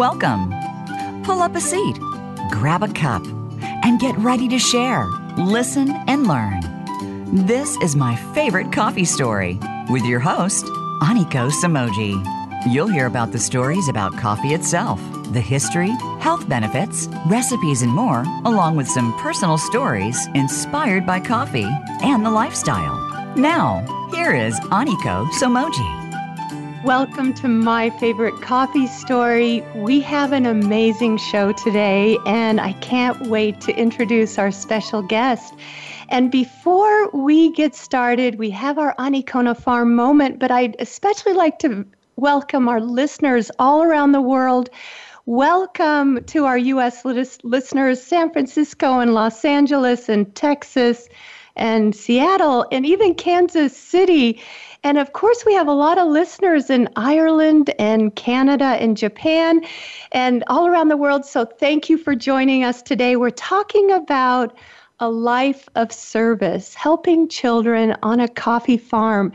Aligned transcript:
Welcome. 0.00 0.54
Pull 1.24 1.42
up 1.42 1.54
a 1.54 1.60
seat, 1.60 1.98
grab 2.50 2.82
a 2.82 2.88
cup, 2.88 3.22
and 3.84 4.00
get 4.00 4.16
ready 4.16 4.48
to 4.48 4.58
share, 4.58 5.04
listen, 5.36 5.90
and 6.08 6.26
learn. 6.26 6.62
This 7.46 7.76
is 7.82 7.96
my 7.96 8.16
favorite 8.32 8.72
coffee 8.72 9.04
story 9.04 9.60
with 9.90 10.02
your 10.06 10.18
host, 10.18 10.64
Aniko 11.02 11.50
Samoji. 11.50 12.16
You'll 12.66 12.88
hear 12.88 13.04
about 13.04 13.32
the 13.32 13.38
stories 13.38 13.90
about 13.90 14.16
coffee 14.16 14.54
itself, 14.54 15.02
the 15.34 15.40
history, 15.42 15.90
health 16.18 16.48
benefits, 16.48 17.06
recipes, 17.26 17.82
and 17.82 17.92
more, 17.92 18.24
along 18.46 18.76
with 18.76 18.88
some 18.88 19.12
personal 19.18 19.58
stories 19.58 20.28
inspired 20.34 21.04
by 21.04 21.20
coffee 21.20 21.68
and 22.02 22.24
the 22.24 22.30
lifestyle. 22.30 22.96
Now, 23.36 23.84
here 24.14 24.32
is 24.32 24.58
Aniko 24.60 25.26
Somoji. 25.32 25.99
Welcome 26.84 27.34
to 27.34 27.46
my 27.46 27.90
favorite 27.90 28.40
coffee 28.40 28.86
story. 28.86 29.62
We 29.74 30.00
have 30.00 30.32
an 30.32 30.46
amazing 30.46 31.18
show 31.18 31.52
today, 31.52 32.16
and 32.24 32.58
I 32.58 32.72
can't 32.72 33.26
wait 33.26 33.60
to 33.60 33.76
introduce 33.76 34.38
our 34.38 34.50
special 34.50 35.02
guest. 35.02 35.52
And 36.08 36.30
before 36.30 37.10
we 37.10 37.52
get 37.52 37.74
started, 37.74 38.38
we 38.38 38.48
have 38.52 38.78
our 38.78 38.94
Anikona 38.96 39.54
Farm 39.54 39.94
moment, 39.94 40.38
but 40.38 40.50
I'd 40.50 40.74
especially 40.78 41.34
like 41.34 41.58
to 41.58 41.84
welcome 42.16 42.66
our 42.66 42.80
listeners 42.80 43.50
all 43.58 43.82
around 43.82 44.12
the 44.12 44.22
world. 44.22 44.70
Welcome 45.26 46.24
to 46.24 46.46
our 46.46 46.56
U.S. 46.56 47.04
listeners, 47.04 48.02
San 48.02 48.32
Francisco 48.32 49.00
and 49.00 49.12
Los 49.12 49.44
Angeles 49.44 50.08
and 50.08 50.34
Texas 50.34 51.10
and 51.56 51.94
Seattle 51.94 52.66
and 52.72 52.86
even 52.86 53.14
Kansas 53.14 53.76
City. 53.76 54.40
And 54.82 54.96
of 54.96 55.12
course, 55.12 55.44
we 55.44 55.54
have 55.54 55.68
a 55.68 55.72
lot 55.72 55.98
of 55.98 56.08
listeners 56.08 56.70
in 56.70 56.88
Ireland 56.96 57.74
and 57.78 58.14
Canada 58.14 58.64
and 58.64 58.96
Japan 58.96 59.62
and 60.12 60.42
all 60.46 60.66
around 60.66 60.88
the 60.88 60.96
world. 60.96 61.26
So 61.26 61.44
thank 61.44 61.90
you 61.90 61.98
for 61.98 62.14
joining 62.14 62.64
us 62.64 62.80
today. 62.80 63.16
We're 63.16 63.30
talking 63.30 63.90
about 63.90 64.56
a 64.98 65.10
life 65.10 65.68
of 65.74 65.92
service, 65.92 66.74
helping 66.74 67.28
children 67.28 67.96
on 68.02 68.20
a 68.20 68.28
coffee 68.28 68.76
farm. 68.76 69.32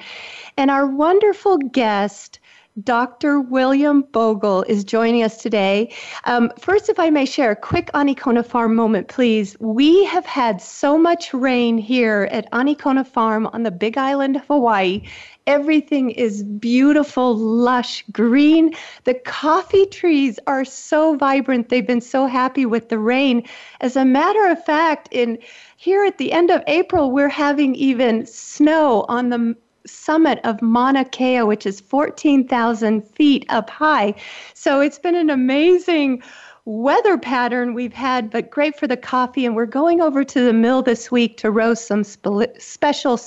And 0.58 0.72
our 0.72 0.88
wonderful 0.88 1.58
guest, 1.58 2.40
Dr. 2.84 3.40
William 3.40 4.04
Boegel 4.04 4.66
is 4.68 4.84
joining 4.84 5.24
us 5.24 5.42
today. 5.42 5.94
Um, 6.26 6.52
first, 6.60 6.90
if 6.90 7.00
I 7.00 7.10
may 7.10 7.26
share 7.26 7.52
a 7.52 7.56
quick 7.56 7.90
Anikona 7.94 8.46
Farm 8.46 8.76
moment, 8.76 9.08
please. 9.08 9.56
We 9.60 10.04
have 10.06 10.26
had 10.26 10.62
so 10.62 10.98
much 10.98 11.34
rain 11.34 11.78
here 11.78 12.28
at 12.32 12.52
Anikona 12.52 13.08
Farm 13.08 13.48
on 13.48 13.64
the 13.64 13.72
Big 13.72 13.98
Island 13.98 14.36
of 14.36 14.46
Hawaii. 14.48 15.04
Everything 15.48 16.10
is 16.10 16.42
beautiful, 16.44 17.36
lush, 17.36 18.04
green. 18.12 18.74
The 19.04 19.14
coffee 19.14 19.86
trees 19.86 20.40
are 20.48 20.66
so 20.66 21.16
vibrant. 21.16 21.70
They've 21.70 21.86
been 21.86 22.02
so 22.02 22.26
happy 22.26 22.66
with 22.66 22.90
the 22.90 22.98
rain. 22.98 23.44
As 23.80 23.96
a 23.96 24.06
matter 24.06 24.48
of 24.48 24.64
fact, 24.66 25.08
in 25.12 25.38
here 25.78 26.04
at 26.04 26.18
the 26.18 26.32
end 26.32 26.50
of 26.50 26.64
April, 26.66 27.12
we're 27.12 27.30
having 27.30 27.76
even 27.76 28.26
snow 28.26 29.06
on 29.08 29.30
the 29.30 29.56
summit 29.86 30.40
of 30.44 30.62
Mauna 30.64 31.06
Kea, 31.06 31.44
which 31.44 31.68
is 31.68 31.80
14,000 31.80 33.02
feet 33.02 33.46
up 33.50 33.70
high. 33.70 34.16
So 34.56 34.82
it's 34.82 35.00
been 35.00 35.16
an 35.16 35.30
amazing 35.30 36.24
weather 36.66 37.18
pattern 37.18 37.76
we've 37.76 37.94
had, 37.94 38.32
but 38.32 38.50
great 38.50 38.80
for 38.80 38.88
the 38.88 38.98
coffee. 38.98 39.46
And 39.46 39.56
we're 39.56 39.68
going 39.68 40.02
over 40.02 40.24
to 40.24 40.42
the 40.42 40.54
mill 40.54 40.82
this 40.82 41.12
week 41.12 41.38
to 41.38 41.52
roast 41.52 41.88
some 41.88 42.04
spe- 42.04 42.58
special 42.58 43.20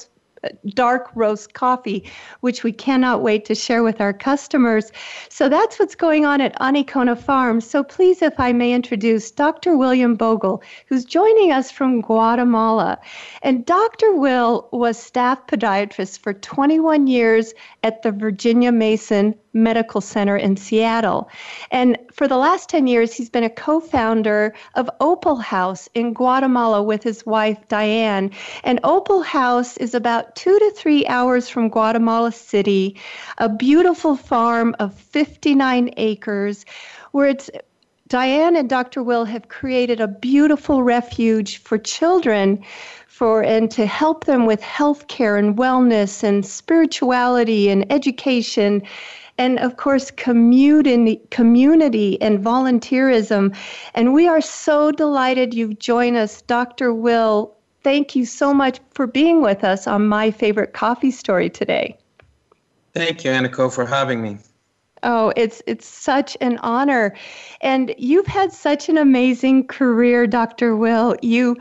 dark 0.68 1.10
roast 1.14 1.54
coffee, 1.54 2.10
which 2.40 2.62
we 2.62 2.72
cannot 2.72 3.22
wait 3.22 3.44
to 3.46 3.54
share 3.54 3.82
with 3.82 4.00
our 4.00 4.12
customers. 4.12 4.92
So 5.28 5.48
that's 5.48 5.78
what's 5.78 5.94
going 5.94 6.24
on 6.24 6.40
at 6.40 6.58
Anikona 6.60 7.18
Farm. 7.18 7.60
So 7.60 7.82
please, 7.82 8.22
if 8.22 8.38
I 8.38 8.52
may 8.52 8.72
introduce 8.72 9.30
Dr. 9.30 9.76
William 9.76 10.16
Boegel, 10.16 10.62
who's 10.86 11.04
joining 11.04 11.52
us 11.52 11.70
from 11.70 12.00
Guatemala. 12.00 12.98
And 13.42 13.64
Dr. 13.64 14.14
Will 14.14 14.68
was 14.72 14.98
staff 14.98 15.46
podiatrist 15.46 16.20
for 16.20 16.32
21 16.32 17.06
years 17.06 17.54
at 17.82 18.02
the 18.02 18.12
Virginia 18.12 18.72
Mason 18.72 19.34
Medical 19.52 20.00
Center 20.00 20.36
in 20.36 20.56
Seattle. 20.56 21.28
And 21.70 21.98
for 22.12 22.28
the 22.28 22.36
last 22.36 22.68
10 22.68 22.86
years, 22.86 23.12
he's 23.12 23.30
been 23.30 23.44
a 23.44 23.50
co 23.50 23.80
founder 23.80 24.54
of 24.74 24.90
Opal 25.00 25.36
House 25.36 25.88
in 25.94 26.12
Guatemala 26.12 26.82
with 26.82 27.02
his 27.02 27.24
wife, 27.26 27.58
Diane. 27.68 28.30
And 28.64 28.80
Opal 28.84 29.22
House 29.22 29.76
is 29.76 29.94
about 29.94 30.36
two 30.36 30.58
to 30.58 30.72
three 30.76 31.06
hours 31.06 31.48
from 31.48 31.68
Guatemala 31.68 32.32
City, 32.32 32.96
a 33.38 33.48
beautiful 33.48 34.16
farm 34.16 34.74
of 34.78 34.94
59 34.94 35.90
acres 35.96 36.64
where 37.12 37.28
it's 37.28 37.50
Diane 38.08 38.56
and 38.56 38.70
Dr. 38.70 39.02
Will 39.02 39.26
have 39.26 39.48
created 39.48 40.00
a 40.00 40.08
beautiful 40.08 40.82
refuge 40.82 41.58
for 41.58 41.76
children 41.76 42.64
for 43.06 43.42
and 43.42 43.70
to 43.72 43.84
help 43.84 44.24
them 44.24 44.46
with 44.46 44.62
health 44.62 45.08
care 45.08 45.36
and 45.36 45.56
wellness 45.56 46.22
and 46.22 46.46
spirituality 46.46 47.68
and 47.68 47.90
education 47.92 48.82
and 49.38 49.58
of 49.60 49.76
course 49.76 50.10
community 50.10 51.20
community 51.30 52.20
and 52.20 52.38
volunteerism 52.38 53.56
and 53.94 54.12
we 54.12 54.28
are 54.28 54.40
so 54.40 54.90
delighted 54.90 55.54
you've 55.54 55.78
joined 55.78 56.16
us 56.16 56.42
dr 56.42 56.92
will 56.92 57.56
thank 57.82 58.14
you 58.14 58.26
so 58.26 58.52
much 58.52 58.80
for 58.90 59.06
being 59.06 59.40
with 59.40 59.64
us 59.64 59.86
on 59.86 60.06
my 60.06 60.30
favorite 60.30 60.72
coffee 60.72 61.10
story 61.10 61.48
today 61.48 61.96
thank 62.92 63.24
you 63.24 63.30
aniko 63.30 63.72
for 63.72 63.86
having 63.86 64.20
me 64.20 64.38
Oh, 65.02 65.32
it's 65.36 65.62
it's 65.66 65.86
such 65.86 66.36
an 66.40 66.58
honor. 66.58 67.14
And 67.60 67.94
you've 67.98 68.26
had 68.26 68.52
such 68.52 68.88
an 68.88 68.98
amazing 68.98 69.68
career, 69.68 70.26
Dr. 70.26 70.76
Will. 70.76 71.14
You 71.22 71.56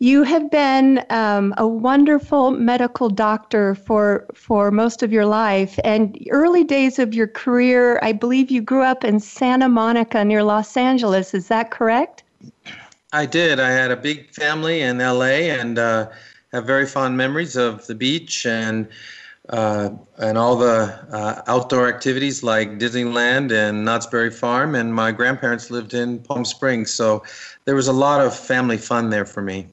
you 0.00 0.22
have 0.22 0.50
been 0.50 1.04
um, 1.10 1.52
a 1.58 1.66
wonderful 1.66 2.52
medical 2.52 3.08
doctor 3.08 3.74
for 3.74 4.26
for 4.32 4.70
most 4.70 5.02
of 5.02 5.12
your 5.12 5.26
life, 5.26 5.78
and 5.82 6.16
early 6.30 6.62
days 6.62 6.98
of 6.98 7.14
your 7.14 7.26
career. 7.26 7.98
I 8.02 8.12
believe 8.12 8.50
you 8.50 8.62
grew 8.62 8.82
up 8.82 9.02
in 9.02 9.18
Santa 9.18 9.68
Monica 9.68 10.24
near 10.24 10.44
Los 10.44 10.76
Angeles. 10.76 11.34
Is 11.34 11.48
that 11.48 11.70
correct? 11.72 12.22
I 13.12 13.26
did. 13.26 13.58
I 13.58 13.70
had 13.70 13.90
a 13.90 13.96
big 13.96 14.30
family 14.30 14.82
in 14.82 14.98
LA, 14.98 15.50
and 15.50 15.78
uh, 15.78 16.10
have 16.52 16.64
very 16.64 16.86
fond 16.86 17.16
memories 17.16 17.56
of 17.56 17.86
the 17.86 17.94
beach 17.94 18.46
and. 18.46 18.88
Uh, 19.50 19.88
and 20.18 20.36
all 20.36 20.56
the 20.56 20.94
uh, 21.10 21.40
outdoor 21.46 21.88
activities 21.88 22.42
like 22.42 22.78
Disneyland 22.78 23.50
and 23.50 23.82
Knott's 23.82 24.04
Berry 24.04 24.30
Farm. 24.30 24.74
And 24.74 24.94
my 24.94 25.10
grandparents 25.10 25.70
lived 25.70 25.94
in 25.94 26.18
Palm 26.18 26.44
Springs, 26.44 26.92
so 26.92 27.22
there 27.64 27.74
was 27.74 27.88
a 27.88 27.92
lot 27.94 28.20
of 28.20 28.38
family 28.38 28.76
fun 28.76 29.08
there 29.08 29.24
for 29.24 29.40
me. 29.40 29.66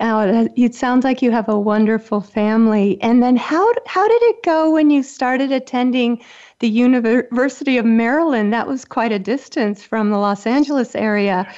Oh, 0.00 0.48
it 0.54 0.76
sounds 0.76 1.02
like 1.02 1.22
you 1.22 1.32
have 1.32 1.48
a 1.48 1.58
wonderful 1.58 2.20
family. 2.20 3.02
And 3.02 3.20
then 3.20 3.36
how 3.36 3.72
how 3.86 4.06
did 4.06 4.22
it 4.22 4.42
go 4.44 4.70
when 4.70 4.90
you 4.90 5.02
started 5.02 5.50
attending 5.50 6.22
the 6.60 6.68
University 6.68 7.78
of 7.78 7.84
Maryland? 7.84 8.52
That 8.52 8.68
was 8.68 8.84
quite 8.84 9.10
a 9.10 9.18
distance 9.18 9.82
from 9.82 10.10
the 10.10 10.18
Los 10.18 10.46
Angeles 10.46 10.94
area. 10.94 11.52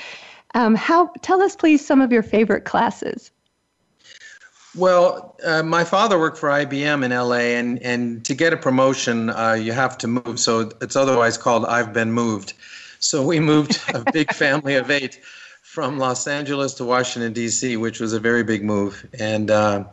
Um, 0.54 0.74
how 0.74 1.10
tell 1.20 1.42
us, 1.42 1.54
please, 1.54 1.84
some 1.84 2.00
of 2.00 2.12
your 2.12 2.22
favorite 2.22 2.64
classes. 2.64 3.30
Well, 4.74 5.36
uh, 5.44 5.62
my 5.62 5.84
father 5.84 6.18
worked 6.18 6.38
for 6.38 6.48
IBM 6.48 7.04
in 7.04 7.10
LA, 7.10 7.58
and, 7.58 7.82
and 7.82 8.24
to 8.24 8.34
get 8.34 8.52
a 8.52 8.56
promotion, 8.56 9.30
uh, 9.30 9.52
you 9.52 9.72
have 9.72 9.98
to 9.98 10.06
move. 10.06 10.38
So 10.38 10.70
it's 10.80 10.94
otherwise 10.94 11.36
called 11.36 11.66
I've 11.66 11.92
been 11.92 12.12
moved. 12.12 12.54
So 13.00 13.24
we 13.24 13.40
moved 13.40 13.80
a 13.92 14.04
big 14.12 14.32
family 14.34 14.76
of 14.76 14.90
eight 14.90 15.20
from 15.70 16.00
Los 16.00 16.26
Angeles 16.26 16.74
to 16.74 16.84
Washington, 16.84 17.32
D.C., 17.32 17.76
which 17.76 18.00
was 18.00 18.12
a 18.12 18.18
very 18.18 18.42
big 18.42 18.64
move. 18.64 19.08
And, 19.20 19.52
uh, 19.52 19.84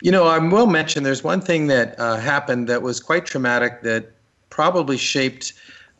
you 0.00 0.12
know, 0.12 0.28
I 0.28 0.38
will 0.38 0.68
mention 0.68 1.02
there's 1.02 1.24
one 1.24 1.40
thing 1.40 1.66
that 1.66 1.98
uh, 1.98 2.18
happened 2.18 2.68
that 2.68 2.82
was 2.82 3.00
quite 3.00 3.26
traumatic 3.26 3.82
that 3.82 4.12
probably 4.50 4.96
shaped 4.96 5.52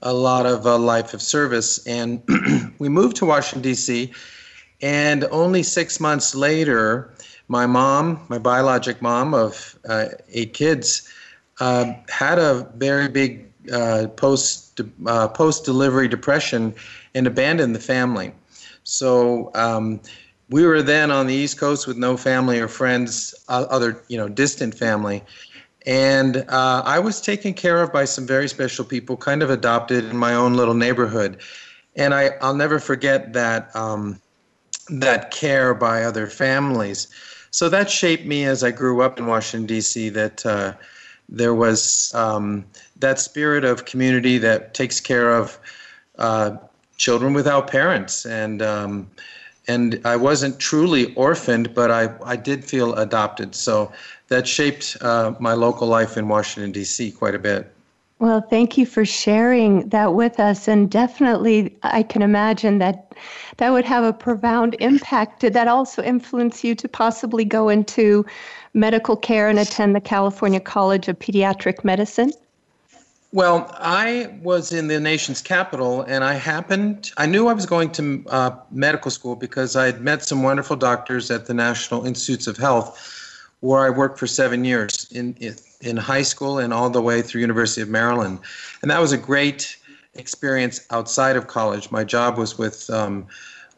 a 0.03 0.13
lot 0.13 0.47
of 0.47 0.65
a 0.65 0.77
life 0.77 1.13
of 1.13 1.21
service. 1.21 1.85
And 1.89 2.23
we 2.79 2.89
moved 2.89 3.17
to 3.17 3.27
Washington, 3.27 3.63
D.C., 3.63 4.13
and 4.81 5.25
only 5.33 5.65
six 5.65 5.99
months 5.99 6.37
later, 6.37 7.13
my 7.49 7.67
mom, 7.67 8.25
my 8.29 8.39
biologic 8.39 9.03
mom 9.03 9.35
of 9.35 9.77
uh, 9.89 10.07
eight 10.33 10.55
kids, 10.55 11.13
uh, 11.59 11.95
had 12.09 12.39
a 12.39 12.71
very 12.77 13.09
big 13.09 13.51
uh, 13.73 14.07
post 14.15 14.81
uh, 15.07 15.27
post 15.27 15.65
delivery 15.65 16.07
depression 16.07 16.73
and 17.17 17.27
abandoned 17.27 17.75
the 17.75 17.81
family. 17.81 18.33
So 18.87 19.51
um, 19.55 20.01
we 20.49 20.65
were 20.65 20.81
then 20.81 21.11
on 21.11 21.27
the 21.27 21.35
East 21.35 21.59
Coast 21.59 21.89
with 21.89 21.97
no 21.97 22.17
family 22.17 22.61
or 22.61 22.69
friends, 22.69 23.35
uh, 23.49 23.67
other 23.69 24.01
you 24.07 24.17
know 24.17 24.29
distant 24.29 24.77
family, 24.77 25.25
and 25.85 26.37
uh, 26.49 26.83
I 26.85 27.01
was 27.01 27.21
taken 27.21 27.53
care 27.53 27.83
of 27.83 27.93
by 27.93 28.05
some 28.05 28.29
very 28.29 28.49
special 28.49 28.85
people, 28.85 29.17
kind 29.17 29.43
of 29.43 29.51
adopted 29.51 30.05
in 30.05 30.17
my 30.17 30.35
own 30.35 30.55
little 30.55 30.75
neighborhood, 30.75 31.39
and 31.97 32.15
I 32.15 32.31
I'll 32.41 32.55
never 32.55 32.79
forget 32.79 33.33
that 33.33 33.75
um, 33.75 34.21
that 34.89 35.33
care 35.33 35.75
by 35.75 36.05
other 36.05 36.29
families. 36.29 37.09
So 37.51 37.69
that 37.69 37.91
shaped 37.91 38.25
me 38.25 38.45
as 38.45 38.63
I 38.63 38.71
grew 38.71 39.03
up 39.03 39.19
in 39.19 39.27
Washington 39.27 39.67
D.C. 39.67 40.11
That 40.11 40.47
uh, 40.47 40.75
there 41.29 41.55
was 41.55 42.15
um, 42.15 42.65
that 43.01 43.19
spirit 43.19 43.65
of 43.65 43.85
community 43.85 44.39
that 44.39 44.75
takes 44.75 45.01
care 45.01 45.35
of 45.35 45.59
uh, 46.19 46.57
children 46.97 47.33
without 47.35 47.69
parents, 47.69 48.27
and 48.27 48.63
um, 48.63 49.11
and 49.69 50.01
I 50.05 50.17
wasn't 50.17 50.59
truly 50.59 51.15
orphaned, 51.15 51.75
but 51.75 51.91
I 51.91 52.11
I 52.25 52.37
did 52.37 52.65
feel 52.65 52.95
adopted. 52.95 53.55
So 53.55 53.93
that 54.29 54.47
shaped 54.47 54.97
uh, 55.01 55.35
my 55.39 55.55
local 55.55 55.89
life 55.89 56.17
in 56.17 56.29
Washington 56.29 56.73
D.C. 56.73 57.13
quite 57.13 57.35
a 57.35 57.39
bit. 57.39 57.73
Well, 58.19 58.41
thank 58.41 58.79
you 58.79 58.87
for 58.87 59.05
sharing 59.05 59.91
that 59.91 60.15
with 60.15 60.41
us. 60.41 60.69
And 60.69 60.91
definitely, 60.91 61.77
I 61.83 62.03
can 62.03 62.23
imagine 62.23 62.79
that 62.79 63.15
that 63.59 63.71
would 63.71 63.85
have 63.85 64.05
a 64.05 64.13
profound 64.13 64.75
impact. 64.81 65.41
Did 65.41 65.53
that 65.53 65.69
also 65.69 66.03
influence 66.03 66.65
you 66.65 66.75
to 66.77 66.89
possibly 66.89 67.45
go 67.45 67.69
into 67.69 68.25
medical 68.73 69.17
care 69.17 69.49
and 69.51 69.59
attend 69.59 69.95
the 69.95 70.01
California 70.01 70.61
College 70.61 71.09
of 71.09 71.19
Podiatric 71.19 71.85
Medicine? 71.85 72.33
Well, 73.37 73.71
I 73.75 74.35
was 74.41 74.73
in 74.73 74.89
the 74.89 74.99
nation's 74.99 75.43
capital, 75.43 76.01
and 76.01 76.25
I 76.25 76.33
happened, 76.33 77.13
I 77.19 77.27
knew 77.27 77.49
I 77.49 77.53
was 77.53 77.67
going 77.67 77.93
to 77.93 78.25
uh, 78.31 78.57
medical 78.71 79.11
school 79.11 79.37
because 79.37 79.77
I 79.77 79.85
had 79.85 80.01
met 80.01 80.23
some 80.23 80.43
wonderful 80.43 80.75
doctors 80.75 81.31
at 81.31 81.45
the 81.45 81.53
National 81.53 82.07
Institutes 82.07 82.47
of 82.47 82.57
Health, 82.57 82.99
where 83.61 83.85
I 83.85 83.91
worked 83.91 84.19
for 84.19 84.27
seven 84.27 84.65
years 84.65 85.13
in, 85.13 85.37
in 85.83 85.99
high 85.99 86.23
school 86.23 86.59
and 86.59 86.73
all 86.73 86.89
the 86.89 87.03
way 87.03 87.21
through 87.21 87.43
University 87.43 87.83
of 87.83 87.91
Maryland. 87.91 88.39
And 88.81 88.91
that 88.91 89.03
was 89.03 89.13
a 89.13 89.19
great 89.19 89.77
experience 90.15 90.87
outside 90.91 91.37
of 91.37 91.47
college. 91.47 91.91
My 91.91 92.05
job 92.05 92.39
was 92.39 92.57
with 92.57 92.89
um, 92.89 93.27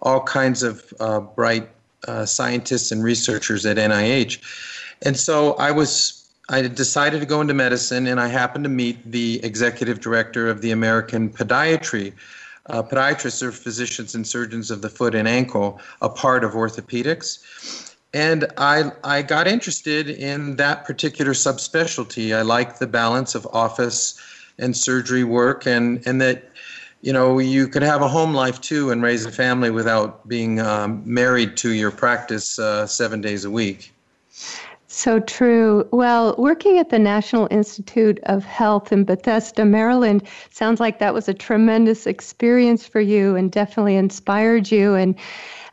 all 0.03 0.23
kinds 0.23 0.63
of 0.63 0.85
uh, 1.01 1.19
bright 1.19 1.69
uh, 2.07 2.27
scientists 2.27 2.93
and 2.93 3.03
researchers 3.03 3.67
at 3.67 3.77
NIH. 3.77 4.39
And 5.03 5.17
so 5.17 5.55
I 5.55 5.73
was 5.73 6.28
I 6.51 6.63
decided 6.63 7.21
to 7.21 7.27
go 7.27 7.43
into 7.43 7.53
medicine, 7.53 8.07
and 8.07 8.19
I 8.19 8.29
happened 8.29 8.65
to 8.65 8.71
meet 8.71 9.11
the 9.11 9.39
executive 9.45 10.01
director 10.01 10.49
of 10.49 10.63
the 10.63 10.71
American 10.71 11.29
Podiatry. 11.29 12.15
Uh, 12.67 12.83
podiatrists 12.83 13.43
are 13.43 13.53
physicians 13.53 14.15
and 14.15 14.27
surgeons 14.27 14.71
of 14.71 14.81
the 14.81 14.89
foot 14.89 15.15
and 15.15 15.29
ankle, 15.29 15.79
a 16.01 16.09
part 16.09 16.45
of 16.45 16.53
orthopedics. 16.53 17.95
And 18.15 18.47
I, 18.57 18.93
I 19.05 19.21
got 19.21 19.47
interested 19.47 20.09
in 20.09 20.57
that 20.57 20.87
particular 20.87 21.33
subspecialty. 21.33 22.35
I 22.35 22.41
like 22.41 22.79
the 22.79 22.87
balance 22.87 23.35
of 23.35 23.47
office 23.53 24.19
and 24.59 24.75
surgery 24.75 25.25
work, 25.25 25.67
and, 25.67 26.05
and 26.07 26.21
that 26.23 26.51
you 27.03 27.13
know 27.13 27.39
you 27.39 27.69
could 27.69 27.83
have 27.83 28.01
a 28.01 28.09
home 28.09 28.33
life 28.33 28.61
too 28.61 28.91
and 28.91 29.03
raise 29.03 29.27
a 29.27 29.31
family 29.31 29.71
without 29.71 30.27
being 30.27 30.61
um, 30.61 31.03
married 31.05 31.59
to 31.59 31.71
your 31.71 31.91
practice 31.91 32.59
uh, 32.59 32.87
seven 32.87 33.21
days 33.21 33.45
a 33.45 33.51
week. 33.51 33.93
So 34.99 35.21
true. 35.21 35.89
Well, 35.93 36.35
working 36.39 36.77
at 36.79 36.91
the 36.91 36.99
National 36.99 37.47
Institute 37.53 38.19
of 38.25 38.45
Health 38.45 38.91
in 38.91 39.05
Bethesda, 39.05 39.65
Maryland, 39.65 40.27
sounds 40.51 40.81
like 40.81 40.99
that 40.99 41.15
was 41.15 41.29
a 41.29 41.35
tremendous 41.35 42.05
experience 42.05 42.85
for 42.85 43.01
you 43.01 43.37
and 43.37 43.53
definitely 43.53 43.95
inspired 43.95 44.73
you. 44.73 44.97
And 44.97 45.15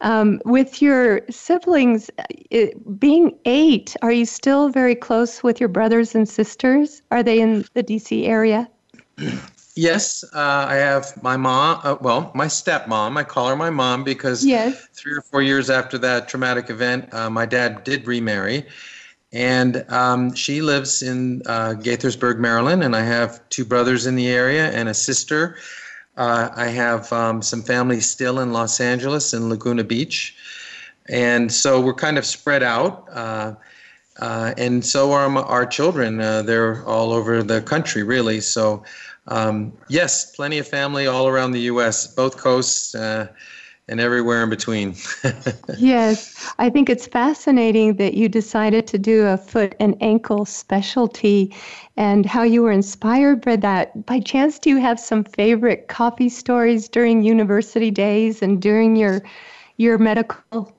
um, 0.01 0.39
with 0.45 0.80
your 0.80 1.22
siblings 1.31 2.12
it, 2.51 3.00
being 3.00 3.36
eight, 3.45 3.95
are 4.04 4.12
you 4.12 4.27
still 4.27 4.69
very 4.69 4.94
close 4.94 5.42
with 5.42 5.60
your 5.60 5.69
brothers 5.69 6.13
and 6.13 6.30
sisters? 6.30 7.01
Are 7.10 7.24
they 7.24 7.39
in 7.42 7.66
the 7.74 7.81
DC 7.81 8.27
area? 8.27 8.69
Yes, 9.75 10.24
uh, 10.33 10.68
I 10.69 10.75
have 10.75 11.22
my 11.24 11.36
mom. 11.36 11.81
Uh, 11.83 11.98
well, 12.00 12.31
my 12.33 12.45
stepmom. 12.45 13.18
I 13.18 13.24
call 13.24 13.50
her 13.50 13.56
my 13.56 13.72
mom 13.72 14.04
because 14.04 14.45
yes. 14.45 14.88
three 14.94 15.13
or 15.13 15.22
four 15.22 15.42
years 15.42 15.69
after 15.69 15.98
that 15.98 16.30
traumatic 16.30 16.69
event, 16.69 17.13
uh, 17.13 17.30
my 17.30 17.45
dad 17.45 17.83
did 17.83 18.07
remarry, 18.07 18.66
and 19.36 19.84
um, 19.90 20.34
she 20.34 20.62
lives 20.62 21.04
in 21.04 21.42
uh, 21.46 21.74
Gaithersburg, 21.74 22.40
Maryland, 22.40 22.82
and 22.82 22.96
I 22.96 23.02
have 23.02 23.42
two 23.50 23.66
brothers 23.66 24.06
in 24.06 24.16
the 24.16 24.30
area 24.30 24.72
and 24.72 24.88
a 24.88 24.94
sister. 24.94 25.58
Uh, 26.16 26.48
I 26.56 26.68
have 26.68 27.12
um, 27.12 27.42
some 27.42 27.62
family 27.62 28.00
still 28.00 28.40
in 28.40 28.54
Los 28.54 28.80
Angeles 28.80 29.34
and 29.34 29.50
Laguna 29.50 29.84
Beach, 29.84 30.34
and 31.10 31.52
so 31.52 31.82
we're 31.82 31.94
kind 31.94 32.18
of 32.18 32.26
spread 32.26 32.64
out. 32.64 33.10
Uh, 33.12 33.56
uh 34.22 34.54
and 34.58 34.86
so 34.86 35.12
are 35.12 35.28
our 35.40 35.66
children. 35.66 36.22
Uh, 36.22 36.42
they're 36.42 36.86
all 36.86 37.12
over 37.12 37.44
the 37.44 37.62
country, 37.62 38.04
really. 38.04 38.40
So, 38.40 38.86
um, 39.28 39.74
yes, 39.90 40.34
plenty 40.34 40.60
of 40.60 40.68
family 40.68 41.08
all 41.08 41.28
around 41.28 41.52
the 41.52 41.68
U.S., 41.72 42.08
both 42.08 42.38
coasts 42.38 42.96
uh, 42.96 43.28
and 43.88 44.00
everywhere 44.00 44.44
in 44.44 44.50
between. 44.50 44.96
yes, 45.78 46.54
I 46.58 46.70
think 46.70 46.90
it's 46.90 47.08
fascinating 47.08 47.96
that 47.96 48.16
you 48.16 48.28
decided 48.28 48.88
to 48.88 48.98
do 48.98 49.26
a 49.26 49.38
foot 49.38 49.76
and 49.80 49.96
ankle 50.02 50.46
specialty 50.46 51.54
and 51.98 52.26
how 52.26 52.44
you 52.44 52.64
were 52.64 52.72
inspired 52.72 53.42
by 53.42 53.58
that. 53.58 54.06
By 54.06 54.20
chance, 54.20 54.58
do 54.58 54.70
you 54.70 54.78
have 54.78 55.00
some 55.00 55.24
favorite 55.24 55.88
coffee 55.88 56.30
stories 56.30 56.90
during 56.90 57.24
university 57.24 57.92
days 57.92 58.42
and 58.42 58.62
during 58.62 58.96
your 58.96 59.22
your 59.78 59.98
medical 59.98 60.74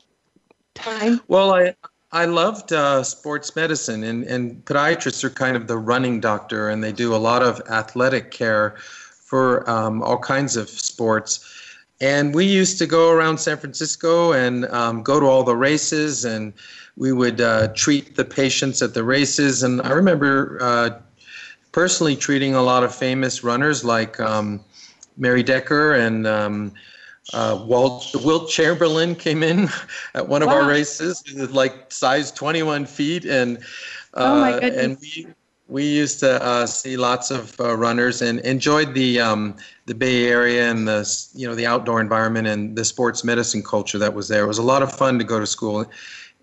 time? 0.75 1.21
Well, 1.29 1.55
I 1.55 1.75
I 2.13 2.25
loved 2.25 2.73
uh, 2.73 3.03
sports 3.03 3.55
medicine, 3.55 4.05
and, 4.05 4.25
and 4.25 4.65
podiatrists 4.65 5.23
are 5.25 5.31
kind 5.31 5.57
of 5.57 5.67
the 5.67 5.77
running 5.77 6.21
doctor, 6.21 6.71
and 6.71 6.83
they 6.83 6.93
do 6.93 7.15
a 7.15 7.19
lot 7.19 7.43
of 7.43 7.61
athletic 7.69 8.31
care 8.31 8.77
for 8.79 9.69
um, 9.69 10.03
all 10.03 10.19
kinds 10.19 10.57
of 10.57 10.69
sports. 10.69 11.56
And 12.01 12.35
we 12.35 12.45
used 12.45 12.79
to 12.79 12.87
go 12.87 13.11
around 13.11 13.39
San 13.39 13.57
Francisco 13.57 14.33
and 14.33 14.67
um, 14.67 15.03
go 15.03 15.19
to 15.19 15.27
all 15.27 15.45
the 15.45 15.57
races, 15.57 16.25
and 16.25 16.53
we 16.97 17.13
would 17.13 17.41
uh, 17.41 17.69
treat 17.75 18.17
the 18.17 18.25
patients 18.25 18.83
at 18.83 18.93
the 18.93 19.03
races. 19.03 19.63
And 19.63 19.81
I 19.83 19.93
remember 19.93 20.59
uh, 20.61 20.91
personally 21.73 22.17
treating 22.17 22.55
a 22.55 22.63
lot 22.63 22.85
of 22.85 22.95
famous 22.95 23.43
runners 23.43 23.83
like 23.85 24.21
um, 24.21 24.61
Mary 25.17 25.43
Decker 25.43 25.95
and 25.95 26.27
um, 26.27 26.73
uh, 27.33 27.65
Walt, 27.67 28.15
Wilt 28.23 28.51
Chamberlain 28.51 29.15
came 29.15 29.43
in 29.43 29.69
at 30.15 30.29
one 30.29 30.43
of 30.43 30.49
wow. 30.49 30.63
our 30.63 30.69
races, 30.69 31.23
like 31.51 31.91
size 31.91 32.31
21 32.33 32.87
feet, 32.87 33.25
and 33.25 33.59
oh 34.15 34.41
my 34.41 34.53
uh, 34.53 34.61
goodness. 34.61 34.85
and 34.85 34.99
we 35.01 35.27
we 35.69 35.85
used 35.85 36.21
to 36.21 36.43
uh, 36.43 36.67
see 36.67 36.97
lots 36.97 37.31
of 37.31 37.59
uh, 37.61 37.77
runners 37.77 38.23
and 38.23 38.39
enjoyed 38.41 38.95
the 38.95 39.21
um, 39.21 39.57
the 39.87 39.95
Bay 39.95 40.27
Area 40.27 40.71
and 40.71 40.87
the 40.87 41.29
you 41.35 41.47
know 41.47 41.55
the 41.55 41.67
outdoor 41.67 42.01
environment 42.01 42.47
and 42.47 42.77
the 42.77 42.85
sports 42.85 43.25
medicine 43.25 43.63
culture 43.63 43.99
that 43.99 44.15
was 44.15 44.29
there. 44.29 44.45
It 44.45 44.47
was 44.47 44.59
a 44.59 44.63
lot 44.63 44.83
of 44.83 44.93
fun 44.93 45.19
to 45.19 45.25
go 45.25 45.41
to 45.41 45.47
school 45.47 45.85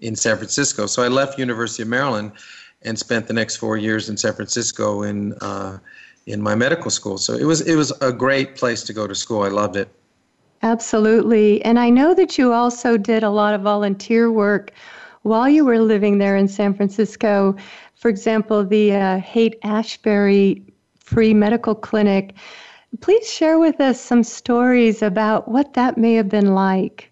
in 0.01 0.15
San 0.15 0.37
Francisco. 0.37 0.85
So 0.85 1.03
I 1.03 1.07
left 1.07 1.39
University 1.39 1.83
of 1.83 1.89
Maryland 1.89 2.33
and 2.81 2.99
spent 2.99 3.27
the 3.27 3.33
next 3.33 3.55
four 3.57 3.77
years 3.77 4.09
in 4.09 4.17
San 4.17 4.33
Francisco 4.33 5.03
in 5.03 5.33
uh, 5.41 5.77
in 6.25 6.41
my 6.41 6.55
medical 6.55 6.91
school. 6.91 7.17
So 7.17 7.33
it 7.33 7.45
was 7.45 7.61
it 7.61 7.75
was 7.75 7.91
a 8.01 8.11
great 8.11 8.55
place 8.55 8.83
to 8.83 8.93
go 8.93 9.07
to 9.07 9.15
school. 9.15 9.43
I 9.43 9.49
loved 9.49 9.77
it. 9.77 9.87
Absolutely, 10.61 11.63
and 11.63 11.79
I 11.79 11.89
know 11.89 12.13
that 12.13 12.37
you 12.37 12.53
also 12.53 12.97
did 12.97 13.23
a 13.23 13.29
lot 13.29 13.53
of 13.53 13.61
volunteer 13.61 14.31
work 14.31 14.71
while 15.23 15.47
you 15.47 15.65
were 15.65 15.79
living 15.79 16.17
there 16.17 16.35
in 16.35 16.47
San 16.47 16.73
Francisco 16.73 17.55
for 18.03 18.09
example, 18.09 18.65
the 18.65 18.93
uh, 18.93 19.17
Haight 19.19 19.57
Ashbury 19.63 20.61
Free 20.99 21.33
Medical 21.33 21.73
Clinic. 21.73 22.35
Please 22.99 23.31
share 23.31 23.59
with 23.59 23.79
us 23.79 23.97
some 23.97 24.23
stories 24.23 25.01
about 25.01 25.47
what 25.47 25.73
that 25.75 25.97
may 25.97 26.15
have 26.15 26.27
been 26.27 26.53
like. 26.53 27.09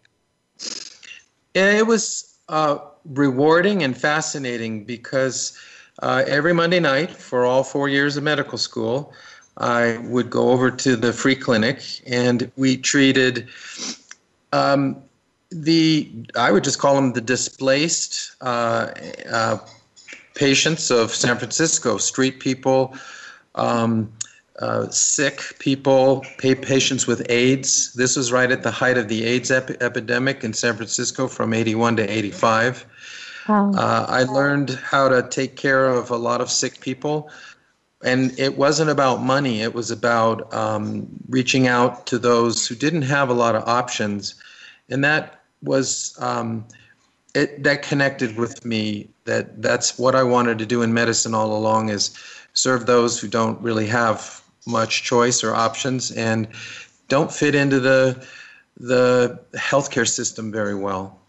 Yeah, 1.55 1.71
It 1.77 1.87
was 1.87 2.37
uh, 2.49 2.79
rewarding 3.05 3.83
and 3.83 3.97
fascinating 3.97 4.83
because 4.83 5.57
uh, 6.01 6.25
every 6.27 6.51
Monday 6.51 6.81
night 6.81 7.11
for 7.11 7.45
all 7.45 7.63
four 7.63 7.87
years 7.87 8.17
of 8.17 8.23
medical 8.23 8.57
school, 8.57 9.13
I 9.59 9.97
would 10.09 10.29
go 10.29 10.49
over 10.49 10.69
to 10.69 10.97
the 10.97 11.13
free 11.13 11.37
clinic 11.37 11.79
and 12.05 12.51
we 12.57 12.75
treated 12.75 13.47
um, 14.51 15.01
the, 15.51 16.11
I 16.35 16.51
would 16.51 16.65
just 16.65 16.79
call 16.79 16.95
them 16.95 17.13
the 17.13 17.21
displaced 17.21 18.35
uh, 18.41 18.91
uh 19.31 19.57
patients 20.33 20.91
of 20.91 21.13
San 21.13 21.37
Francisco, 21.37 21.97
street 21.97 22.39
people, 22.39 22.95
um, 23.55 24.11
uh, 24.59 24.87
sick 24.89 25.55
people, 25.59 26.23
patients 26.37 27.07
with 27.07 27.25
AIDS. 27.29 27.93
This 27.93 28.15
was 28.15 28.31
right 28.31 28.51
at 28.51 28.63
the 28.63 28.71
height 28.71 28.97
of 28.97 29.07
the 29.07 29.23
AIDS 29.23 29.49
epidemic 29.49 30.43
in 30.43 30.53
San 30.53 30.75
Francisco 30.75 31.27
from 31.27 31.53
81 31.53 31.97
to 31.97 32.09
85. 32.09 32.85
Wow. 33.49 33.71
Uh, 33.71 34.05
I 34.07 34.23
learned 34.23 34.71
how 34.83 35.09
to 35.09 35.27
take 35.27 35.55
care 35.55 35.87
of 35.87 36.11
a 36.11 36.17
lot 36.17 36.41
of 36.41 36.51
sick 36.51 36.79
people. 36.79 37.29
And 38.03 38.37
it 38.39 38.57
wasn't 38.57 38.89
about 38.89 39.21
money, 39.21 39.61
it 39.61 39.75
was 39.75 39.91
about 39.91 40.51
um, 40.53 41.07
reaching 41.29 41.67
out 41.67 42.07
to 42.07 42.17
those 42.17 42.67
who 42.67 42.73
didn't 42.73 43.03
have 43.03 43.29
a 43.29 43.33
lot 43.33 43.55
of 43.55 43.67
options. 43.67 44.35
And 44.89 45.03
that 45.03 45.43
was 45.61 46.15
um, 46.19 46.65
it 47.33 47.63
that 47.63 47.81
connected 47.81 48.37
with 48.37 48.65
me 48.65 49.09
that 49.25 49.61
that's 49.61 49.97
what 49.97 50.15
I 50.15 50.23
wanted 50.23 50.57
to 50.59 50.65
do 50.65 50.81
in 50.81 50.93
medicine 50.93 51.33
all 51.33 51.55
along 51.55 51.89
is 51.89 52.17
serve 52.53 52.85
those 52.85 53.19
who 53.19 53.27
don't 53.27 53.61
really 53.61 53.87
have 53.87 54.41
much 54.67 55.03
choice 55.03 55.43
or 55.43 55.55
options 55.55 56.11
and 56.11 56.47
don't 57.07 57.31
fit 57.31 57.55
into 57.55 57.79
the 57.79 58.25
the 58.77 59.39
healthcare 59.53 60.07
system 60.07 60.51
very 60.51 60.75
well. 60.75 61.21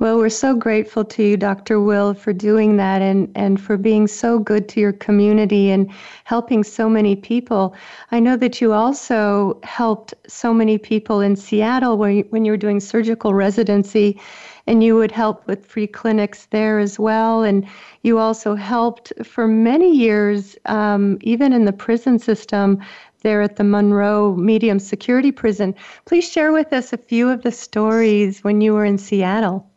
Well, 0.00 0.18
we're 0.18 0.28
so 0.28 0.54
grateful 0.54 1.04
to 1.06 1.24
you, 1.24 1.36
Dr. 1.36 1.80
Will, 1.80 2.14
for 2.14 2.32
doing 2.32 2.76
that 2.76 3.02
and, 3.02 3.30
and 3.34 3.60
for 3.60 3.76
being 3.76 4.06
so 4.06 4.38
good 4.38 4.68
to 4.68 4.80
your 4.80 4.92
community 4.92 5.70
and 5.70 5.90
helping 6.22 6.62
so 6.62 6.88
many 6.88 7.16
people. 7.16 7.74
I 8.12 8.20
know 8.20 8.36
that 8.36 8.60
you 8.60 8.72
also 8.72 9.58
helped 9.64 10.14
so 10.28 10.54
many 10.54 10.78
people 10.78 11.20
in 11.20 11.34
Seattle 11.34 11.98
when 11.98 12.18
you, 12.18 12.26
when 12.30 12.44
you 12.44 12.52
were 12.52 12.56
doing 12.56 12.78
surgical 12.78 13.34
residency, 13.34 14.20
and 14.68 14.84
you 14.84 14.94
would 14.96 15.10
help 15.10 15.46
with 15.46 15.64
free 15.64 15.86
clinics 15.86 16.46
there 16.50 16.78
as 16.78 16.98
well. 16.98 17.42
And 17.42 17.66
you 18.02 18.18
also 18.18 18.54
helped 18.54 19.12
for 19.24 19.48
many 19.48 19.90
years, 19.90 20.56
um, 20.66 21.16
even 21.22 21.54
in 21.54 21.64
the 21.64 21.72
prison 21.72 22.18
system, 22.18 22.78
there 23.22 23.40
at 23.40 23.56
the 23.56 23.64
Monroe 23.64 24.36
Medium 24.36 24.78
Security 24.78 25.32
Prison. 25.32 25.74
Please 26.04 26.30
share 26.30 26.52
with 26.52 26.72
us 26.74 26.92
a 26.92 26.98
few 26.98 27.30
of 27.30 27.42
the 27.42 27.50
stories 27.50 28.44
when 28.44 28.60
you 28.60 28.74
were 28.74 28.84
in 28.84 28.98
Seattle. 28.98 29.68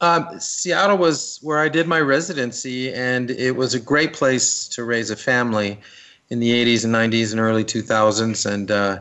Um, 0.00 0.40
Seattle 0.40 0.96
was 0.96 1.38
where 1.42 1.58
I 1.58 1.68
did 1.68 1.86
my 1.86 2.00
residency, 2.00 2.90
and 2.94 3.30
it 3.30 3.54
was 3.54 3.74
a 3.74 3.80
great 3.80 4.14
place 4.14 4.66
to 4.68 4.82
raise 4.82 5.10
a 5.10 5.16
family 5.16 5.78
in 6.30 6.40
the 6.40 6.50
80s 6.50 6.86
and 6.86 6.94
90s 6.94 7.32
and 7.32 7.40
early 7.40 7.64
2000s. 7.64 8.50
And 8.50 8.70
uh, 8.70 9.00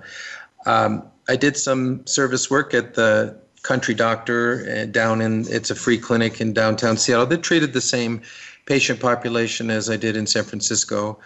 um, 0.65 1.03
I 1.29 1.37
did 1.37 1.55
some 1.55 2.05
service 2.05 2.51
work 2.51 2.73
at 2.73 2.95
the 2.95 3.39
Country 3.63 3.93
Doctor 3.93 4.65
uh, 4.69 4.85
down 4.85 5.21
in 5.21 5.45
it's 5.49 5.69
a 5.69 5.75
free 5.75 5.97
clinic 5.97 6.41
in 6.41 6.53
downtown 6.53 6.97
Seattle. 6.97 7.25
They 7.25 7.37
treated 7.37 7.73
the 7.73 7.81
same 7.81 8.21
patient 8.65 8.99
population 8.99 9.69
as 9.69 9.89
I 9.89 9.97
did 9.97 10.15
in 10.15 10.27
San 10.27 10.43
Francisco, 10.43 11.19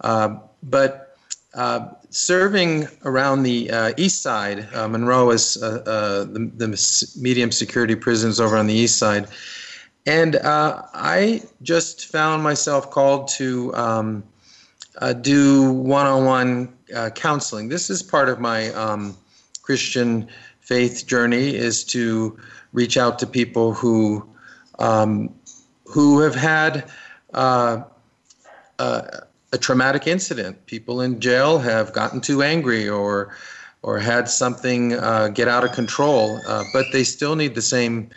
uh, 0.00 0.36
but 0.62 1.16
uh, 1.54 1.88
serving 2.10 2.86
around 3.04 3.42
the 3.42 3.70
uh, 3.70 3.92
east 3.96 4.22
side, 4.22 4.68
uh, 4.74 4.86
Monroe 4.86 5.30
is 5.30 5.60
uh, 5.62 6.26
the, 6.30 6.50
the, 6.56 7.12
medium 7.18 7.50
security 7.50 7.94
prisons 7.94 8.38
over 8.38 8.56
on 8.56 8.66
the 8.66 8.74
east 8.74 8.98
side. 8.98 9.28
And 10.06 10.38
I 10.42 11.42
just 11.62 12.06
found 12.06 12.42
myself 12.42 12.90
called 12.90 13.28
to 13.28 13.74
um, 13.74 14.24
do 15.20 15.72
one 15.72 16.06
on 16.06 16.24
one 16.24 16.74
counseling. 17.14 17.68
This 17.68 17.90
is 17.90 18.02
part 18.02 18.28
of 18.28 18.40
my 18.40 18.68
um, 18.70 19.16
Christian 19.62 20.28
faith 20.68 21.06
journey 21.06 21.56
is 21.56 21.82
to 21.82 22.38
reach 22.74 22.98
out 22.98 23.18
to 23.18 23.26
people 23.26 23.72
who 23.72 24.22
um, 24.78 25.34
who 25.86 26.20
have 26.20 26.34
had 26.34 26.90
uh, 27.32 27.82
uh, 28.78 29.02
a 29.50 29.56
traumatic 29.56 30.06
incident. 30.06 30.66
People 30.66 31.00
in 31.00 31.20
jail 31.20 31.58
have 31.58 31.94
gotten 31.94 32.20
too 32.20 32.42
angry 32.42 32.86
or 32.86 33.34
or 33.80 33.98
had 33.98 34.28
something 34.28 34.92
uh, 34.92 35.28
get 35.28 35.48
out 35.48 35.64
of 35.64 35.72
control, 35.72 36.38
uh, 36.46 36.64
but 36.74 36.84
they 36.92 37.02
still 37.02 37.34
need 37.34 37.54
the 37.54 37.62
same 37.62 38.10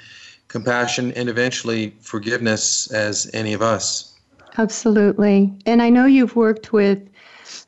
compassion 0.50 1.14
and 1.14 1.30
eventually 1.30 1.94
forgiveness 2.02 2.92
as 2.92 3.30
any 3.34 3.54
of 3.54 3.62
us. 3.62 4.14
Absolutely, 4.58 5.54
and 5.66 5.82
I 5.82 5.90
know 5.90 6.06
you've 6.06 6.36
worked 6.36 6.74
with 6.74 7.00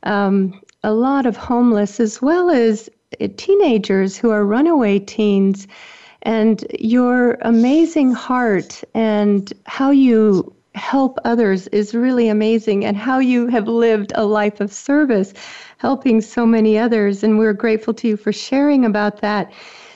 um, 0.04 0.62
a 0.84 0.92
lot 0.92 1.26
of 1.26 1.38
homeless 1.38 2.02
as 2.02 2.22
well 2.22 2.50
as 2.50 2.90
Uh, 3.22 3.28
teenagers 3.38 4.18
who 4.18 4.32
are 4.32 4.46
runaway 4.46 5.00
teens. 5.00 5.68
And 6.24 6.66
your 6.80 7.38
amazing 7.42 8.14
heart 8.14 8.82
and 8.94 9.52
how 9.66 9.92
you 9.92 10.56
help 10.76 11.20
others 11.24 11.68
is 11.68 11.94
really 11.94 12.30
amazing 12.30 12.86
and 12.86 12.98
how 12.98 13.20
you 13.20 13.48
have 13.48 13.68
lived 13.68 14.12
a 14.16 14.26
life 14.26 14.60
of 14.60 14.72
service 14.72 15.34
helping 15.78 16.22
so 16.22 16.46
many 16.46 16.78
others 16.78 17.24
and 17.24 17.38
we're 17.38 17.54
grateful 17.54 17.94
to 17.94 18.08
you 18.08 18.18
for 18.18 18.34
sharing 18.34 18.84
about 18.84 19.22
that 19.22 19.52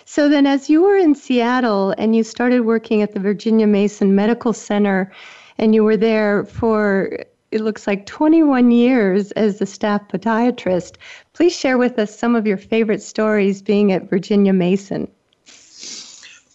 so 0.05 0.29
then 0.29 0.45
as 0.45 0.69
you 0.69 0.83
were 0.83 0.95
in 0.95 1.15
seattle 1.15 1.95
and 1.97 2.15
you 2.15 2.23
started 2.23 2.61
working 2.61 3.01
at 3.01 3.13
the 3.13 3.19
virginia 3.19 3.65
mason 3.65 4.13
medical 4.13 4.53
center 4.53 5.11
and 5.57 5.73
you 5.73 5.83
were 5.83 5.97
there 5.97 6.45
for 6.45 7.09
it 7.51 7.61
looks 7.61 7.87
like 7.87 8.05
21 8.05 8.71
years 8.71 9.31
as 9.33 9.59
the 9.59 9.65
staff 9.65 10.07
podiatrist 10.09 10.95
please 11.33 11.55
share 11.55 11.77
with 11.77 11.97
us 11.99 12.17
some 12.17 12.35
of 12.35 12.45
your 12.47 12.57
favorite 12.57 13.01
stories 13.01 13.61
being 13.61 13.91
at 13.91 14.09
virginia 14.09 14.53
mason 14.53 15.07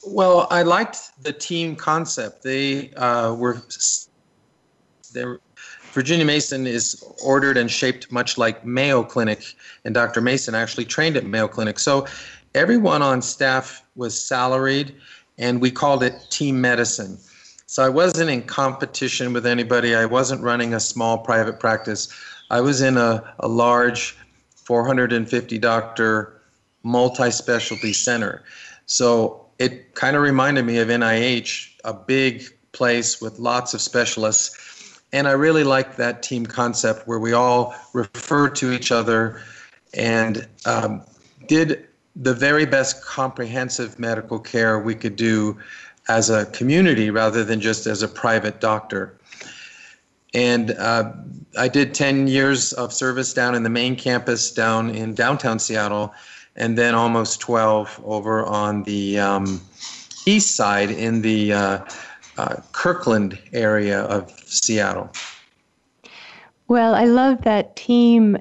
well, 0.05 0.49
I 0.51 0.63
liked 0.63 1.23
the 1.23 1.33
team 1.33 1.77
concept. 1.77 2.43
They 2.43 2.91
uh, 2.95 3.35
were 3.35 3.63
there, 5.15 5.39
Virginia 5.93 6.25
Mason 6.25 6.67
is 6.67 7.05
ordered 7.25 7.57
and 7.57 7.71
shaped 7.71 8.11
much 8.11 8.37
like 8.37 8.65
Mayo 8.65 9.05
Clinic, 9.05 9.55
and 9.85 9.95
Dr. 9.95 10.21
Mason 10.21 10.55
actually 10.55 10.87
trained 10.87 11.17
at 11.17 11.25
Mayo 11.25 11.47
Clinic. 11.47 11.79
So 11.79 12.07
everyone 12.55 13.03
on 13.03 13.23
staff 13.23 13.85
was 13.95 14.21
salaried, 14.21 14.95
and 15.39 15.61
we 15.61 15.71
called 15.71 16.03
it 16.03 16.27
team 16.31 16.61
medicine. 16.61 17.19
So 17.73 17.83
I 17.83 17.89
wasn't 17.89 18.29
in 18.29 18.43
competition 18.43 19.33
with 19.33 19.47
anybody. 19.47 19.95
I 19.95 20.05
wasn't 20.05 20.43
running 20.43 20.75
a 20.75 20.79
small 20.79 21.17
private 21.17 21.59
practice. 21.59 22.07
I 22.51 22.61
was 22.61 22.83
in 22.83 22.99
a, 22.99 23.25
a 23.39 23.49
large 23.49 24.15
450 24.57 25.57
doctor 25.57 26.39
multi 26.83 27.31
specialty 27.31 27.95
center. 27.95 28.45
So 28.85 29.47
it 29.59 29.95
kind 29.95 30.17
of 30.17 30.23
reminded 30.23 30.67
me 30.67 30.81
of 30.81 30.89
NIH, 30.89 31.71
a 31.83 31.95
big 31.95 32.45
place 32.73 33.23
with 33.23 33.39
lots 33.39 33.73
of 33.73 33.81
specialists 33.81 35.01
and 35.15 35.27
I 35.27 35.33
really 35.33 35.65
like 35.65 35.97
that 35.97 36.23
team 36.23 36.45
concept 36.45 37.09
where 37.09 37.19
we 37.19 37.33
all 37.33 37.75
refer 37.95 38.51
to 38.51 38.73
each 38.73 38.93
other 38.93 39.41
and 39.95 40.47
um, 40.67 41.03
did 41.49 41.87
the 42.17 42.35
very 42.35 42.67
best 42.67 43.03
comprehensive 43.03 43.99
medical 43.99 44.39
care 44.39 44.79
we 44.79 44.95
could 44.95 45.17
do 45.17 45.59
as 46.09 46.31
a 46.31 46.47
community 46.47 47.11
rather 47.11 47.45
than 47.45 47.61
just 47.61 47.87
as 47.87 48.03
a 48.03 48.09
private 48.09 48.61
doctor. 48.61 49.17
And 50.35 50.73
uh, 50.73 51.13
I 51.59 51.69
did 51.69 51.95
10 51.95 52.27
years 52.27 52.73
of 52.73 52.93
service 52.93 53.33
down 53.35 53.55
in 53.55 53.63
the 53.63 53.71
main 53.71 53.97
campus 53.97 54.51
down 54.51 54.91
in 54.91 55.15
downtown 55.15 55.59
Seattle, 55.59 56.13
and 56.57 56.77
then 56.77 56.95
almost 56.95 57.41
12 57.41 58.01
over 58.05 58.45
on 58.47 58.83
the 58.85 59.19
um, 59.19 59.61
east 60.27 60.55
side 60.55 60.91
in 60.91 61.23
the 61.23 61.53
uh, 61.53 61.79
uh, 62.39 62.57
Kirkland 62.73 63.39
area 63.53 64.01
of 64.03 64.31
Seattle. 64.47 65.11
Well, 66.69 66.95
I 66.95 67.05
love 67.05 67.43
that 67.43 67.77
team 67.77 68.39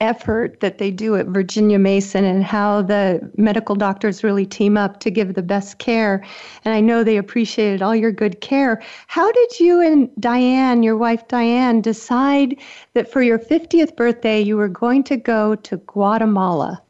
effort 0.00 0.60
that 0.60 0.78
they 0.78 0.90
do 0.90 1.16
at 1.16 1.26
Virginia 1.26 1.78
Mason 1.78 2.24
and 2.24 2.42
how 2.42 2.82
the 2.82 3.30
medical 3.36 3.74
doctors 3.74 4.24
really 4.24 4.46
team 4.46 4.76
up 4.76 5.00
to 5.00 5.10
give 5.10 5.34
the 5.34 5.42
best 5.42 5.78
care. 5.78 6.24
And 6.64 6.74
I 6.74 6.80
know 6.80 7.04
they 7.04 7.16
appreciated 7.16 7.82
all 7.82 7.94
your 7.94 8.12
good 8.12 8.40
care. 8.40 8.82
How 9.06 9.30
did 9.30 9.60
you 9.60 9.80
and 9.80 10.10
Diane, 10.18 10.82
your 10.82 10.96
wife 10.96 11.28
Diane, 11.28 11.80
decide 11.80 12.56
that 12.94 13.10
for 13.10 13.22
your 13.22 13.38
50th 13.38 13.94
birthday 13.96 14.40
you 14.40 14.56
were 14.56 14.68
going 14.68 15.04
to 15.04 15.16
go 15.16 15.54
to 15.56 15.76
Guatemala? 15.76 16.82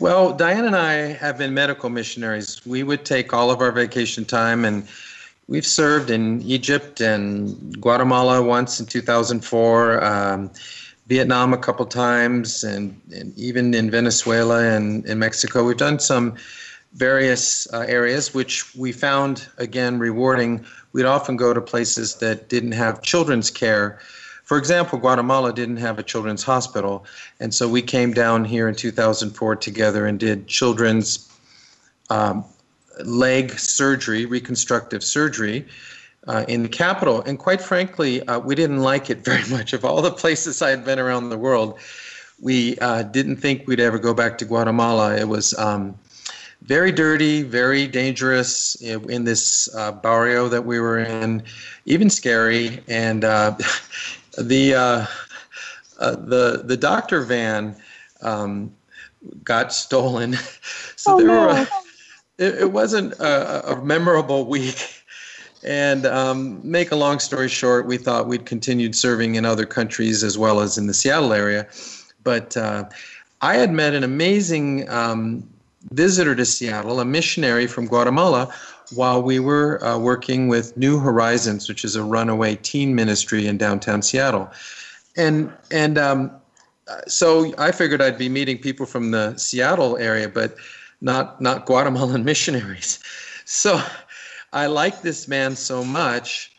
Well, 0.00 0.32
Diane 0.32 0.64
and 0.64 0.76
I 0.76 0.94
have 0.94 1.38
been 1.38 1.54
medical 1.54 1.88
missionaries. 1.88 2.64
We 2.66 2.82
would 2.82 3.04
take 3.04 3.32
all 3.32 3.50
of 3.50 3.60
our 3.60 3.70
vacation 3.70 4.24
time, 4.24 4.64
and 4.64 4.88
we've 5.46 5.66
served 5.66 6.10
in 6.10 6.42
Egypt 6.42 7.00
and 7.00 7.80
Guatemala 7.80 8.42
once 8.42 8.80
in 8.80 8.86
2004, 8.86 10.04
um, 10.04 10.50
Vietnam 11.06 11.52
a 11.52 11.58
couple 11.58 11.84
times, 11.86 12.64
and, 12.64 13.00
and, 13.14 13.36
even 13.38 13.74
in 13.74 13.90
Venezuela 13.90 14.64
and 14.64 15.04
in 15.06 15.18
Mexico. 15.18 15.64
We've 15.64 15.76
done 15.76 15.98
some 15.98 16.34
various 16.94 17.66
uh, 17.72 17.80
areas, 17.80 18.32
which 18.32 18.74
we 18.74 18.92
found, 18.92 19.46
again, 19.58 19.98
rewarding. 19.98 20.64
We'd 20.92 21.04
often 21.04 21.36
go 21.36 21.52
to 21.52 21.60
places 21.60 22.16
that 22.16 22.48
didn't 22.48 22.72
have 22.72 23.02
children's 23.02 23.50
care 23.50 24.00
for 24.44 24.58
example, 24.58 24.98
Guatemala 24.98 25.54
didn't 25.54 25.78
have 25.78 25.98
a 25.98 26.02
children's 26.02 26.42
hospital, 26.42 27.06
and 27.40 27.52
so 27.54 27.66
we 27.66 27.80
came 27.80 28.12
down 28.12 28.44
here 28.44 28.68
in 28.68 28.74
2004 28.74 29.56
together 29.56 30.06
and 30.06 30.20
did 30.20 30.46
children's 30.46 31.32
um, 32.10 32.44
leg 33.02 33.58
surgery, 33.58 34.26
reconstructive 34.26 35.02
surgery. 35.02 35.66
Uh, 36.26 36.42
in 36.48 36.62
the 36.62 36.68
capital, 36.70 37.20
and 37.24 37.38
quite 37.38 37.60
frankly, 37.60 38.26
uh, 38.28 38.38
we 38.38 38.54
didn't 38.54 38.80
like 38.80 39.10
it 39.10 39.18
very 39.24 39.46
much. 39.50 39.74
Of 39.74 39.84
all 39.84 40.00
the 40.00 40.10
places 40.10 40.62
I 40.62 40.70
had 40.70 40.82
been 40.82 40.98
around 40.98 41.28
the 41.28 41.36
world, 41.36 41.78
we 42.40 42.78
uh, 42.78 43.02
didn't 43.02 43.36
think 43.36 43.66
we'd 43.66 43.78
ever 43.78 43.98
go 43.98 44.14
back 44.14 44.38
to 44.38 44.46
Guatemala. 44.46 45.16
It 45.16 45.28
was 45.28 45.52
um, 45.58 45.94
very 46.64 46.92
dirty, 46.92 47.42
very 47.42 47.86
dangerous 47.86 48.74
in 48.76 49.24
this 49.24 49.74
uh, 49.74 49.92
barrio 49.92 50.48
that 50.48 50.64
we 50.64 50.80
were 50.80 50.98
in, 50.98 51.42
even 51.84 52.08
scary. 52.08 52.82
And 52.88 53.24
uh, 53.24 53.56
the 54.38 54.74
uh, 54.74 55.06
uh, 55.98 56.16
the 56.16 56.62
the 56.64 56.76
doctor 56.76 57.22
van 57.22 57.76
um, 58.22 58.74
got 59.42 59.72
stolen, 59.72 60.34
so 60.96 61.14
oh, 61.14 61.18
there 61.18 61.26
no. 61.26 61.46
were. 61.46 61.66
It, 62.36 62.62
it 62.62 62.72
wasn't 62.72 63.12
a, 63.14 63.74
a, 63.74 63.84
memorable 63.84 64.46
week. 64.46 65.03
And 65.64 66.04
um, 66.04 66.60
make 66.62 66.90
a 66.92 66.96
long 66.96 67.18
story 67.18 67.48
short, 67.48 67.86
we 67.86 67.96
thought 67.96 68.28
we'd 68.28 68.44
continued 68.44 68.94
serving 68.94 69.34
in 69.34 69.46
other 69.46 69.64
countries 69.64 70.22
as 70.22 70.36
well 70.36 70.60
as 70.60 70.76
in 70.76 70.86
the 70.86 70.94
Seattle 70.94 71.32
area. 71.32 71.66
But 72.22 72.56
uh, 72.56 72.84
I 73.40 73.56
had 73.56 73.72
met 73.72 73.94
an 73.94 74.04
amazing 74.04 74.88
um, 74.90 75.48
visitor 75.92 76.34
to 76.34 76.44
Seattle, 76.44 77.00
a 77.00 77.04
missionary 77.04 77.66
from 77.66 77.86
Guatemala, 77.86 78.52
while 78.94 79.22
we 79.22 79.38
were 79.38 79.82
uh, 79.82 79.98
working 79.98 80.48
with 80.48 80.76
New 80.76 80.98
Horizons, 80.98 81.68
which 81.68 81.84
is 81.84 81.96
a 81.96 82.02
runaway 82.02 82.56
teen 82.56 82.94
ministry 82.94 83.46
in 83.46 83.56
downtown 83.56 84.02
Seattle. 84.02 84.50
And, 85.16 85.50
and 85.70 85.96
um, 85.96 86.30
so 87.06 87.54
I 87.56 87.72
figured 87.72 88.02
I'd 88.02 88.18
be 88.18 88.28
meeting 88.28 88.58
people 88.58 88.84
from 88.84 89.12
the 89.12 89.34
Seattle 89.36 89.96
area, 89.96 90.28
but 90.28 90.56
not, 91.00 91.40
not 91.40 91.64
Guatemalan 91.64 92.24
missionaries. 92.32 92.98
So 93.46 93.82
I 94.54 94.66
like 94.66 95.02
this 95.02 95.28
man 95.28 95.56
so 95.56 95.84
much. 95.84 96.52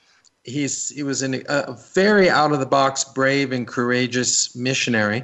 He's, 0.44 0.90
he 0.90 1.02
was 1.02 1.24
an, 1.24 1.44
a 1.50 1.75
very 1.94 2.30
out 2.30 2.52
of 2.52 2.60
the 2.60 2.68
box, 2.68 3.04
brave, 3.04 3.52
and 3.52 3.68
courageous 3.68 4.56
missionary 4.56 5.24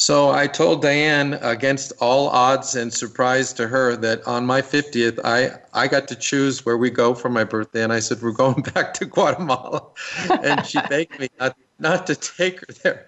so 0.00 0.30
I 0.30 0.46
told 0.46 0.80
Diane, 0.80 1.34
against 1.42 1.92
all 2.00 2.30
odds 2.30 2.74
and 2.74 2.90
surprise 2.90 3.52
to 3.52 3.68
her, 3.68 3.96
that 3.96 4.26
on 4.26 4.46
my 4.46 4.62
50th, 4.62 5.20
I, 5.22 5.50
I 5.74 5.88
got 5.88 6.08
to 6.08 6.16
choose 6.16 6.64
where 6.64 6.78
we 6.78 6.88
go 6.88 7.14
for 7.14 7.28
my 7.28 7.44
birthday. 7.44 7.84
And 7.84 7.92
I 7.92 8.00
said, 8.00 8.22
We're 8.22 8.32
going 8.32 8.62
back 8.74 8.94
to 8.94 9.04
Guatemala. 9.04 9.86
and 10.42 10.64
she 10.64 10.80
begged 10.88 11.20
me 11.20 11.28
not, 11.38 11.54
not 11.78 12.06
to 12.06 12.14
take 12.14 12.60
her 12.60 12.72
there. 12.82 13.06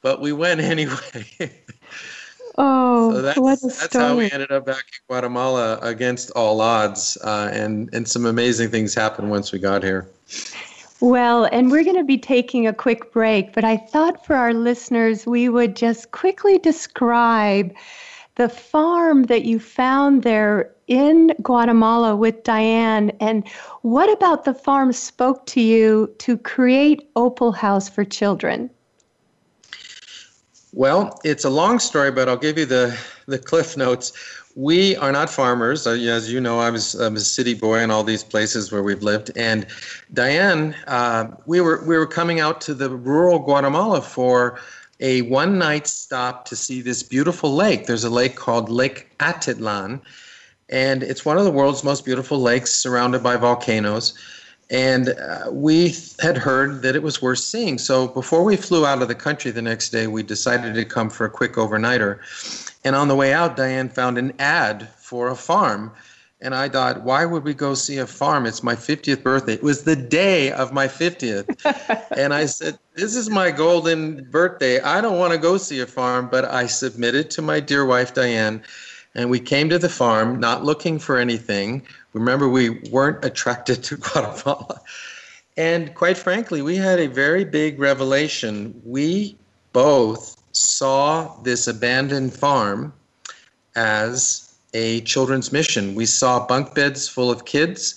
But 0.00 0.20
we 0.20 0.32
went 0.32 0.60
anyway. 0.60 1.28
Oh, 2.58 3.12
so 3.12 3.22
that's, 3.22 3.38
what 3.38 3.58
a 3.58 3.66
that's 3.66 3.96
how 3.96 4.16
we 4.16 4.30
ended 4.30 4.52
up 4.52 4.66
back 4.66 4.84
in 4.92 5.00
Guatemala 5.08 5.78
against 5.80 6.30
all 6.32 6.60
odds. 6.60 7.16
Uh, 7.24 7.50
and, 7.52 7.88
and 7.94 8.06
some 8.06 8.26
amazing 8.26 8.70
things 8.70 8.94
happened 8.94 9.30
once 9.30 9.52
we 9.52 9.58
got 9.58 9.82
here. 9.82 10.08
Well, 11.00 11.48
and 11.50 11.70
we're 11.70 11.82
going 11.82 11.96
to 11.96 12.04
be 12.04 12.18
taking 12.18 12.66
a 12.66 12.72
quick 12.72 13.12
break, 13.12 13.54
but 13.54 13.64
I 13.64 13.76
thought 13.76 14.24
for 14.24 14.36
our 14.36 14.54
listeners, 14.54 15.26
we 15.26 15.48
would 15.48 15.74
just 15.74 16.12
quickly 16.12 16.58
describe 16.58 17.74
the 18.36 18.48
farm 18.48 19.24
that 19.24 19.44
you 19.44 19.58
found 19.58 20.22
there 20.22 20.70
in 20.86 21.32
Guatemala 21.42 22.14
with 22.14 22.44
Diane. 22.44 23.10
And 23.20 23.48
what 23.82 24.12
about 24.12 24.44
the 24.44 24.54
farm 24.54 24.92
spoke 24.92 25.44
to 25.46 25.60
you 25.60 26.14
to 26.18 26.36
create 26.38 27.10
Opal 27.16 27.52
House 27.52 27.88
for 27.88 28.04
Children? 28.04 28.70
Well, 30.72 31.20
it's 31.22 31.44
a 31.44 31.50
long 31.50 31.78
story, 31.78 32.10
but 32.10 32.28
I'll 32.28 32.36
give 32.36 32.56
you 32.56 32.66
the, 32.66 32.98
the 33.26 33.38
cliff 33.38 33.76
notes 33.76 34.12
we 34.54 34.96
are 34.96 35.12
not 35.12 35.30
farmers. 35.30 35.86
Uh, 35.86 35.90
as 35.90 36.32
you 36.32 36.40
know, 36.40 36.58
I 36.58 36.70
was 36.70 36.94
I'm 36.94 37.16
a 37.16 37.20
city 37.20 37.54
boy 37.54 37.78
in 37.80 37.90
all 37.90 38.04
these 38.04 38.22
places 38.22 38.70
where 38.70 38.82
we've 38.82 39.02
lived. 39.02 39.30
And 39.36 39.66
Diane, 40.12 40.74
uh, 40.86 41.28
we 41.46 41.60
were 41.60 41.82
we 41.84 41.96
were 41.96 42.06
coming 42.06 42.40
out 42.40 42.60
to 42.62 42.74
the 42.74 42.90
rural 42.90 43.38
Guatemala 43.38 44.02
for 44.02 44.58
a 45.00 45.22
one 45.22 45.58
night 45.58 45.86
stop 45.86 46.44
to 46.46 46.56
see 46.56 46.82
this 46.82 47.02
beautiful 47.02 47.54
lake. 47.54 47.86
There's 47.86 48.04
a 48.04 48.10
lake 48.10 48.36
called 48.36 48.68
Lake 48.68 49.16
Atitlan, 49.18 50.00
and 50.68 51.02
it's 51.02 51.24
one 51.24 51.38
of 51.38 51.44
the 51.44 51.50
world's 51.50 51.82
most 51.82 52.04
beautiful 52.04 52.38
lakes, 52.38 52.74
surrounded 52.74 53.22
by 53.22 53.36
volcanoes. 53.36 54.14
And 54.72 55.10
uh, 55.10 55.50
we 55.52 55.94
had 56.20 56.38
heard 56.38 56.80
that 56.80 56.96
it 56.96 57.02
was 57.02 57.20
worth 57.20 57.40
seeing. 57.40 57.76
So 57.76 58.08
before 58.08 58.42
we 58.42 58.56
flew 58.56 58.86
out 58.86 59.02
of 59.02 59.08
the 59.08 59.14
country 59.14 59.50
the 59.50 59.60
next 59.60 59.90
day, 59.90 60.06
we 60.06 60.22
decided 60.22 60.74
to 60.74 60.84
come 60.86 61.10
for 61.10 61.26
a 61.26 61.30
quick 61.30 61.52
overnighter. 61.54 62.18
And 62.82 62.96
on 62.96 63.08
the 63.08 63.14
way 63.14 63.34
out, 63.34 63.54
Diane 63.54 63.90
found 63.90 64.16
an 64.16 64.32
ad 64.38 64.88
for 64.96 65.28
a 65.28 65.36
farm. 65.36 65.92
And 66.40 66.54
I 66.54 66.70
thought, 66.70 67.02
why 67.02 67.26
would 67.26 67.44
we 67.44 67.52
go 67.52 67.74
see 67.74 67.98
a 67.98 68.06
farm? 68.06 68.46
It's 68.46 68.62
my 68.62 68.74
50th 68.74 69.22
birthday. 69.22 69.52
It 69.52 69.62
was 69.62 69.84
the 69.84 69.94
day 69.94 70.50
of 70.50 70.72
my 70.72 70.88
50th. 70.88 71.46
and 72.16 72.32
I 72.32 72.46
said, 72.46 72.78
This 72.94 73.14
is 73.14 73.28
my 73.28 73.50
golden 73.50 74.24
birthday. 74.24 74.80
I 74.80 75.02
don't 75.02 75.18
want 75.18 75.34
to 75.34 75.38
go 75.38 75.58
see 75.58 75.80
a 75.80 75.86
farm, 75.86 76.28
but 76.30 76.46
I 76.46 76.66
submitted 76.66 77.30
to 77.32 77.42
my 77.42 77.60
dear 77.60 77.84
wife, 77.84 78.14
Diane. 78.14 78.62
And 79.14 79.28
we 79.28 79.38
came 79.38 79.68
to 79.68 79.78
the 79.78 79.90
farm 79.90 80.40
not 80.40 80.64
looking 80.64 80.98
for 80.98 81.18
anything. 81.18 81.86
Remember, 82.12 82.48
we 82.48 82.70
weren't 82.90 83.24
attracted 83.24 83.82
to 83.84 83.96
Guatemala. 83.98 84.80
And 85.56 85.94
quite 85.94 86.16
frankly, 86.16 86.62
we 86.62 86.76
had 86.76 86.98
a 86.98 87.08
very 87.08 87.44
big 87.44 87.78
revelation. 87.78 88.80
We 88.84 89.36
both 89.72 90.42
saw 90.52 91.36
this 91.42 91.66
abandoned 91.66 92.32
farm 92.34 92.92
as 93.76 94.54
a 94.74 95.00
children's 95.02 95.52
mission. 95.52 95.94
We 95.94 96.06
saw 96.06 96.46
bunk 96.46 96.74
beds 96.74 97.08
full 97.08 97.30
of 97.30 97.44
kids, 97.44 97.96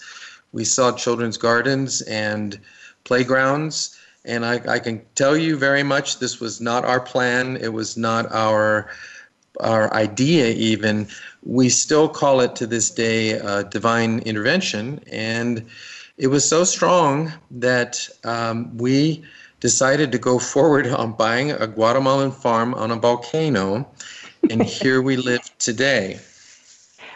we 0.51 0.63
saw 0.63 0.93
children's 0.93 1.37
gardens 1.37 2.01
and 2.03 2.59
playgrounds. 3.03 3.99
And 4.23 4.45
I, 4.45 4.61
I 4.67 4.79
can 4.79 5.01
tell 5.15 5.37
you 5.37 5.57
very 5.57 5.83
much 5.83 6.19
this 6.19 6.39
was 6.39 6.59
not 6.59 6.85
our 6.85 6.99
plan. 6.99 7.57
It 7.57 7.73
was 7.73 7.97
not 7.97 8.31
our 8.31 8.89
our 9.61 9.93
idea 9.93 10.47
even 10.47 11.07
we 11.45 11.69
still 11.69 12.09
call 12.09 12.41
it 12.41 12.55
to 12.55 12.67
this 12.67 12.89
day 12.89 13.39
uh, 13.39 13.63
divine 13.63 14.19
intervention 14.19 14.99
and 15.11 15.65
it 16.17 16.27
was 16.27 16.47
so 16.47 16.63
strong 16.63 17.33
that 17.51 18.07
um, 18.23 18.75
we 18.77 19.23
decided 19.59 20.11
to 20.11 20.17
go 20.17 20.39
forward 20.53 20.87
on 20.87 21.13
buying 21.13 21.51
a 21.51 21.67
Guatemalan 21.67 22.31
farm 22.31 22.73
on 22.73 22.91
a 22.91 22.95
volcano, 22.95 23.87
and 24.49 24.63
here 24.79 25.01
we 25.01 25.17
live 25.17 25.41
today. 25.57 26.19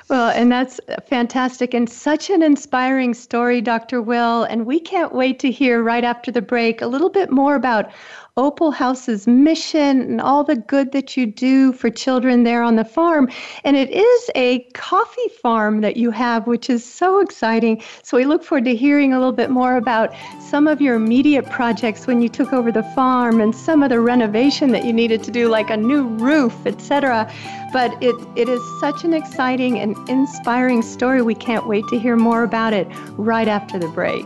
Well, 0.09 0.31
and 0.31 0.51
that's 0.51 0.79
fantastic 1.05 1.75
and 1.75 1.87
such 1.87 2.31
an 2.31 2.41
inspiring 2.41 3.13
story, 3.13 3.61
Dr. 3.61 4.01
Will. 4.01 4.43
And 4.43 4.65
we 4.65 4.79
can't 4.79 5.13
wait 5.13 5.37
to 5.39 5.51
hear 5.51 5.83
right 5.83 6.03
after 6.03 6.31
the 6.31 6.41
break 6.41 6.81
a 6.81 6.87
little 6.87 7.11
bit 7.11 7.29
more 7.29 7.53
about 7.53 7.91
Opal 8.39 8.71
House's 8.71 9.27
mission 9.27 9.99
and 10.01 10.21
all 10.21 10.45
the 10.45 10.55
good 10.55 10.93
that 10.93 11.17
you 11.17 11.25
do 11.25 11.73
for 11.73 11.89
children 11.89 12.45
there 12.45 12.63
on 12.63 12.77
the 12.77 12.85
farm. 12.85 13.29
And 13.65 13.75
it 13.75 13.89
is 13.89 14.31
a 14.33 14.59
coffee 14.73 15.27
farm 15.41 15.81
that 15.81 15.97
you 15.97 16.09
have, 16.11 16.47
which 16.47 16.69
is 16.69 16.85
so 16.85 17.19
exciting. 17.19 17.83
So 18.01 18.15
we 18.15 18.23
look 18.23 18.45
forward 18.45 18.63
to 18.63 18.75
hearing 18.77 19.11
a 19.11 19.17
little 19.17 19.33
bit 19.33 19.49
more 19.49 19.75
about 19.75 20.13
some 20.39 20.67
of 20.67 20.79
your 20.79 20.95
immediate 20.95 21.49
projects 21.49 22.07
when 22.07 22.21
you 22.21 22.29
took 22.29 22.53
over 22.53 22.71
the 22.71 22.83
farm 22.95 23.41
and 23.41 23.53
some 23.53 23.83
of 23.83 23.89
the 23.89 23.99
renovation 23.99 24.71
that 24.71 24.85
you 24.85 24.93
needed 24.93 25.21
to 25.23 25.31
do, 25.31 25.49
like 25.49 25.69
a 25.69 25.77
new 25.77 26.03
roof, 26.03 26.55
etc. 26.65 27.29
But 27.73 27.91
it, 28.01 28.15
it 28.37 28.47
is 28.47 28.61
such 28.79 29.03
an 29.03 29.13
exciting 29.13 29.79
and 29.79 29.97
inspiring 30.07 30.81
story. 30.81 31.21
We 31.21 31.35
can't 31.35 31.67
wait 31.67 31.83
to 31.89 31.99
hear 31.99 32.15
more 32.15 32.43
about 32.43 32.71
it 32.71 32.87
right 33.17 33.49
after 33.49 33.77
the 33.77 33.89
break. 33.89 34.25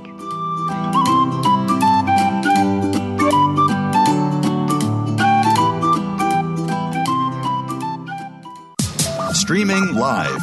Streaming 9.44 9.96
live. 9.96 10.40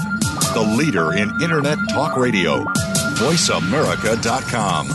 The 0.53 0.61
leader 0.61 1.15
in 1.15 1.31
Internet 1.43 1.79
talk 1.89 2.19
radio. 2.19 2.65
VoiceAmerica.com. 3.17 4.89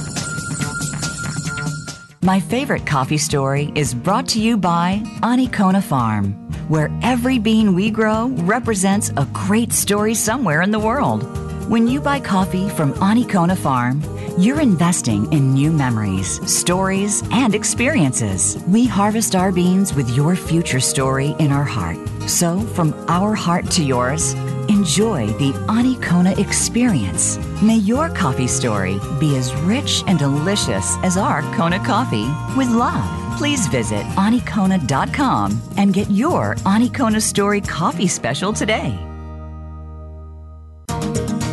My 2.21 2.39
favorite 2.39 2.85
coffee 2.85 3.17
story 3.17 3.71
is 3.73 3.95
brought 3.95 4.27
to 4.27 4.39
you 4.39 4.57
by 4.57 5.01
Anikona 5.23 5.81
Farm, 5.81 6.33
where 6.69 6.91
every 7.01 7.39
bean 7.39 7.73
we 7.73 7.89
grow 7.89 8.27
represents 8.41 9.09
a 9.17 9.27
great 9.33 9.73
story 9.73 10.13
somewhere 10.13 10.61
in 10.61 10.69
the 10.69 10.77
world. 10.77 11.23
When 11.67 11.87
you 11.87 11.99
buy 11.99 12.19
coffee 12.19 12.69
from 12.69 12.93
Anikona 12.93 13.57
Farm, 13.57 14.03
you're 14.37 14.59
investing 14.59 15.31
in 15.31 15.53
new 15.53 15.71
memories, 15.71 16.39
stories, 16.51 17.23
and 17.31 17.55
experiences. 17.55 18.61
We 18.67 18.85
harvest 18.85 19.35
our 19.35 19.51
beans 19.51 19.93
with 19.93 20.09
your 20.09 20.35
future 20.35 20.79
story 20.79 21.35
in 21.39 21.51
our 21.51 21.63
heart. 21.63 21.97
So, 22.27 22.59
from 22.59 22.93
our 23.07 23.33
heart 23.33 23.69
to 23.71 23.83
yours, 23.83 24.33
enjoy 24.67 25.27
the 25.27 25.51
Anikona 25.67 26.37
experience. 26.37 27.37
May 27.61 27.77
your 27.77 28.09
coffee 28.09 28.47
story 28.47 28.99
be 29.19 29.37
as 29.37 29.53
rich 29.61 30.03
and 30.07 30.19
delicious 30.19 30.97
as 31.03 31.17
our 31.17 31.41
Kona 31.55 31.83
coffee 31.85 32.27
with 32.57 32.69
love. 32.69 33.37
Please 33.37 33.67
visit 33.67 34.03
anikona.com 34.17 35.61
and 35.77 35.93
get 35.93 36.09
your 36.09 36.55
Anikona 36.55 37.21
Story 37.21 37.61
coffee 37.61 38.07
special 38.07 38.53
today. 38.53 39.14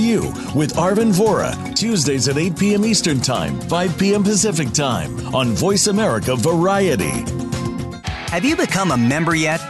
You 0.00 0.22
with 0.54 0.74
Arvin 0.76 1.12
Vohra, 1.12 1.74
Tuesdays 1.76 2.26
at 2.28 2.38
8 2.38 2.58
p.m. 2.58 2.84
Eastern 2.84 3.20
Time, 3.20 3.60
5 3.60 3.98
p.m. 3.98 4.24
Pacific 4.24 4.72
Time 4.72 5.34
on 5.34 5.48
Voice 5.48 5.86
America 5.86 6.36
Variety. 6.36 7.24
Have 8.04 8.44
you 8.44 8.56
become 8.56 8.92
a 8.92 8.96
member 8.96 9.34
yet? 9.34 9.69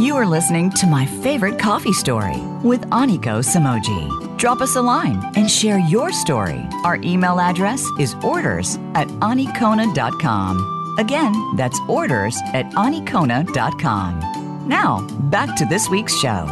You 0.00 0.16
are 0.16 0.24
listening 0.24 0.70
to 0.70 0.86
My 0.86 1.04
Favorite 1.04 1.58
Coffee 1.58 1.92
Story 1.92 2.40
with 2.64 2.88
Aniko 2.88 3.44
Samoji. 3.44 4.38
Drop 4.38 4.62
us 4.62 4.74
a 4.74 4.80
line 4.80 5.22
and 5.36 5.50
share 5.50 5.78
your 5.78 6.10
story. 6.10 6.66
Our 6.84 6.96
email 7.02 7.38
address 7.38 7.84
is 7.98 8.14
orders 8.24 8.76
at 8.94 9.08
anikona.com. 9.08 10.96
Again, 10.96 11.34
that's 11.56 11.78
orders 11.86 12.34
at 12.54 12.64
anikona.com. 12.70 14.64
Now, 14.66 15.06
back 15.28 15.54
to 15.56 15.66
this 15.66 15.90
week's 15.90 16.18
show. 16.18 16.46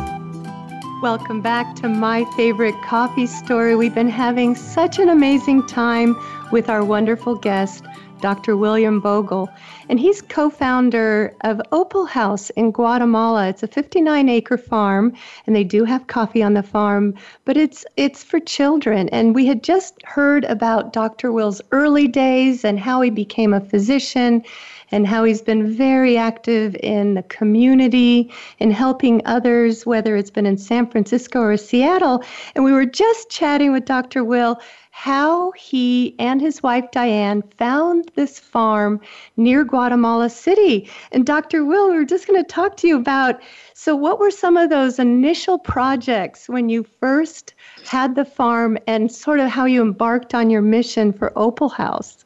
Welcome 1.01 1.41
back 1.41 1.75
to 1.77 1.89
My 1.89 2.27
Favorite 2.37 2.77
Coffee 2.83 3.27
Story. 3.27 3.75
We've 3.75 3.95
been 3.95 4.11
having 4.11 4.57
such 4.57 4.99
an 4.99 5.09
amazing 5.09 5.67
time 5.67 6.15
with 6.53 6.69
our 6.69 6.85
wonderful 6.85 7.35
guest, 7.35 7.83
Dr. 8.21 8.57
William 8.57 9.01
Boegel. 9.01 9.49
And 9.89 9.99
he's 9.99 10.21
co 10.23 10.51
founder 10.51 11.35
of 11.43 11.61
Opal 11.73 12.07
House 12.07 12.51
in 12.51 12.73
Guatemala. 12.73 13.49
It's 13.49 13.63
a 13.63 13.67
59 13.69 14.29
acre 14.29 14.59
farm, 14.59 15.15
and 15.47 15.55
they 15.55 15.65
do 15.65 15.85
have 15.85 16.07
coffee 16.07 16.43
on 16.43 16.55
the 16.55 16.63
farm, 16.63 17.15
but 17.45 17.57
it's, 17.57 17.85
it's 17.97 18.23
for 18.23 18.41
children. 18.41 19.09
And 19.11 19.35
we 19.35 19.47
had 19.47 19.63
just 19.63 20.03
heard 20.05 20.45
about 20.45 20.93
Dr. 20.93 21.33
Will's 21.33 21.63
early 21.73 22.09
days 22.09 22.65
and 22.65 22.79
how 22.79 23.01
he 23.01 23.11
became 23.11 23.55
a 23.55 23.61
physician 23.61 24.45
and 24.91 25.07
how 25.07 25.25
he's 25.25 25.43
been 25.43 25.71
very 25.71 26.17
active 26.17 26.75
in 26.77 27.15
the 27.15 27.23
community 27.25 28.33
in 28.59 28.71
helping 28.71 29.23
others, 29.27 29.85
whether 29.85 30.17
it's 30.17 30.31
been 30.31 30.47
in 30.47 30.57
San 30.57 30.87
Francisco 30.87 31.41
or 31.41 31.57
Seattle. 31.57 32.23
And 32.55 32.65
we 32.65 32.73
were 32.73 32.87
just 32.87 33.31
chatting 33.31 33.73
with 33.73 33.85
Dr. 33.85 34.25
Will 34.25 34.59
how 34.99 35.53
he 35.53 36.13
and 36.19 36.41
his 36.41 36.61
wife 36.61 36.91
Diane 36.91 37.41
found 37.57 38.11
this 38.17 38.41
farm 38.41 39.01
near 39.37 39.63
Guatemala 39.63 40.29
City. 40.29 40.91
And 41.13 41.25
Dr. 41.25 41.65
Will, 41.65 41.91
we're 41.91 42.05
just 42.05 42.27
going 42.27 42.43
to 42.43 42.53
talk 42.53 42.77
to 42.79 42.89
you 42.89 42.97
about 42.97 43.41
so, 43.75 43.95
what 43.95 44.19
were 44.19 44.33
some 44.33 44.57
of 44.57 44.71
those 44.71 44.99
initial 44.99 45.57
projects 45.57 46.49
when 46.49 46.69
you 46.69 46.85
first 46.99 47.55
had 47.85 48.17
the 48.17 48.25
farm 48.25 48.77
and 48.89 49.11
sort 49.13 49.39
of 49.39 49.49
how 49.49 49.67
you 49.67 49.83
embarked 49.83 50.35
on 50.35 50.51
your 50.51 50.63
mission 50.63 51.13
for 51.13 51.33
Opal 51.37 51.69
House? 51.69 52.25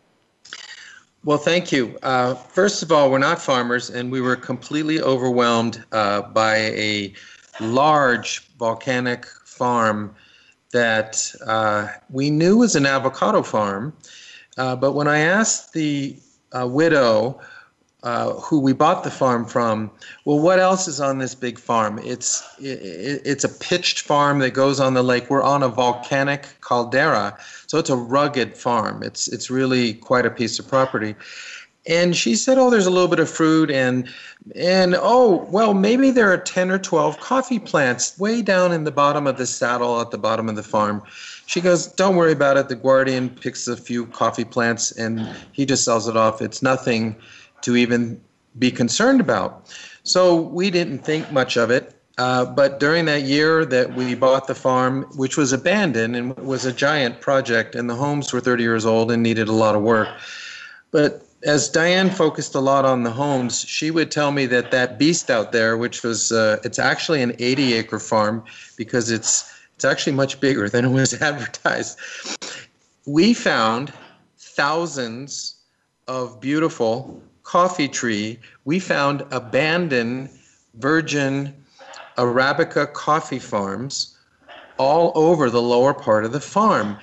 Well, 1.26 1.36
thank 1.36 1.72
you. 1.72 1.98
Uh, 2.02 2.32
first 2.32 2.82
of 2.82 2.90
all, 2.90 3.10
we're 3.10 3.18
not 3.18 3.38
farmers, 3.38 3.90
and 3.90 4.10
we 4.10 4.22
were 4.22 4.34
completely 4.34 4.98
overwhelmed 4.98 5.84
uh, 5.92 6.22
by 6.22 6.56
a 6.56 7.12
large 7.60 8.48
volcanic 8.56 9.26
farm 9.44 10.14
that 10.72 11.32
uh, 11.46 11.88
we 12.10 12.30
knew 12.30 12.58
was 12.58 12.74
an 12.74 12.86
avocado 12.86 13.42
farm. 13.42 13.92
Uh, 14.58 14.76
but 14.76 14.92
when 14.92 15.08
I 15.08 15.18
asked 15.18 15.72
the 15.72 16.16
uh, 16.52 16.66
widow 16.66 17.40
uh, 18.02 18.32
who 18.34 18.58
we 18.58 18.72
bought 18.72 19.04
the 19.04 19.10
farm 19.10 19.44
from, 19.44 19.90
well, 20.24 20.40
what 20.40 20.58
else 20.58 20.88
is 20.88 21.00
on 21.00 21.18
this 21.18 21.34
big 21.34 21.58
farm? 21.58 22.00
It's 22.02 22.42
it, 22.58 23.22
it's 23.24 23.44
a 23.44 23.48
pitched 23.48 24.00
farm 24.00 24.40
that 24.40 24.50
goes 24.50 24.80
on 24.80 24.94
the 24.94 25.04
lake. 25.04 25.30
We're 25.30 25.42
on 25.42 25.62
a 25.62 25.68
volcanic 25.68 26.48
caldera, 26.60 27.38
so 27.68 27.78
it's 27.78 27.90
a 27.90 27.96
rugged 27.96 28.56
farm. 28.56 29.02
It's 29.02 29.28
it's 29.28 29.50
really 29.50 29.94
quite 29.94 30.26
a 30.26 30.30
piece 30.30 30.58
of 30.58 30.66
property. 30.66 31.14
And 31.86 32.14
she 32.14 32.36
said, 32.36 32.58
"Oh, 32.58 32.70
there's 32.70 32.86
a 32.86 32.90
little 32.90 33.08
bit 33.08 33.18
of 33.18 33.28
fruit, 33.28 33.70
and 33.70 34.08
and 34.54 34.94
oh, 34.96 35.48
well, 35.50 35.74
maybe 35.74 36.10
there 36.10 36.32
are 36.32 36.38
ten 36.38 36.70
or 36.70 36.78
twelve 36.78 37.18
coffee 37.18 37.58
plants 37.58 38.16
way 38.18 38.40
down 38.40 38.72
in 38.72 38.84
the 38.84 38.92
bottom 38.92 39.26
of 39.26 39.36
the 39.36 39.46
saddle 39.46 40.00
at 40.00 40.12
the 40.12 40.18
bottom 40.18 40.48
of 40.48 40.54
the 40.54 40.62
farm." 40.62 41.02
She 41.46 41.60
goes, 41.60 41.86
"Don't 41.88 42.14
worry 42.14 42.32
about 42.32 42.56
it. 42.56 42.68
The 42.68 42.76
guardian 42.76 43.30
picks 43.30 43.66
a 43.66 43.76
few 43.76 44.06
coffee 44.06 44.44
plants, 44.44 44.92
and 44.92 45.28
he 45.50 45.66
just 45.66 45.84
sells 45.84 46.06
it 46.06 46.16
off. 46.16 46.40
It's 46.40 46.62
nothing 46.62 47.16
to 47.62 47.76
even 47.76 48.20
be 48.58 48.70
concerned 48.70 49.20
about." 49.20 49.66
So 50.04 50.36
we 50.36 50.70
didn't 50.70 51.00
think 51.00 51.32
much 51.32 51.56
of 51.56 51.70
it. 51.70 51.96
Uh, 52.18 52.44
but 52.44 52.78
during 52.78 53.06
that 53.06 53.22
year 53.22 53.64
that 53.64 53.94
we 53.94 54.14
bought 54.14 54.46
the 54.46 54.54
farm, 54.54 55.04
which 55.16 55.36
was 55.36 55.52
abandoned 55.52 56.14
and 56.14 56.36
was 56.36 56.64
a 56.64 56.72
giant 56.72 57.20
project, 57.20 57.74
and 57.74 57.88
the 57.88 57.94
homes 57.94 58.32
were 58.32 58.40
30 58.40 58.62
years 58.62 58.84
old 58.84 59.10
and 59.10 59.22
needed 59.22 59.48
a 59.48 59.52
lot 59.52 59.74
of 59.74 59.82
work. 59.82 60.08
But 60.90 61.24
as 61.44 61.68
Diane 61.68 62.10
focused 62.10 62.54
a 62.54 62.60
lot 62.60 62.84
on 62.84 63.02
the 63.02 63.10
homes, 63.10 63.64
she 63.64 63.90
would 63.90 64.10
tell 64.10 64.30
me 64.30 64.46
that 64.46 64.70
that 64.70 64.98
beast 64.98 65.30
out 65.30 65.52
there, 65.52 65.76
which 65.76 66.02
was 66.02 66.32
uh, 66.32 66.58
it's 66.64 66.78
actually 66.78 67.22
an 67.22 67.34
80 67.38 67.74
acre 67.74 67.98
farm 67.98 68.44
because 68.76 69.10
it's 69.10 69.50
it's 69.74 69.84
actually 69.84 70.12
much 70.12 70.40
bigger 70.40 70.68
than 70.68 70.84
it 70.84 70.90
was 70.90 71.14
advertised. 71.20 71.98
We 73.06 73.34
found 73.34 73.92
thousands 74.38 75.56
of 76.06 76.40
beautiful 76.40 77.20
coffee 77.42 77.88
tree. 77.88 78.38
We 78.64 78.78
found 78.78 79.24
abandoned 79.30 80.30
virgin 80.74 81.54
arabica 82.16 82.92
coffee 82.92 83.38
farms 83.38 84.16
all 84.78 85.12
over 85.14 85.50
the 85.50 85.62
lower 85.62 85.94
part 85.94 86.24
of 86.24 86.32
the 86.32 86.40
farm. 86.40 86.98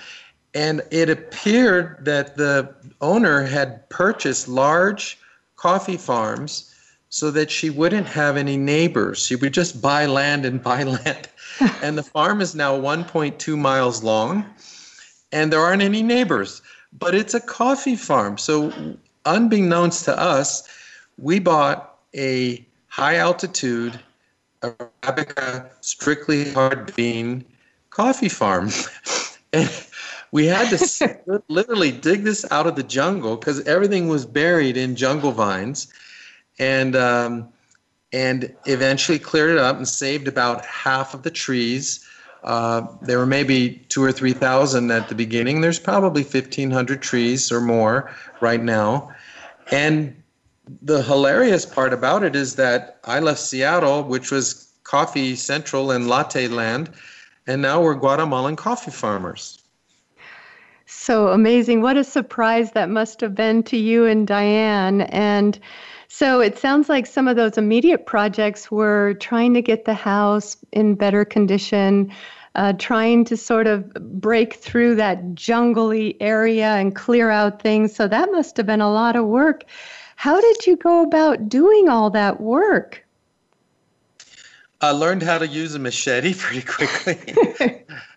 And 0.53 0.81
it 0.91 1.09
appeared 1.09 2.03
that 2.05 2.35
the 2.37 2.73
owner 3.01 3.43
had 3.43 3.87
purchased 3.89 4.47
large 4.47 5.17
coffee 5.55 5.97
farms 5.97 6.73
so 7.09 7.31
that 7.31 7.51
she 7.51 7.69
wouldn't 7.69 8.07
have 8.07 8.37
any 8.37 8.57
neighbors. 8.57 9.25
She 9.25 9.35
would 9.35 9.53
just 9.53 9.81
buy 9.81 10.05
land 10.05 10.45
and 10.45 10.61
buy 10.61 10.83
land. 11.05 11.29
and 11.81 11.97
the 11.97 12.03
farm 12.03 12.41
is 12.41 12.55
now 12.55 12.75
1.2 12.75 13.57
miles 13.57 14.03
long, 14.03 14.45
and 15.31 15.51
there 15.51 15.59
aren't 15.59 15.81
any 15.81 16.01
neighbors. 16.01 16.61
But 16.97 17.13
it's 17.13 17.33
a 17.33 17.39
coffee 17.39 17.95
farm. 17.95 18.37
So, 18.37 18.73
unbeknownst 19.25 20.05
to 20.05 20.19
us, 20.19 20.67
we 21.17 21.39
bought 21.39 21.99
a 22.15 22.65
high 22.87 23.17
altitude 23.17 23.99
Arabica 24.61 25.69
strictly 25.81 26.51
hard 26.51 26.93
bean 26.95 27.45
coffee 27.91 28.29
farm. 28.29 28.69
and 29.53 29.69
we 30.31 30.45
had 30.45 30.69
to 30.77 31.41
literally 31.47 31.91
dig 31.91 32.23
this 32.23 32.45
out 32.51 32.67
of 32.67 32.75
the 32.75 32.83
jungle 32.83 33.35
because 33.35 33.61
everything 33.67 34.07
was 34.07 34.25
buried 34.25 34.77
in 34.77 34.95
jungle 34.95 35.31
vines, 35.31 35.91
and 36.59 36.95
um, 36.95 37.49
and 38.13 38.53
eventually 38.65 39.19
cleared 39.19 39.51
it 39.51 39.57
up 39.57 39.77
and 39.77 39.87
saved 39.87 40.27
about 40.27 40.65
half 40.65 41.13
of 41.13 41.23
the 41.23 41.31
trees. 41.31 42.05
Uh, 42.43 42.87
there 43.01 43.17
were 43.17 43.25
maybe 43.25 43.85
two 43.89 44.03
or 44.03 44.11
three 44.11 44.33
thousand 44.33 44.91
at 44.91 45.09
the 45.09 45.15
beginning. 45.15 45.61
There's 45.61 45.79
probably 45.79 46.23
fifteen 46.23 46.71
hundred 46.71 47.01
trees 47.01 47.51
or 47.51 47.61
more 47.61 48.11
right 48.41 48.61
now, 48.61 49.13
and 49.71 50.15
the 50.81 51.01
hilarious 51.01 51.65
part 51.65 51.93
about 51.93 52.23
it 52.23 52.35
is 52.35 52.55
that 52.55 52.99
I 53.05 53.19
left 53.19 53.39
Seattle, 53.39 54.03
which 54.03 54.31
was 54.31 54.71
coffee 54.83 55.35
central 55.35 55.91
and 55.91 56.07
latte 56.07 56.47
land, 56.47 56.91
and 57.47 57.61
now 57.61 57.81
we're 57.81 57.95
Guatemalan 57.95 58.55
coffee 58.55 58.91
farmers. 58.91 59.58
So 60.91 61.27
amazing. 61.27 61.81
What 61.81 61.97
a 61.97 62.03
surprise 62.03 62.71
that 62.71 62.89
must 62.89 63.21
have 63.21 63.35
been 63.35 63.61
to 63.63 63.77
you 63.77 64.05
and 64.05 64.25
Diane. 64.25 65.01
And 65.01 65.57
so 66.07 66.41
it 66.41 66.57
sounds 66.57 66.89
like 66.89 67.05
some 67.05 67.27
of 67.27 67.35
those 67.35 67.59
immediate 67.59 68.07
projects 68.07 68.71
were 68.71 69.13
trying 69.19 69.53
to 69.53 69.61
get 69.61 69.85
the 69.85 69.93
house 69.93 70.57
in 70.71 70.95
better 70.95 71.25
condition, 71.25 72.11
uh, 72.55 72.73
trying 72.73 73.23
to 73.25 73.37
sort 73.37 73.67
of 73.67 73.93
break 73.93 74.55
through 74.55 74.95
that 74.95 75.35
jungly 75.35 76.17
area 76.19 76.69
and 76.69 76.95
clear 76.95 77.29
out 77.29 77.61
things. 77.61 77.95
So 77.95 78.07
that 78.07 78.31
must 78.31 78.57
have 78.57 78.65
been 78.65 78.81
a 78.81 78.91
lot 78.91 79.15
of 79.15 79.25
work. 79.25 79.65
How 80.15 80.41
did 80.41 80.65
you 80.65 80.75
go 80.75 81.03
about 81.03 81.47
doing 81.47 81.87
all 81.87 82.09
that 82.09 82.41
work? 82.41 83.05
I 84.81 84.89
learned 84.89 85.21
how 85.21 85.37
to 85.37 85.47
use 85.47 85.75
a 85.75 85.79
machete 85.79 86.33
pretty 86.37 86.65
quickly. 86.65 87.85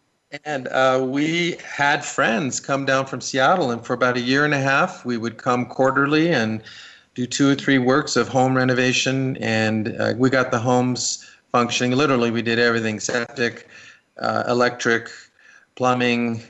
And 0.45 0.68
uh, 0.68 1.05
we 1.07 1.57
had 1.62 2.05
friends 2.05 2.59
come 2.61 2.87
down 2.87 3.07
from 3.07 3.21
Seattle, 3.21 3.71
and 3.71 3.85
for 3.85 3.92
about 3.92 4.16
a 4.16 4.21
year 4.21 4.45
and 4.45 4.55
a 4.55 4.61
half, 4.61 5.05
we 5.05 5.18
would 5.18 5.37
come 5.37 5.66
quarterly 5.66 6.33
and 6.33 6.62
do 7.14 7.27
two 7.27 7.51
or 7.51 7.55
three 7.55 7.79
works 7.79 8.16
of 8.16 8.29
home 8.29 8.57
renovation. 8.57 9.37
And 9.38 9.95
uh, 10.01 10.14
we 10.16 10.31
got 10.31 10.51
the 10.51 10.59
homes 10.59 11.29
functioning. 11.51 11.97
Literally, 11.97 12.31
we 12.31 12.40
did 12.40 12.59
everything 12.59 12.99
septic, 12.99 13.68
uh, 14.18 14.45
electric, 14.49 15.11
plumbing, 15.75 16.42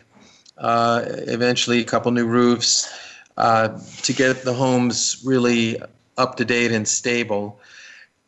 uh, 0.59 1.03
eventually, 1.07 1.81
a 1.81 1.85
couple 1.85 2.13
new 2.13 2.27
roofs. 2.27 2.89
uh, 3.37 3.79
to 4.03 4.13
get 4.13 4.45
the 4.45 4.53
homes 4.53 5.23
really 5.25 5.81
up 6.19 6.37
to 6.37 6.45
date 6.45 6.73
and 6.73 6.87
stable. 6.87 7.61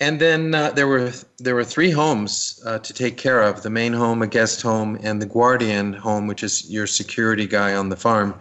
And 0.05 0.21
then 0.21 0.55
uh, 0.55 0.71
there 0.71 0.87
were 0.87 1.12
there 1.38 1.55
were 1.55 1.64
three 1.64 1.90
homes 1.90 2.61
uh, 2.67 2.79
to 2.81 2.93
take 2.93 3.17
care 3.17 3.40
of: 3.40 3.62
the 3.62 3.71
main 3.71 3.95
home, 3.95 4.21
a 4.21 4.27
guest 4.27 4.61
home, 4.61 4.99
and 5.03 5.23
the 5.23 5.25
guardian 5.25 5.95
home, 5.95 6.27
which 6.27 6.43
is 6.43 6.71
your 6.71 6.87
security 6.87 7.47
guy 7.47 7.75
on 7.75 7.88
the 7.88 7.97
farm. 7.97 8.35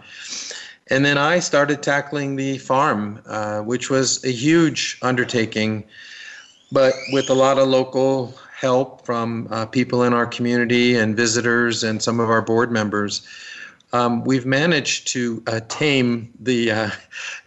And 0.88 1.06
then 1.06 1.16
I 1.16 1.38
started 1.38 1.82
tackling 1.82 2.36
the 2.36 2.58
farm, 2.58 3.22
uh, 3.24 3.60
which 3.62 3.88
was 3.88 4.22
a 4.24 4.30
huge 4.30 4.98
undertaking, 5.00 5.84
but 6.70 6.92
with 7.14 7.30
a 7.30 7.34
lot 7.34 7.56
of 7.56 7.66
local 7.66 8.34
help 8.54 9.06
from 9.06 9.48
uh, 9.50 9.64
people 9.64 10.02
in 10.02 10.12
our 10.12 10.26
community 10.26 10.96
and 10.96 11.16
visitors 11.16 11.82
and 11.82 12.02
some 12.02 12.20
of 12.20 12.28
our 12.28 12.42
board 12.42 12.70
members. 12.72 13.22
Um, 13.94 14.24
we've 14.24 14.44
managed 14.44 15.06
to 15.08 15.40
uh, 15.46 15.60
tame 15.68 16.32
the 16.40 16.72
uh, 16.72 16.90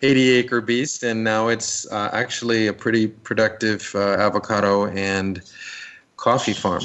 80 0.02 0.30
acre 0.30 0.62
beast, 0.62 1.04
and 1.04 1.22
now 1.22 1.50
it's 1.50 1.86
uh, 1.92 2.10
actually 2.14 2.68
a 2.68 2.74
pretty 2.74 3.08
productive 3.08 3.92
uh, 3.94 4.14
avocado 4.14 4.88
and 4.88 5.42
coffee 6.16 6.54
farm. 6.54 6.84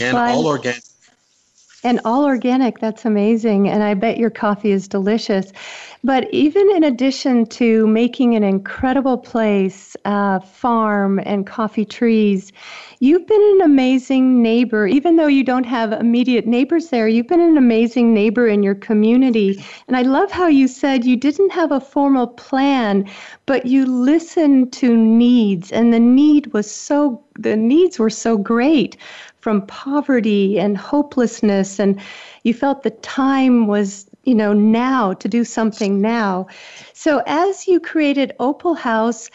And 0.00 0.16
all 0.16 0.46
organic 0.46 0.82
and 1.82 2.00
all 2.04 2.24
organic. 2.24 2.78
That's 2.78 3.04
amazing. 3.04 3.68
And 3.68 3.82
I 3.82 3.94
bet 3.94 4.18
your 4.18 4.30
coffee 4.30 4.70
is 4.70 4.88
delicious. 4.88 5.52
But 6.02 6.32
even 6.32 6.70
in 6.74 6.82
addition 6.82 7.44
to 7.46 7.86
making 7.86 8.34
an 8.34 8.42
incredible 8.42 9.18
place, 9.18 9.96
uh, 10.06 10.40
farm, 10.40 11.20
and 11.24 11.46
coffee 11.46 11.84
trees, 11.84 12.52
you've 13.00 13.26
been 13.26 13.42
an 13.56 13.60
amazing 13.60 14.42
neighbor. 14.42 14.86
Even 14.86 15.16
though 15.16 15.26
you 15.26 15.44
don't 15.44 15.66
have 15.66 15.92
immediate 15.92 16.46
neighbors 16.46 16.88
there, 16.88 17.06
you've 17.06 17.28
been 17.28 17.40
an 17.40 17.58
amazing 17.58 18.14
neighbor 18.14 18.48
in 18.48 18.62
your 18.62 18.74
community. 18.74 19.62
And 19.88 19.96
I 19.96 20.02
love 20.02 20.30
how 20.30 20.46
you 20.46 20.68
said 20.68 21.04
you 21.04 21.16
didn't 21.16 21.50
have 21.50 21.70
a 21.70 21.80
formal 21.80 22.28
plan, 22.28 23.06
but 23.44 23.66
you 23.66 23.84
listened 23.84 24.72
to 24.74 24.96
needs. 24.96 25.70
And 25.70 25.92
the 25.92 26.00
need 26.00 26.52
was 26.54 26.70
so, 26.70 27.22
the 27.38 27.56
needs 27.56 27.98
were 27.98 28.10
so 28.10 28.38
great 28.38 28.96
from 29.40 29.66
poverty 29.66 30.58
and 30.58 30.76
hopelessness 30.76 31.78
and 31.78 32.00
you 32.44 32.54
felt 32.54 32.82
the 32.82 32.90
time 32.90 33.66
was 33.66 34.09
you 34.24 34.34
know 34.34 34.52
now 34.52 35.14
to 35.14 35.28
do 35.28 35.44
something 35.44 36.00
now. 36.00 36.46
So 36.92 37.22
as 37.26 37.66
you 37.66 37.80
created 37.80 38.34
opal 38.38 38.74
house 38.74 39.30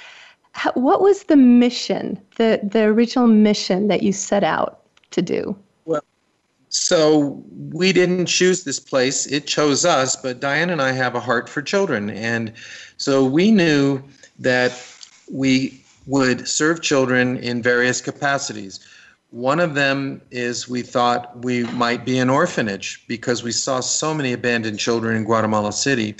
what 0.73 1.01
was 1.01 1.23
the 1.23 1.35
mission 1.35 2.19
the 2.37 2.59
the 2.63 2.83
original 2.83 3.27
mission 3.27 3.87
that 3.87 4.03
you 4.03 4.13
set 4.13 4.43
out 4.43 4.81
to 5.11 5.21
do? 5.21 5.55
Well 5.85 6.03
so 6.69 7.43
we 7.71 7.93
didn't 7.93 8.25
choose 8.25 8.63
this 8.63 8.79
place. 8.79 9.25
It 9.27 9.47
chose 9.47 9.85
us 9.85 10.15
but 10.15 10.39
diane 10.39 10.69
and 10.69 10.81
i 10.81 10.91
have 10.91 11.15
a 11.15 11.19
heart 11.19 11.49
for 11.49 11.61
children. 11.61 12.09
And 12.09 12.53
so 12.97 13.25
we 13.25 13.51
knew 13.51 14.01
that 14.39 14.71
we 15.31 15.83
would 16.07 16.47
serve 16.47 16.81
children 16.81 17.37
in 17.37 17.61
various 17.61 17.99
capacities 17.99 18.79
one 19.35 19.59
of 19.59 19.75
them 19.75 20.21
is 20.31 20.69
we 20.69 20.81
thought 20.81 21.43
we 21.43 21.63
might 21.73 22.05
be 22.05 22.17
an 22.19 22.29
orphanage 22.29 23.03
because 23.05 23.43
we 23.43 23.51
saw 23.51 23.81
so 23.81 24.13
many 24.13 24.31
abandoned 24.31 24.79
children 24.79 25.17
in 25.17 25.25
Guatemala 25.25 25.73
City. 25.73 26.15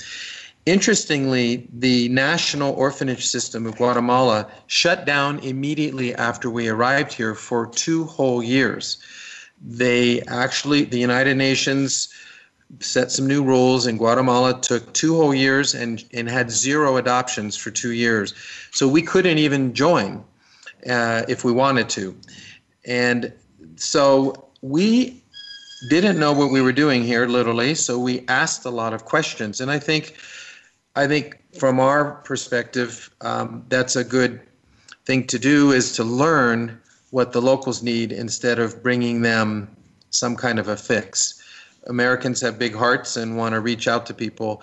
Interestingly, 0.66 1.66
the 1.72 2.10
national 2.10 2.74
orphanage 2.74 3.24
system 3.26 3.64
of 3.64 3.76
Guatemala 3.76 4.46
shut 4.66 5.06
down 5.06 5.38
immediately 5.38 6.14
after 6.14 6.50
we 6.50 6.68
arrived 6.68 7.10
here 7.10 7.34
for 7.34 7.68
two 7.68 8.04
whole 8.04 8.42
years. 8.42 8.98
They 9.66 10.20
actually, 10.28 10.84
the 10.84 10.98
United 10.98 11.38
Nations 11.38 12.12
set 12.80 13.10
some 13.10 13.26
new 13.26 13.42
rules, 13.42 13.86
and 13.86 13.98
Guatemala 13.98 14.60
took 14.60 14.92
two 14.92 15.16
whole 15.16 15.34
years 15.34 15.74
and, 15.74 16.04
and 16.12 16.28
had 16.28 16.50
zero 16.50 16.98
adoptions 16.98 17.56
for 17.56 17.70
two 17.70 17.92
years. 17.92 18.34
So 18.72 18.86
we 18.86 19.00
couldn't 19.00 19.38
even 19.38 19.72
join 19.72 20.22
uh, 20.86 21.22
if 21.28 21.44
we 21.44 21.52
wanted 21.52 21.88
to. 21.90 22.14
And 22.86 23.32
so 23.76 24.48
we 24.62 25.22
didn't 25.88 26.18
know 26.18 26.32
what 26.32 26.50
we 26.50 26.62
were 26.62 26.72
doing 26.72 27.02
here, 27.02 27.26
literally. 27.26 27.74
So 27.74 27.98
we 27.98 28.24
asked 28.28 28.64
a 28.64 28.70
lot 28.70 28.94
of 28.94 29.04
questions, 29.04 29.60
and 29.60 29.70
I 29.70 29.78
think, 29.78 30.16
I 30.94 31.06
think 31.06 31.42
from 31.58 31.80
our 31.80 32.12
perspective, 32.22 33.10
um, 33.20 33.64
that's 33.68 33.96
a 33.96 34.04
good 34.04 34.40
thing 35.04 35.26
to 35.26 35.38
do 35.38 35.72
is 35.72 35.92
to 35.96 36.04
learn 36.04 36.80
what 37.10 37.32
the 37.32 37.42
locals 37.42 37.82
need 37.82 38.12
instead 38.12 38.58
of 38.58 38.82
bringing 38.82 39.22
them 39.22 39.68
some 40.10 40.36
kind 40.36 40.58
of 40.58 40.68
a 40.68 40.76
fix. 40.76 41.42
Americans 41.86 42.40
have 42.40 42.58
big 42.58 42.74
hearts 42.74 43.16
and 43.16 43.36
want 43.36 43.54
to 43.54 43.60
reach 43.60 43.86
out 43.86 44.06
to 44.06 44.14
people, 44.14 44.62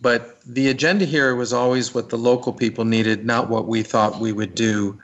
but 0.00 0.40
the 0.44 0.68
agenda 0.68 1.04
here 1.04 1.34
was 1.34 1.52
always 1.52 1.94
what 1.94 2.08
the 2.08 2.18
local 2.18 2.52
people 2.52 2.84
needed, 2.84 3.26
not 3.26 3.50
what 3.50 3.66
we 3.66 3.82
thought 3.82 4.20
we 4.20 4.32
would 4.32 4.54
do 4.54 4.98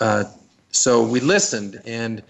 uh, 0.00 0.24
so 0.72 1.02
we 1.02 1.20
listened 1.20 1.80
and 1.84 2.22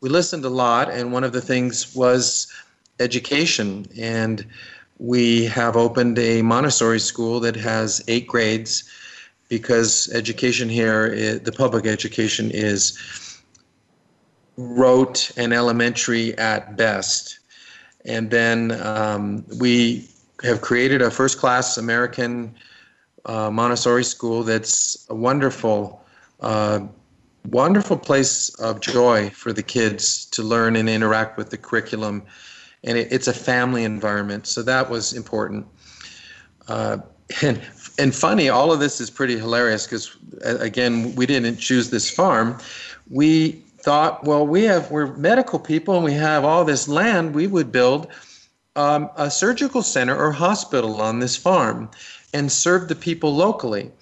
we 0.00 0.08
listened 0.10 0.44
a 0.44 0.50
lot 0.50 0.90
and 0.90 1.12
one 1.12 1.24
of 1.24 1.32
the 1.32 1.40
things 1.40 1.94
was 1.94 2.52
education. 3.00 3.86
And 3.98 4.44
we 4.98 5.46
have 5.46 5.76
opened 5.76 6.18
a 6.18 6.42
montessori 6.42 7.00
school 7.00 7.40
that 7.40 7.56
has 7.56 8.04
eight 8.06 8.26
grades 8.26 8.84
because 9.48 10.12
education 10.12 10.68
here 10.68 11.38
the 11.38 11.52
public 11.52 11.86
education 11.86 12.50
is 12.50 13.42
rote 14.56 15.30
and 15.36 15.52
elementary 15.52 16.36
at 16.38 16.76
best. 16.76 17.38
And 18.04 18.30
then 18.30 18.72
um, 18.82 19.44
we 19.60 20.08
have 20.42 20.60
created 20.60 21.00
a 21.00 21.10
first 21.10 21.38
class 21.38 21.78
american 21.78 22.54
uh, 23.24 23.50
montessori 23.50 24.04
school 24.04 24.42
that's 24.42 25.06
a 25.08 25.14
wonderful 25.14 26.04
uh, 26.40 26.80
wonderful 27.48 27.96
place 27.96 28.48
of 28.60 28.80
joy 28.80 29.30
for 29.30 29.52
the 29.52 29.62
kids 29.62 30.24
to 30.26 30.42
learn 30.42 30.76
and 30.76 30.88
interact 30.88 31.36
with 31.36 31.50
the 31.50 31.58
curriculum. 31.58 32.22
And 32.82 32.98
it, 32.98 33.12
it's 33.12 33.28
a 33.28 33.34
family 33.34 33.84
environment, 33.84 34.46
so 34.46 34.62
that 34.62 34.90
was 34.90 35.12
important. 35.12 35.66
Uh, 36.68 36.98
and 37.42 37.60
and 37.98 38.14
funny, 38.14 38.48
all 38.48 38.72
of 38.72 38.80
this 38.80 39.00
is 39.00 39.10
pretty 39.10 39.38
hilarious 39.38 39.86
because 39.86 40.16
again, 40.42 41.14
we 41.14 41.26
didn't 41.26 41.56
choose 41.56 41.90
this 41.90 42.10
farm. 42.10 42.58
We 43.08 43.52
thought, 43.78 44.24
well, 44.24 44.46
we 44.46 44.64
have 44.64 44.90
we're 44.90 45.14
medical 45.16 45.58
people 45.58 45.94
and 45.94 46.04
we 46.04 46.12
have 46.12 46.44
all 46.44 46.64
this 46.64 46.88
land. 46.88 47.34
We 47.34 47.46
would 47.46 47.70
build 47.70 48.08
um, 48.76 49.10
a 49.16 49.30
surgical 49.30 49.82
center 49.82 50.16
or 50.16 50.32
hospital 50.32 51.00
on 51.00 51.20
this 51.20 51.36
farm 51.36 51.90
and 52.32 52.50
serve 52.50 52.88
the 52.88 52.94
people 52.94 53.34
locally. 53.34 53.92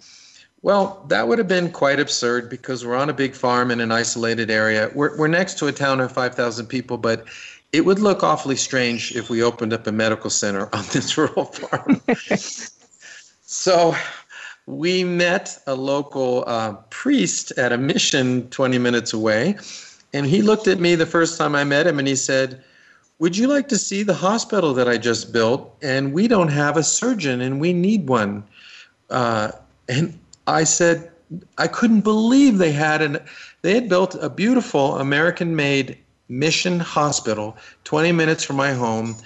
Well, 0.63 1.05
that 1.09 1.27
would 1.27 1.39
have 1.39 1.49
been 1.49 1.73
quite 1.73 1.99
absurd 1.99 2.49
because 2.49 2.87
we're 2.87 2.95
on 2.95 3.11
a 3.11 3.13
big 3.13 3.35
farm 3.35 3.73
in 3.73 3.81
an 3.81 3.91
isolated 3.91 4.49
area. 4.49 4.91
We're, 4.95 5.17
we're 5.19 5.27
next 5.27 5.59
to 5.59 5.67
a 5.67 5.73
town 5.73 5.99
of 6.01 6.13
5,000 6.13 6.67
people, 6.67 6.97
but 6.97 7.25
it 7.73 7.85
would 7.85 7.99
look 7.99 8.23
awfully 8.23 8.55
strange 8.55 9.17
if 9.17 9.29
we 9.29 9.43
opened 9.43 9.73
up 9.73 9.89
a 9.89 9.93
medical 9.93 10.31
center 10.31 10.69
on 10.73 10.85
this 10.93 11.19
rural 11.19 11.47
farm. 11.47 12.01
so 13.43 13.97
we 14.67 15.03
met 15.03 15.59
a 15.67 15.75
local 15.75 16.45
uh, 16.47 16.75
priest 16.91 17.51
at 17.59 17.73
a 17.73 17.79
mission 17.79 18.49
20 18.51 18.79
minutes 18.79 19.13
away, 19.13 19.57
and 20.15 20.27
he 20.27 20.43
looked 20.43 20.69
at 20.69 20.79
me 20.79 20.95
the 20.95 21.07
first 21.07 21.39
time 21.39 21.57
I 21.57 21.65
met 21.65 21.89
him 21.89 21.99
and 21.99 22.07
he 22.07 22.15
said, 22.15 22.63
Would 23.19 23.37
you 23.37 23.49
like 23.49 23.69
to 23.69 23.79
see 23.79 24.05
the 24.05 24.15
hospital 24.15 24.75
that 24.75 24.87
I 24.87 24.97
just 24.97 25.33
built? 25.33 25.75
And 25.83 26.13
we 26.13 26.29
don't 26.29 26.49
have 26.49 26.77
a 26.77 26.85
surgeon 26.85 27.41
and 27.41 27.61
we 27.61 27.73
need 27.73 28.09
one. 28.09 28.45
Uh, 29.11 29.51
and 29.89 30.19
I 30.53 30.65
said 30.65 31.11
I 31.57 31.67
couldn't 31.67 32.03
believe 32.03 32.59
they 32.59 32.73
had 32.73 33.01
an 33.03 33.19
they 33.63 33.75
had 33.75 33.89
built 33.89 34.15
a 34.21 34.29
beautiful 34.29 34.99
American-made 34.99 35.99
mission 36.29 36.79
hospital 36.81 37.57
20 37.85 38.13
minutes 38.13 38.45
from 38.45 38.57
my 38.57 38.73
home 38.73 39.17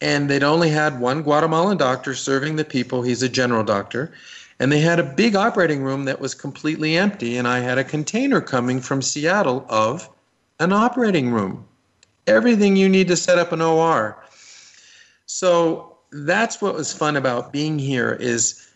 and 0.00 0.28
they'd 0.28 0.42
only 0.42 0.70
had 0.70 1.00
one 1.00 1.22
Guatemalan 1.22 1.78
doctor 1.78 2.14
serving 2.14 2.56
the 2.56 2.64
people. 2.64 3.02
He's 3.02 3.22
a 3.22 3.28
general 3.28 3.64
doctor. 3.64 4.12
And 4.60 4.70
they 4.70 4.80
had 4.80 5.00
a 5.00 5.02
big 5.02 5.34
operating 5.34 5.82
room 5.82 6.04
that 6.04 6.20
was 6.20 6.34
completely 6.34 6.96
empty 6.96 7.36
and 7.36 7.48
I 7.48 7.60
had 7.60 7.78
a 7.78 7.84
container 7.84 8.40
coming 8.40 8.80
from 8.80 9.02
Seattle 9.02 9.66
of 9.68 10.08
an 10.60 10.72
operating 10.72 11.30
room. 11.30 11.66
Everything 12.26 12.76
you 12.76 12.88
need 12.88 13.08
to 13.08 13.16
set 13.16 13.38
up 13.38 13.52
an 13.52 13.60
OR. 13.60 14.22
So 15.26 15.98
that's 16.12 16.62
what 16.62 16.74
was 16.74 16.92
fun 16.92 17.16
about 17.16 17.52
being 17.52 17.78
here 17.78 18.12
is 18.12 18.68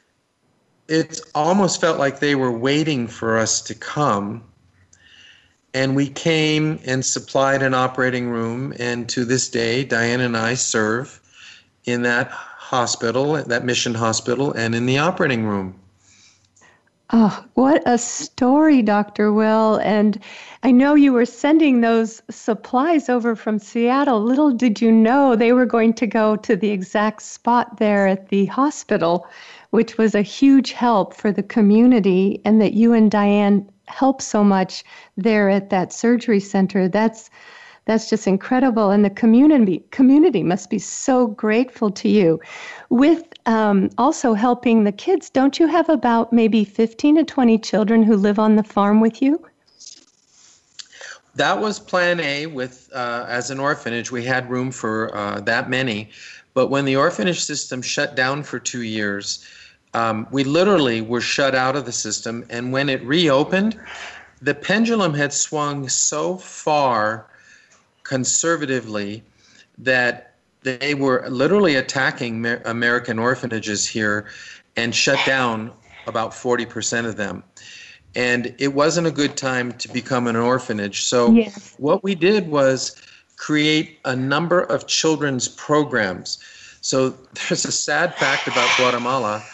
it 0.88 1.20
almost 1.35 1.81
felt 1.81 1.98
like 1.98 2.20
they 2.20 2.35
were 2.35 2.53
waiting 2.53 3.07
for 3.07 3.37
us 3.37 3.61
to 3.62 3.74
come. 3.74 4.42
And 5.74 5.94
we 5.94 6.09
came 6.09 6.81
and 6.87 7.05
supplied 7.05 7.62
an 7.62 7.74
operating 7.74 8.31
room. 8.31 8.72
And 8.79 9.09
to 9.11 9.24
this 9.24 9.48
day, 9.48 9.85
Diane 9.85 10.20
and 10.20 10.37
I 10.37 10.55
serve 10.55 11.20
in 11.85 12.03
that 12.03 12.31
hospital, 12.31 13.35
that 13.35 13.64
mission 13.64 13.94
hospital, 13.94 14.53
and 14.53 14.74
in 14.74 14.87
the 14.87 14.98
operating 14.98 15.44
room. 15.44 15.79
Oh, 17.11 17.42
what 17.55 17.83
a 17.87 17.96
story, 17.96 18.83
Dr. 18.83 19.33
Will. 19.33 19.77
And 19.77 20.22
I 20.62 20.70
know 20.70 20.94
you 20.94 21.14
were 21.14 21.24
sending 21.24 21.81
those 21.81 22.20
supplies 22.31 23.09
over 23.09 23.35
from 23.35 23.59
Seattle. 23.59 24.22
Little 24.22 24.51
did 24.51 24.83
you 24.83 24.92
know 24.92 25.35
they 25.35 25.55
were 25.55 25.64
going 25.64 25.94
to 25.94 26.07
go 26.07 26.37
to 26.37 26.55
the 26.55 26.68
exact 26.68 27.22
spot 27.22 27.79
there 27.79 28.07
at 28.07 28.29
the 28.29 28.44
hospital, 28.46 29.27
which 29.71 29.99
was 29.99 30.15
a 30.15 30.23
huge 30.23 30.73
help 30.73 31.15
for 31.15 31.31
the 31.31 31.43
community, 31.43 32.41
and 32.45 32.61
that 32.61 32.73
you 32.75 32.93
and 32.93 33.11
Diane 33.11 33.69
helped 33.87 34.23
so 34.23 34.45
much 34.45 34.85
there 35.17 35.49
at 35.49 35.71
that 35.71 35.93
surgery 35.93 36.41
center. 36.41 36.89
That's 36.89 37.31
that's 37.85 38.11
just 38.11 38.27
incredible, 38.27 38.91
and 38.91 39.03
the 39.03 39.11
community 39.11 39.83
community 39.91 40.43
must 40.43 40.69
be 40.69 40.79
so 40.79 41.29
grateful 41.29 41.91
to 41.93 42.09
you. 42.09 42.39
With 42.91 43.25
um, 43.47 43.89
also 43.97 44.35
helping 44.35 44.85
the 44.85 44.93
kids, 44.93 45.31
don't 45.31 45.59
you 45.59 45.67
have 45.69 45.89
about 45.89 46.33
maybe 46.33 46.65
fifteen 46.65 47.17
to 47.17 47.25
twenty 47.25 47.59
children 47.59 48.03
who 48.03 48.17
live 48.17 48.39
on 48.39 48.57
the 48.57 48.63
farm 48.63 49.01
with 49.01 49.23
you? 49.23 49.43
That 51.35 51.61
was 51.61 51.79
Plan 51.79 52.21
A. 52.21 52.47
With 52.47 52.91
uh, 52.95 53.25
as 53.29 53.51
an 53.51 53.59
orphanage, 53.59 54.11
we 54.13 54.25
had 54.25 54.51
room 54.51 54.71
for 54.71 55.17
uh, 55.17 55.41
that 55.41 55.71
many, 55.71 56.11
but 56.53 56.69
when 56.69 56.85
the 56.85 56.97
orphanage 56.97 57.41
system 57.41 57.81
shut 57.81 58.15
down 58.15 58.43
for 58.43 58.59
two 58.59 58.83
years. 58.83 59.47
Um, 59.94 60.27
we 60.31 60.44
literally 60.44 61.01
were 61.01 61.20
shut 61.20 61.55
out 61.55 61.77
of 61.77 61.85
the 61.87 61.92
system, 61.92 62.44
and 62.51 62.72
when 62.72 62.88
it 62.88 63.03
reopened, 63.05 63.79
the 64.40 64.55
pendulum 64.55 65.14
had 65.14 65.33
swung 65.33 65.88
so 65.88 66.37
far 66.37 67.27
conservatively 68.05 69.22
that 69.79 70.35
they 70.62 70.94
were 70.94 71.24
literally 71.29 71.77
attacking 71.77 72.44
American 72.64 73.18
orphanages 73.18 73.87
here 73.87 74.27
and 74.77 74.94
shut 74.94 75.18
down 75.27 75.72
about 76.07 76.33
40% 76.33 77.07
of 77.07 77.16
them. 77.16 77.42
And 78.14 78.55
it 78.59 78.74
wasn't 78.74 79.07
a 79.07 79.11
good 79.11 79.37
time 79.37 79.72
to 79.74 79.88
become 79.88 80.27
an 80.27 80.37
orphanage. 80.37 81.05
So, 81.05 81.33
yes. 81.33 81.74
what 81.79 82.03
we 82.03 82.14
did 82.14 82.48
was 82.48 82.96
create 83.37 83.98
a 84.05 84.16
number 84.16 84.62
of 84.62 84.87
children's 84.87 85.46
programs. 85.46 86.38
So, 86.81 87.11
there's 87.35 87.64
a 87.64 87.72
sad 87.72 88.14
fact 88.14 88.48
about 88.48 88.68
Guatemala. 88.77 89.44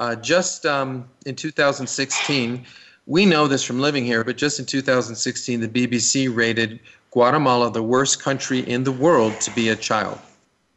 Uh, 0.00 0.16
just 0.16 0.64
um, 0.64 1.06
in 1.26 1.36
2016, 1.36 2.64
we 3.04 3.26
know 3.26 3.46
this 3.46 3.62
from 3.62 3.80
living 3.80 4.02
here, 4.02 4.24
but 4.24 4.38
just 4.38 4.58
in 4.58 4.64
2016, 4.64 5.60
the 5.60 5.68
BBC 5.68 6.34
rated 6.34 6.80
Guatemala 7.10 7.70
the 7.70 7.82
worst 7.82 8.22
country 8.22 8.60
in 8.60 8.82
the 8.82 8.92
world 8.92 9.38
to 9.42 9.50
be 9.50 9.68
a 9.68 9.76
child. 9.76 10.18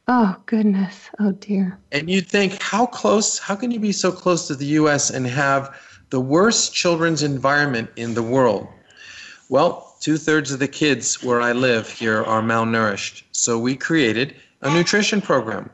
Oh, 0.10 0.36
goodness. 0.46 1.10
Oh, 1.22 1.32
dear. 1.32 1.80
And 1.94 2.10
you'd 2.10 2.28
think, 2.28 2.62
how 2.62 2.86
close, 2.86 3.40
how 3.40 3.56
can 3.56 3.72
you 3.72 3.80
be 3.80 3.94
so 3.94 4.12
close 4.12 4.46
to 4.48 4.56
the 4.56 4.66
U.S. 4.82 5.10
and 5.10 5.26
have 5.26 5.74
the 6.10 6.20
worst 6.20 6.74
children's 6.74 7.24
environment 7.24 7.90
in 7.96 8.16
the 8.16 8.24
world? 8.24 8.68
Well, 9.48 9.96
two 10.02 10.18
thirds 10.18 10.52
of 10.52 10.60
the 10.60 10.68
kids 10.68 11.24
where 11.24 11.40
I 11.40 11.54
live 11.54 11.90
here 11.90 12.24
are 12.24 12.42
malnourished. 12.42 13.24
So 13.32 13.58
we 13.58 13.78
created 13.78 14.36
a 14.62 14.74
nutrition 14.74 15.22
program. 15.22 15.70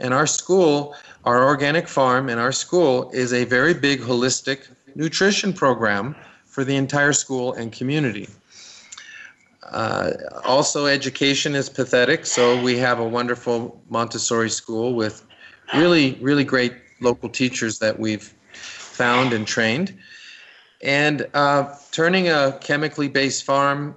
And 0.00 0.14
our 0.14 0.26
school, 0.26 0.96
our 1.24 1.44
organic 1.44 1.88
farm, 1.88 2.28
and 2.28 2.38
our 2.38 2.52
school 2.52 3.10
is 3.12 3.32
a 3.32 3.44
very 3.44 3.74
big 3.74 4.00
holistic 4.00 4.68
nutrition 4.94 5.52
program 5.52 6.14
for 6.44 6.64
the 6.64 6.76
entire 6.76 7.12
school 7.12 7.54
and 7.54 7.72
community. 7.72 8.28
Uh, 9.64 10.12
also, 10.44 10.86
education 10.86 11.54
is 11.54 11.68
pathetic. 11.68 12.26
So 12.26 12.62
we 12.62 12.76
have 12.78 13.00
a 13.00 13.08
wonderful 13.08 13.80
Montessori 13.88 14.50
school 14.50 14.94
with 14.94 15.24
really, 15.74 16.18
really 16.20 16.44
great 16.44 16.74
local 17.00 17.28
teachers 17.28 17.78
that 17.78 17.98
we've 17.98 18.34
found 18.52 19.32
and 19.32 19.46
trained. 19.46 19.96
And 20.82 21.26
uh, 21.32 21.74
turning 21.90 22.28
a 22.28 22.58
chemically 22.60 23.08
based 23.08 23.44
farm 23.44 23.94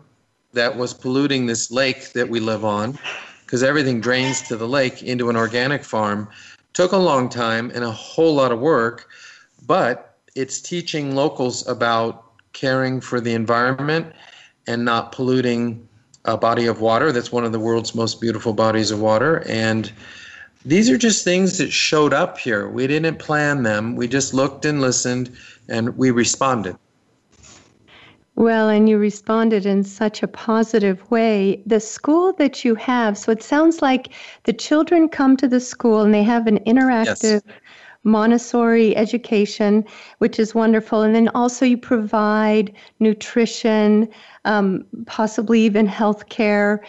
that 0.53 0.77
was 0.77 0.93
polluting 0.93 1.45
this 1.45 1.69
lake 1.69 2.13
that 2.13 2.29
we 2.29 2.39
live 2.39 2.63
on, 2.63 2.97
because 3.45 3.61
everything 3.61 3.99
drains 3.99 4.41
to 4.47 4.55
the 4.55 4.67
lake, 4.67 5.03
into 5.03 5.29
an 5.29 5.35
organic 5.35 5.83
farm 5.83 6.29
took 6.77 6.91
a 6.91 6.97
long 6.97 7.27
time 7.27 7.71
and 7.73 7.83
a 7.83 7.89
whole 7.89 8.35
lot 8.35 8.51
of 8.51 8.59
work. 8.59 9.09
But 9.65 10.19
it's 10.35 10.61
teaching 10.61 11.15
locals 11.15 11.67
about 11.67 12.25
caring 12.53 13.01
for 13.01 13.19
the 13.19 13.33
environment 13.33 14.13
and 14.67 14.85
not 14.85 15.11
polluting 15.11 15.87
a 16.25 16.37
body 16.37 16.67
of 16.67 16.79
water 16.79 17.11
that's 17.11 17.31
one 17.31 17.43
of 17.43 17.51
the 17.51 17.59
world's 17.59 17.95
most 17.95 18.21
beautiful 18.21 18.53
bodies 18.53 18.91
of 18.91 18.99
water. 18.99 19.43
And 19.47 19.91
these 20.65 20.87
are 20.91 20.99
just 20.99 21.23
things 21.23 21.57
that 21.57 21.71
showed 21.71 22.13
up 22.13 22.37
here. 22.37 22.69
We 22.69 22.85
didn't 22.85 23.17
plan 23.17 23.63
them, 23.63 23.95
we 23.95 24.07
just 24.07 24.35
looked 24.35 24.63
and 24.63 24.79
listened 24.79 25.35
and 25.67 25.97
we 25.97 26.11
responded. 26.11 26.77
Well, 28.37 28.69
and 28.69 28.87
you 28.87 28.99
responded 28.99 29.65
in 29.65 29.83
such 29.83 30.21
a 30.21 30.27
positive 30.27 31.09
way. 31.09 31.63
The 31.65 31.79
school 31.79 32.33
that 32.33 32.63
you 32.63 32.75
have, 32.75 33.17
so 33.17 33.31
it 33.31 33.41
sounds 33.41 33.81
like 33.81 34.13
the 34.43 34.53
children 34.53 35.09
come 35.09 35.35
to 35.37 35.47
the 35.47 35.59
school 35.59 36.01
and 36.01 36.13
they 36.13 36.21
have 36.21 36.45
an 36.45 36.59
interactive 36.59 37.41
yes. 37.45 37.55
Montessori 38.07 38.95
education, 38.95 39.85
which 40.19 40.39
is 40.39 40.55
wonderful. 40.55 41.01
And 41.01 41.13
then 41.13 41.27
also 41.35 41.65
you 41.65 41.77
provide 41.77 42.73
nutrition, 42.99 44.07
um, 44.45 44.85
possibly 45.05 45.61
even 45.61 45.87
healthcare, 45.87 46.79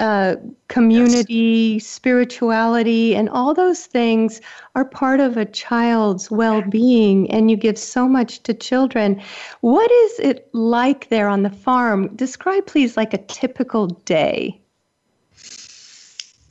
uh, 0.00 0.36
community, 0.68 1.74
yes. 1.74 1.86
spirituality, 1.86 3.14
and 3.14 3.28
all 3.28 3.52
those 3.52 3.86
things 3.86 4.40
are 4.74 4.84
part 4.84 5.20
of 5.20 5.36
a 5.36 5.44
child's 5.44 6.30
well 6.30 6.62
being. 6.62 7.30
And 7.30 7.50
you 7.50 7.56
give 7.56 7.78
so 7.78 8.08
much 8.08 8.42
to 8.44 8.54
children. 8.54 9.20
What 9.60 9.90
is 9.90 10.18
it 10.20 10.48
like 10.52 11.10
there 11.10 11.28
on 11.28 11.42
the 11.42 11.50
farm? 11.50 12.08
Describe, 12.16 12.66
please, 12.66 12.96
like 12.96 13.12
a 13.12 13.18
typical 13.18 13.86
day. 13.86 14.63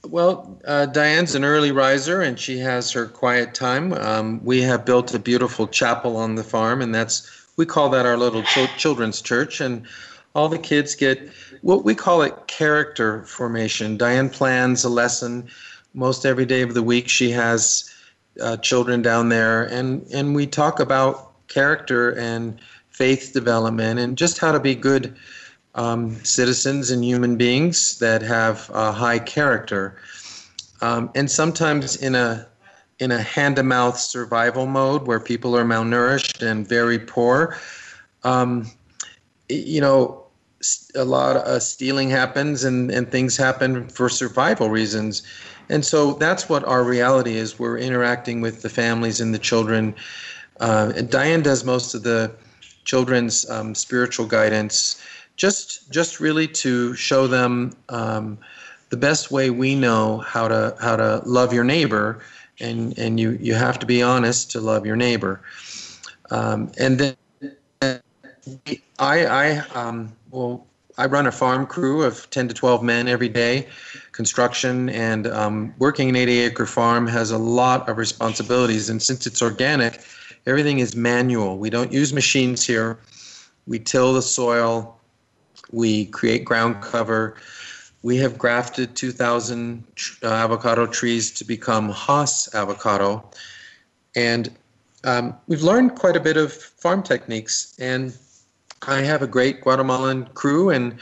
Well, 0.06 0.60
uh, 0.66 0.88
Diane's 0.88 1.34
an 1.34 1.46
early 1.46 1.72
riser 1.72 2.22
and 2.22 2.38
she 2.38 2.58
has 2.60 2.92
her 2.92 3.06
quiet 3.06 3.54
time. 3.54 3.94
Um, 3.94 4.44
we 4.44 4.62
have 4.62 4.86
built 4.86 5.14
a 5.14 5.20
beautiful 5.20 5.66
chapel 5.66 6.18
on 6.18 6.36
the 6.36 6.44
farm, 6.44 6.82
and 6.82 6.94
that's 6.94 7.30
we 7.56 7.66
call 7.66 7.90
that 7.92 8.06
our 8.06 8.18
little 8.18 8.44
ch- 8.44 8.78
children's 8.78 9.22
church. 9.22 9.62
And 9.62 9.86
all 10.36 10.50
the 10.50 10.60
kids 10.60 10.96
get 10.96 11.30
what 11.62 11.86
we 11.86 11.96
call 11.96 12.22
it 12.22 12.48
character 12.48 13.24
formation. 13.24 13.98
Diane 13.98 14.30
plans 14.30 14.84
a 14.84 14.90
lesson 14.90 15.48
most 15.94 16.26
every 16.26 16.46
day 16.46 16.64
of 16.64 16.74
the 16.74 16.84
week. 16.84 17.08
She 17.08 17.32
has 17.32 17.90
uh, 18.42 18.58
children 18.58 19.02
down 19.02 19.30
there, 19.30 19.64
and 19.66 20.06
and 20.12 20.36
we 20.36 20.48
talk 20.48 20.80
about 20.80 21.32
character 21.48 22.18
and 22.18 22.60
faith 22.90 23.32
development 23.34 24.00
and 24.00 24.18
just 24.18 24.38
how 24.38 24.52
to 24.52 24.60
be 24.60 24.76
good 24.76 25.16
um, 25.76 26.16
citizens 26.24 26.92
and 26.92 27.04
human 27.04 27.36
beings 27.36 28.00
that 28.00 28.22
have 28.22 28.70
a 28.74 28.92
high 28.92 29.20
character. 29.20 29.98
Um, 30.82 31.10
and 31.16 31.30
sometimes 31.30 31.96
in 31.96 32.16
a 32.16 32.48
in 33.00 33.12
a 33.12 33.22
hand 33.22 33.56
to 33.56 33.64
mouth 33.64 33.98
survival 34.00 34.66
mode 34.66 35.08
where 35.08 35.20
people 35.20 35.58
are 35.58 35.66
malnourished 35.66 36.46
and 36.46 36.68
very 36.68 37.00
poor, 37.00 37.58
um, 38.24 38.70
you 39.50 39.82
know, 39.82 40.24
a 40.96 41.04
lot 41.04 41.36
of 41.36 41.42
uh, 41.42 41.60
stealing 41.60 42.10
happens 42.10 42.64
and, 42.64 42.92
and 42.92 43.12
things 43.12 43.36
happen 43.36 43.90
for 43.90 44.08
survival 44.10 44.70
reasons. 44.70 45.24
And 45.70 45.84
so 45.84 46.14
that's 46.14 46.48
what 46.48 46.64
our 46.66 46.84
reality 46.84 47.36
is. 47.36 47.60
We're 47.60 47.78
interacting 47.78 48.42
with 48.42 48.62
the 48.62 48.70
families 48.70 49.20
and 49.20 49.34
the 49.34 49.40
children. 49.40 49.96
Uh, 50.60 50.94
and 50.96 51.10
Diane 51.10 51.42
does 51.42 51.66
most 51.66 51.94
of 51.96 52.04
the 52.04 52.34
children's 52.86 53.50
um, 53.50 53.76
spiritual 53.76 54.28
guidance 54.28 55.03
just 55.36 55.92
just 55.92 56.20
really 56.20 56.48
to 56.48 56.94
show 56.96 57.28
them 57.28 57.72
um, 57.90 58.38
the 58.90 58.98
best 58.98 59.32
way 59.32 59.50
we 59.50 59.76
know 59.76 60.20
how 60.20 60.48
to 60.48 60.76
how 60.80 60.96
to 60.96 61.22
love 61.26 61.54
your 61.54 61.64
neighbor, 61.64 62.22
and 62.60 62.98
and 62.98 63.20
you 63.20 63.32
you 63.42 63.54
have 63.54 63.80
to 63.80 63.86
be 63.86 64.02
honest 64.02 64.52
to 64.52 64.62
love 64.62 64.86
your 64.86 64.96
neighbor, 64.96 65.42
um, 66.30 66.72
and 66.80 67.00
then 67.00 68.02
I 69.00 69.26
I 69.26 69.58
um, 69.74 70.16
well 70.32 70.66
I 70.98 71.08
run 71.08 71.26
a 71.26 71.32
farm 71.32 71.66
crew 71.66 72.04
of 72.04 72.30
10 72.30 72.50
to 72.50 72.54
12 72.54 72.84
men 72.84 73.08
every 73.08 73.30
day, 73.30 73.68
construction, 74.12 74.90
and 74.90 75.26
um, 75.28 75.74
working 75.80 76.10
an 76.10 76.16
80 76.16 76.40
acre 76.40 76.66
farm 76.68 77.08
has 77.08 77.32
a 77.32 77.38
lot 77.38 77.90
of 77.90 77.98
responsibilities. 77.98 78.90
And 78.90 79.02
since 79.02 79.26
it's 79.26 79.42
organic, 79.42 80.02
everything 80.46 80.80
is 80.80 80.96
manual. 80.96 81.58
We 81.58 81.72
don't 81.72 81.92
use 81.92 82.14
machines 82.14 82.66
here. 82.66 83.00
We 83.66 83.80
till 83.80 84.14
the 84.14 84.22
soil, 84.22 85.00
we 85.72 86.06
create 86.06 86.46
ground 86.46 86.82
cover. 86.82 87.36
We 88.02 88.18
have 88.18 88.38
grafted 88.38 88.96
2,000 88.96 89.84
uh, 90.22 90.28
avocado 90.28 90.86
trees 90.88 91.32
to 91.32 91.46
become 91.46 91.90
Hass 91.90 92.54
avocado. 92.54 93.24
And 94.16 94.52
um, 95.04 95.36
we've 95.48 95.64
learned 95.64 95.96
quite 95.96 96.16
a 96.16 96.20
bit 96.20 96.38
of 96.38 96.54
farm 96.54 97.04
techniques. 97.04 97.76
And 97.80 98.16
I 98.88 99.02
have 99.02 99.22
a 99.22 99.28
great 99.28 99.62
Guatemalan 99.62 100.26
crew, 100.34 100.70
and 100.70 100.98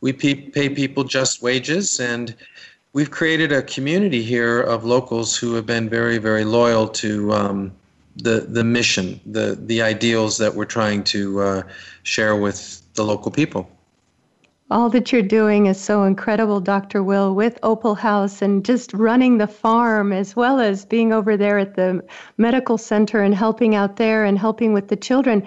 we 0.00 0.12
pay 0.12 0.68
people 0.70 1.04
just 1.04 1.42
wages. 1.42 2.00
And 2.00 2.34
we've 2.92 3.10
created 3.10 3.52
a 3.52 3.62
community 3.62 4.22
here 4.22 4.60
of 4.60 4.84
locals 4.84 5.36
who 5.36 5.54
have 5.54 5.66
been 5.66 5.88
very, 5.88 6.18
very 6.18 6.44
loyal 6.44 6.88
to 6.88 7.32
um, 7.32 7.72
the 8.16 8.40
the 8.48 8.64
mission, 8.64 9.20
the 9.26 9.58
the 9.66 9.82
ideals 9.82 10.38
that 10.38 10.54
we're 10.54 10.64
trying 10.64 11.04
to 11.04 11.40
uh, 11.40 11.62
share 12.02 12.36
with 12.36 12.82
the 12.94 13.04
local 13.04 13.30
people. 13.30 13.70
All 14.70 14.90
that 14.90 15.12
you're 15.12 15.22
doing 15.22 15.66
is 15.66 15.80
so 15.80 16.04
incredible, 16.04 16.60
Dr. 16.60 17.02
Will, 17.02 17.34
with 17.34 17.58
Opal 17.62 17.94
House 17.94 18.42
and 18.42 18.62
just 18.62 18.92
running 18.92 19.38
the 19.38 19.46
farm 19.46 20.12
as 20.12 20.36
well 20.36 20.60
as 20.60 20.84
being 20.84 21.10
over 21.10 21.38
there 21.38 21.58
at 21.58 21.74
the 21.74 22.04
medical 22.36 22.76
center 22.76 23.22
and 23.22 23.34
helping 23.34 23.74
out 23.74 23.96
there 23.96 24.24
and 24.26 24.38
helping 24.38 24.74
with 24.74 24.88
the 24.88 24.96
children. 24.96 25.46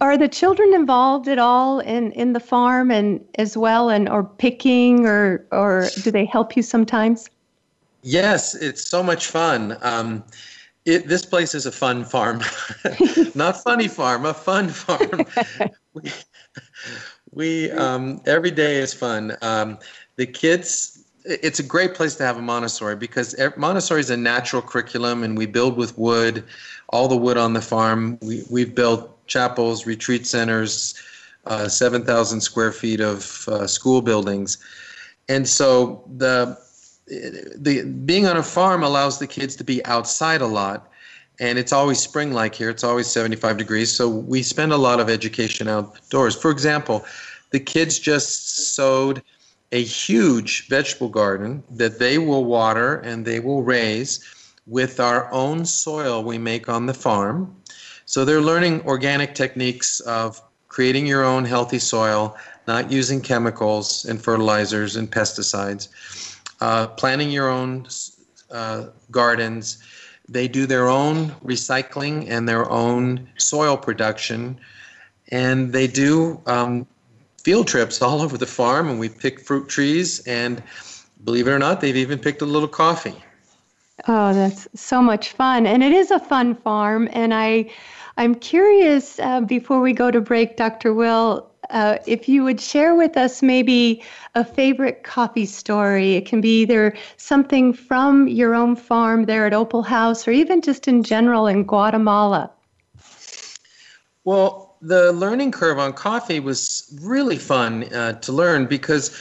Are 0.00 0.18
the 0.18 0.28
children 0.28 0.74
involved 0.74 1.28
at 1.28 1.38
all 1.38 1.78
in, 1.80 2.10
in 2.12 2.32
the 2.32 2.40
farm 2.40 2.90
and 2.90 3.24
as 3.36 3.56
well 3.56 3.90
and 3.90 4.08
or 4.08 4.24
picking 4.24 5.06
or 5.06 5.46
or 5.50 5.88
do 6.02 6.10
they 6.10 6.24
help 6.24 6.56
you 6.56 6.62
sometimes? 6.62 7.28
Yes, 8.02 8.54
it's 8.54 8.88
so 8.88 9.02
much 9.02 9.28
fun. 9.28 9.76
Um, 9.82 10.24
it, 10.84 11.08
this 11.08 11.24
place 11.24 11.54
is 11.54 11.64
a 11.64 11.72
fun 11.72 12.04
farm, 12.04 12.42
not 13.34 13.62
funny 13.62 13.88
farm, 13.88 14.26
a 14.26 14.34
fun 14.34 14.68
farm. 14.68 15.24
we, 15.94 16.12
we 17.34 17.70
um, 17.72 18.20
every 18.26 18.50
day 18.50 18.76
is 18.76 18.94
fun. 18.94 19.36
Um, 19.42 19.78
the 20.16 20.26
kids, 20.26 21.04
it's 21.24 21.58
a 21.58 21.62
great 21.62 21.94
place 21.94 22.14
to 22.16 22.24
have 22.24 22.36
a 22.36 22.42
Montessori 22.42 22.96
because 22.96 23.34
Montessori 23.56 24.00
is 24.00 24.10
a 24.10 24.16
natural 24.16 24.62
curriculum, 24.62 25.22
and 25.22 25.36
we 25.36 25.46
build 25.46 25.76
with 25.76 25.98
wood, 25.98 26.44
all 26.90 27.08
the 27.08 27.16
wood 27.16 27.36
on 27.36 27.52
the 27.52 27.60
farm. 27.60 28.18
We 28.22 28.44
we've 28.50 28.74
built 28.74 29.26
chapels, 29.26 29.86
retreat 29.86 30.26
centers, 30.26 30.94
uh, 31.46 31.68
seven 31.68 32.04
thousand 32.04 32.40
square 32.40 32.72
feet 32.72 33.00
of 33.00 33.48
uh, 33.48 33.66
school 33.66 34.00
buildings, 34.00 34.58
and 35.28 35.48
so 35.48 36.04
the 36.16 36.58
the 37.06 37.84
being 38.06 38.26
on 38.26 38.36
a 38.36 38.42
farm 38.42 38.82
allows 38.82 39.18
the 39.18 39.26
kids 39.26 39.56
to 39.56 39.64
be 39.64 39.84
outside 39.84 40.40
a 40.40 40.46
lot 40.46 40.90
and 41.40 41.58
it's 41.58 41.72
always 41.72 41.98
spring 41.98 42.32
like 42.32 42.54
here 42.54 42.70
it's 42.70 42.84
always 42.84 43.06
75 43.06 43.56
degrees 43.56 43.92
so 43.92 44.08
we 44.08 44.42
spend 44.42 44.72
a 44.72 44.76
lot 44.76 45.00
of 45.00 45.08
education 45.08 45.68
outdoors 45.68 46.36
for 46.36 46.50
example 46.50 47.04
the 47.50 47.60
kids 47.60 47.98
just 47.98 48.74
sowed 48.74 49.22
a 49.72 49.82
huge 49.82 50.68
vegetable 50.68 51.08
garden 51.08 51.62
that 51.70 51.98
they 51.98 52.18
will 52.18 52.44
water 52.44 52.96
and 52.98 53.24
they 53.24 53.40
will 53.40 53.62
raise 53.62 54.20
with 54.66 55.00
our 55.00 55.30
own 55.32 55.64
soil 55.64 56.22
we 56.22 56.38
make 56.38 56.68
on 56.68 56.86
the 56.86 56.94
farm 56.94 57.54
so 58.06 58.24
they're 58.24 58.40
learning 58.40 58.80
organic 58.82 59.34
techniques 59.34 60.00
of 60.00 60.40
creating 60.68 61.06
your 61.06 61.24
own 61.24 61.44
healthy 61.44 61.78
soil 61.78 62.36
not 62.66 62.90
using 62.90 63.20
chemicals 63.20 64.04
and 64.04 64.22
fertilizers 64.22 64.96
and 64.96 65.10
pesticides 65.10 65.88
uh, 66.60 66.86
planting 66.86 67.30
your 67.30 67.48
own 67.48 67.86
uh, 68.50 68.86
gardens. 69.10 69.82
They 70.28 70.48
do 70.48 70.66
their 70.66 70.88
own 70.88 71.30
recycling 71.44 72.30
and 72.30 72.48
their 72.48 72.70
own 72.70 73.28
soil 73.36 73.76
production, 73.76 74.58
and 75.30 75.72
they 75.72 75.86
do 75.86 76.40
um, 76.46 76.86
field 77.42 77.68
trips 77.68 78.00
all 78.00 78.22
over 78.26 78.38
the 78.38 78.46
farm. 78.46 78.88
And 78.88 78.98
we 78.98 79.08
pick 79.08 79.40
fruit 79.40 79.68
trees, 79.68 80.20
and 80.26 80.62
believe 81.24 81.46
it 81.46 81.50
or 81.50 81.58
not, 81.58 81.80
they've 81.80 81.96
even 81.96 82.18
picked 82.18 82.42
a 82.42 82.46
little 82.46 82.68
coffee. 82.68 83.14
Oh, 84.08 84.34
that's 84.34 84.66
so 84.74 85.00
much 85.00 85.32
fun, 85.32 85.66
and 85.66 85.82
it 85.82 85.92
is 85.92 86.10
a 86.10 86.18
fun 86.18 86.54
farm. 86.56 87.08
And 87.12 87.32
I, 87.32 87.70
I'm 88.16 88.34
curious. 88.34 89.20
Uh, 89.20 89.40
before 89.40 89.80
we 89.80 89.92
go 89.92 90.10
to 90.10 90.20
break, 90.20 90.56
Dr. 90.56 90.92
Will, 90.92 91.48
uh, 91.70 91.98
if 92.06 92.28
you 92.28 92.44
would 92.44 92.60
share 92.60 92.94
with 92.94 93.16
us 93.16 93.42
maybe 93.42 94.02
a 94.34 94.44
favorite 94.44 95.02
coffee 95.04 95.46
story. 95.46 96.14
It 96.14 96.26
can 96.26 96.40
be 96.40 96.62
either 96.62 96.96
something 97.16 97.72
from 97.72 98.28
your 98.28 98.54
own 98.54 98.76
farm 98.76 99.24
there 99.26 99.46
at 99.46 99.54
Opal 99.54 99.82
House 99.82 100.26
or 100.26 100.32
even 100.32 100.60
just 100.60 100.88
in 100.88 101.02
general 101.02 101.46
in 101.46 101.64
Guatemala. 101.64 102.50
Well, 104.24 104.76
the 104.80 105.12
learning 105.12 105.52
curve 105.52 105.78
on 105.78 105.92
coffee 105.92 106.40
was 106.40 106.98
really 107.02 107.38
fun 107.38 107.84
uh, 107.94 108.12
to 108.20 108.32
learn 108.32 108.66
because 108.66 109.16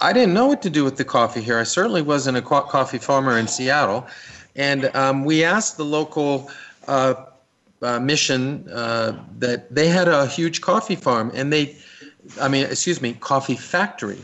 I 0.00 0.12
didn't 0.12 0.32
know 0.32 0.46
what 0.46 0.62
to 0.62 0.70
do 0.70 0.84
with 0.84 0.96
the 0.96 1.04
coffee 1.04 1.42
here. 1.42 1.58
I 1.58 1.64
certainly 1.64 2.02
wasn't 2.02 2.38
a 2.38 2.42
coffee 2.42 2.98
farmer 2.98 3.38
in 3.38 3.46
Seattle. 3.46 4.06
And 4.54 4.86
um, 4.96 5.24
we 5.24 5.44
asked 5.44 5.76
the 5.76 5.84
local 5.84 6.50
uh, 6.88 7.14
uh, 7.86 8.00
mission 8.00 8.68
uh, 8.72 9.12
that 9.38 9.72
they 9.72 9.86
had 9.86 10.08
a 10.08 10.26
huge 10.26 10.60
coffee 10.60 10.96
farm 10.96 11.30
and 11.34 11.52
they, 11.52 11.76
I 12.40 12.48
mean, 12.48 12.66
excuse 12.66 13.00
me, 13.00 13.12
coffee 13.20 13.54
factory. 13.54 14.20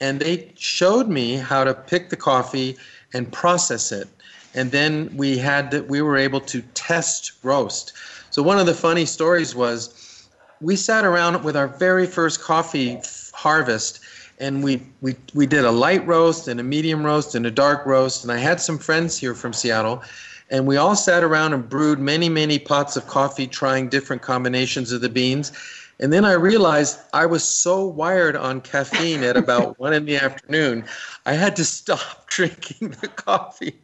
And 0.00 0.20
they 0.20 0.52
showed 0.56 1.08
me 1.08 1.36
how 1.36 1.64
to 1.64 1.72
pick 1.72 2.10
the 2.10 2.16
coffee 2.16 2.76
and 3.14 3.32
process 3.32 3.90
it. 3.90 4.08
And 4.54 4.70
then 4.70 5.10
we 5.16 5.38
had 5.38 5.70
to, 5.70 5.80
we 5.84 6.02
were 6.02 6.18
able 6.18 6.40
to 6.42 6.60
test 6.74 7.32
roast. 7.42 7.94
So 8.30 8.42
one 8.42 8.58
of 8.58 8.66
the 8.66 8.74
funny 8.74 9.06
stories 9.06 9.54
was 9.54 10.28
we 10.60 10.76
sat 10.76 11.04
around 11.06 11.42
with 11.42 11.56
our 11.56 11.68
very 11.68 12.06
first 12.06 12.42
coffee 12.42 13.00
harvest 13.32 14.00
and 14.38 14.62
we, 14.62 14.82
we, 15.00 15.16
we 15.32 15.46
did 15.46 15.64
a 15.64 15.70
light 15.70 16.06
roast 16.06 16.48
and 16.48 16.60
a 16.60 16.62
medium 16.62 17.02
roast 17.02 17.34
and 17.34 17.46
a 17.46 17.50
dark 17.50 17.86
roast. 17.86 18.24
And 18.24 18.30
I 18.30 18.36
had 18.36 18.60
some 18.60 18.76
friends 18.76 19.16
here 19.16 19.34
from 19.34 19.54
Seattle 19.54 20.02
and 20.50 20.66
we 20.66 20.76
all 20.76 20.96
sat 20.96 21.24
around 21.24 21.52
and 21.52 21.68
brewed 21.68 21.98
many, 21.98 22.28
many 22.28 22.58
pots 22.58 22.96
of 22.96 23.06
coffee, 23.06 23.46
trying 23.46 23.88
different 23.88 24.22
combinations 24.22 24.92
of 24.92 25.00
the 25.00 25.08
beans. 25.08 25.52
And 25.98 26.12
then 26.12 26.24
I 26.24 26.32
realized 26.32 27.00
I 27.14 27.24
was 27.24 27.42
so 27.42 27.86
wired 27.86 28.36
on 28.36 28.60
caffeine 28.60 29.22
at 29.22 29.36
about 29.36 29.78
one 29.80 29.94
in 29.94 30.04
the 30.04 30.16
afternoon, 30.16 30.84
I 31.24 31.32
had 31.32 31.56
to 31.56 31.64
stop 31.64 32.26
drinking 32.28 32.90
the 33.00 33.08
coffee. 33.08 33.80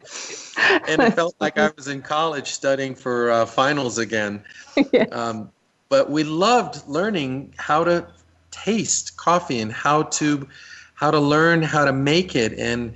And 0.87 1.01
it 1.03 1.15
felt 1.15 1.35
like 1.41 1.59
I 1.59 1.71
was 1.77 1.89
in 1.89 2.03
college 2.03 2.51
studying 2.51 2.95
for 2.95 3.31
uh, 3.31 3.47
finals 3.47 3.99
again. 3.99 4.43
Yes. 4.91 5.13
Um, 5.13 5.51
but 5.91 6.11
we 6.11 6.25
loved 6.25 6.89
learning 6.89 7.53
how 7.59 7.85
to 7.85 8.07
taste 8.51 9.19
coffee 9.19 9.61
and 9.61 9.71
how 9.71 10.05
to 10.05 10.49
how 10.95 11.11
to 11.11 11.19
learn 11.19 11.63
how 11.63 11.85
to 11.85 11.93
make 11.93 12.35
it 12.35 12.55
and 12.59 12.95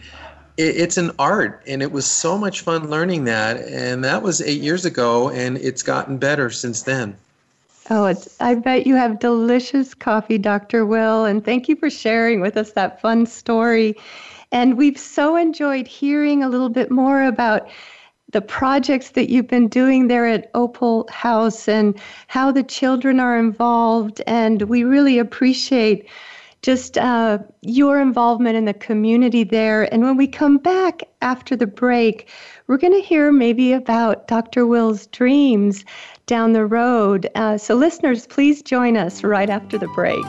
it, 0.57 0.77
it's 0.77 0.97
an 0.97 1.13
art, 1.19 1.63
and 1.67 1.83
it 1.83 1.93
was 1.93 2.07
so 2.07 2.39
much 2.39 2.63
fun 2.63 2.91
learning 2.91 3.25
that. 3.25 3.57
And 3.69 4.05
that 4.05 4.23
was 4.23 4.41
eight 4.41 4.61
years 4.61 4.85
ago, 4.85 5.31
and 5.31 5.59
it's 5.59 5.83
gotten 5.83 6.19
better 6.19 6.51
since 6.51 6.83
then. 6.83 7.17
Oh, 7.89 8.07
it's, 8.07 8.37
I 8.41 8.57
bet 8.57 8.87
you 8.87 8.97
have 8.97 9.21
delicious 9.21 9.95
coffee, 9.95 10.39
Dr. 10.39 10.85
Will, 10.85 11.25
and 11.25 11.45
thank 11.45 11.69
you 11.69 11.77
for 11.77 11.89
sharing 11.89 12.41
with 12.41 12.57
us 12.57 12.73
that 12.73 13.01
fun 13.01 13.27
story. 13.27 13.95
And 14.51 14.77
we've 14.77 14.99
so 14.99 15.37
enjoyed 15.37 15.87
hearing 15.87 16.43
a 16.43 16.49
little 16.49 16.69
bit 16.69 16.91
more 16.91 17.23
about 17.23 17.69
the 18.33 18.41
projects 18.41 19.11
that 19.11 19.31
you've 19.31 19.47
been 19.47 19.69
doing 19.69 20.09
there 20.09 20.27
at 20.27 20.51
Opal 20.55 21.09
House 21.13 21.69
and 21.69 21.99
how 22.27 22.51
the 22.51 22.65
children 22.65 23.21
are 23.21 23.39
involved. 23.39 24.21
And 24.27 24.63
we 24.63 24.83
really 24.83 25.19
appreciate 25.19 26.09
just 26.63 26.99
uh, 26.99 27.39
your 27.63 28.01
involvement 28.01 28.57
in 28.57 28.65
the 28.65 28.75
community 28.75 29.45
there. 29.45 29.93
And 29.93 30.03
when 30.03 30.17
we 30.17 30.27
come 30.27 30.59
back 30.59 31.03
after 31.23 31.57
the 31.57 31.67
break, 31.67 32.29
we're 32.67 32.79
going 32.79 32.95
to 32.95 33.07
hear 33.07 33.31
maybe 33.33 33.73
about 33.73 34.27
Dr. 34.29 34.67
Will's 34.67 35.07
dreams 35.09 35.85
down 36.27 36.53
the 36.53 36.67
road. 36.67 37.29
Uh, 37.35 37.57
so, 37.57 37.75
listeners, 37.75 38.27
please 38.27 38.63
join 38.63 38.97
us 38.97 39.23
right 39.23 39.51
after 39.51 39.79
the 39.79 39.89
break. 39.89 40.25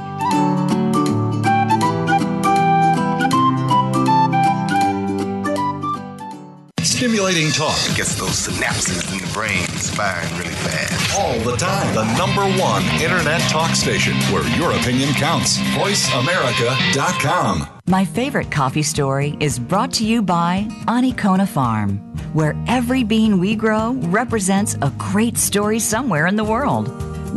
Stimulating 6.98 7.52
talk. 7.52 7.78
It 7.92 7.96
gets 7.96 8.16
those 8.16 8.48
synapses 8.48 9.14
in 9.14 9.20
the 9.24 9.32
brain 9.32 9.68
firing 9.68 10.36
really 10.36 10.56
fast. 10.56 11.16
All 11.16 11.38
the 11.42 11.56
time. 11.56 11.94
The 11.94 12.12
number 12.18 12.42
one 12.60 12.84
internet 13.00 13.40
talk 13.52 13.76
station 13.76 14.16
where 14.34 14.42
your 14.58 14.72
opinion 14.72 15.14
counts. 15.14 15.60
VoiceAmerica.com. 15.78 17.68
My 17.86 18.04
favorite 18.04 18.50
coffee 18.50 18.82
story 18.82 19.38
is 19.40 19.60
brought 19.60 19.94
to 19.94 20.04
you 20.04 20.24
by 20.24 20.66
Anikona 20.88 21.48
Farm, 21.48 22.00
where 22.34 22.56
every 22.68 23.04
bean 23.04 23.40
we 23.40 23.54
grow 23.54 23.92
represents 24.06 24.74
a 24.82 24.92
great 24.98 25.38
story 25.38 25.78
somewhere 25.78 26.26
in 26.26 26.36
the 26.36 26.44
world. 26.44 26.88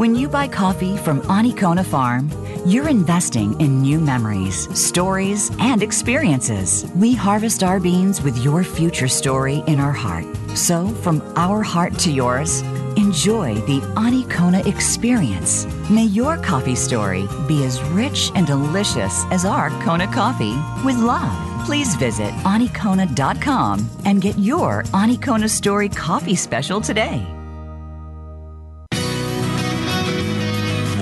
When 0.01 0.14
you 0.14 0.28
buy 0.30 0.48
coffee 0.48 0.96
from 0.96 1.20
Anikona 1.28 1.84
Farm, 1.84 2.30
you're 2.64 2.88
investing 2.88 3.61
in 3.61 3.82
new 3.82 4.01
memories, 4.01 4.66
stories, 4.74 5.51
and 5.59 5.82
experiences. 5.82 6.90
We 6.96 7.12
harvest 7.12 7.62
our 7.62 7.78
beans 7.78 8.22
with 8.22 8.38
your 8.38 8.64
future 8.64 9.09
story 9.09 9.62
in 9.66 9.78
our 9.78 9.92
heart. 9.92 10.24
So, 10.55 10.88
from 11.03 11.20
our 11.36 11.62
heart 11.62 11.98
to 11.98 12.11
yours, 12.11 12.62
enjoy 12.96 13.57
the 13.66 13.80
Anikona 13.94 14.66
experience. 14.66 15.66
May 15.90 16.07
your 16.07 16.38
coffee 16.38 16.76
story 16.76 17.28
be 17.46 17.62
as 17.64 17.82
rich 17.90 18.32
and 18.34 18.46
delicious 18.46 19.26
as 19.26 19.44
our 19.44 19.68
Kona 19.82 20.11
coffee 20.11 20.57
with 20.82 20.96
love. 20.96 21.66
Please 21.66 21.94
visit 21.96 22.32
anikona.com 22.46 23.86
and 24.07 24.22
get 24.22 24.38
your 24.38 24.82
Anikona 24.94 25.51
Story 25.51 25.90
coffee 25.90 26.36
special 26.36 26.80
today. 26.80 27.22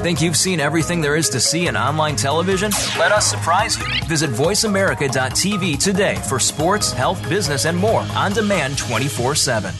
Think 0.00 0.22
you've 0.22 0.36
seen 0.36 0.60
everything 0.60 1.02
there 1.02 1.14
is 1.14 1.28
to 1.28 1.40
see 1.40 1.66
in 1.66 1.76
online 1.76 2.16
television? 2.16 2.70
Let 2.98 3.12
us 3.12 3.26
surprise 3.26 3.78
you. 3.78 3.84
Visit 4.06 4.30
VoiceAmerica.tv 4.30 5.78
today 5.78 6.14
for 6.26 6.38
sports, 6.40 6.90
health, 6.90 7.22
business, 7.28 7.66
and 7.66 7.76
more 7.76 8.06
on 8.16 8.32
demand 8.32 8.78
24 8.78 9.34
7. 9.34 9.74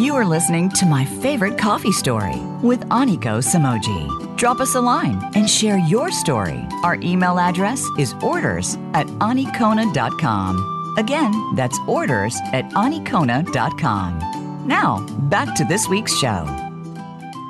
You 0.00 0.14
are 0.14 0.24
listening 0.24 0.68
to 0.76 0.86
My 0.86 1.04
Favorite 1.04 1.58
Coffee 1.58 1.90
Story 1.90 2.38
with 2.62 2.82
Aniko 2.90 3.42
Samoji. 3.42 4.36
Drop 4.36 4.60
us 4.60 4.76
a 4.76 4.80
line 4.80 5.20
and 5.34 5.50
share 5.50 5.78
your 5.78 6.12
story. 6.12 6.64
Our 6.84 6.94
email 7.02 7.40
address 7.40 7.82
is 7.98 8.14
orders 8.22 8.76
at 8.94 9.08
anikona.com. 9.08 10.75
Again, 10.96 11.32
that's 11.54 11.78
orders 11.86 12.40
at 12.52 12.64
anikona.com. 12.70 14.66
Now, 14.66 15.06
back 15.28 15.54
to 15.56 15.64
this 15.64 15.88
week's 15.88 16.16
show. 16.16 16.44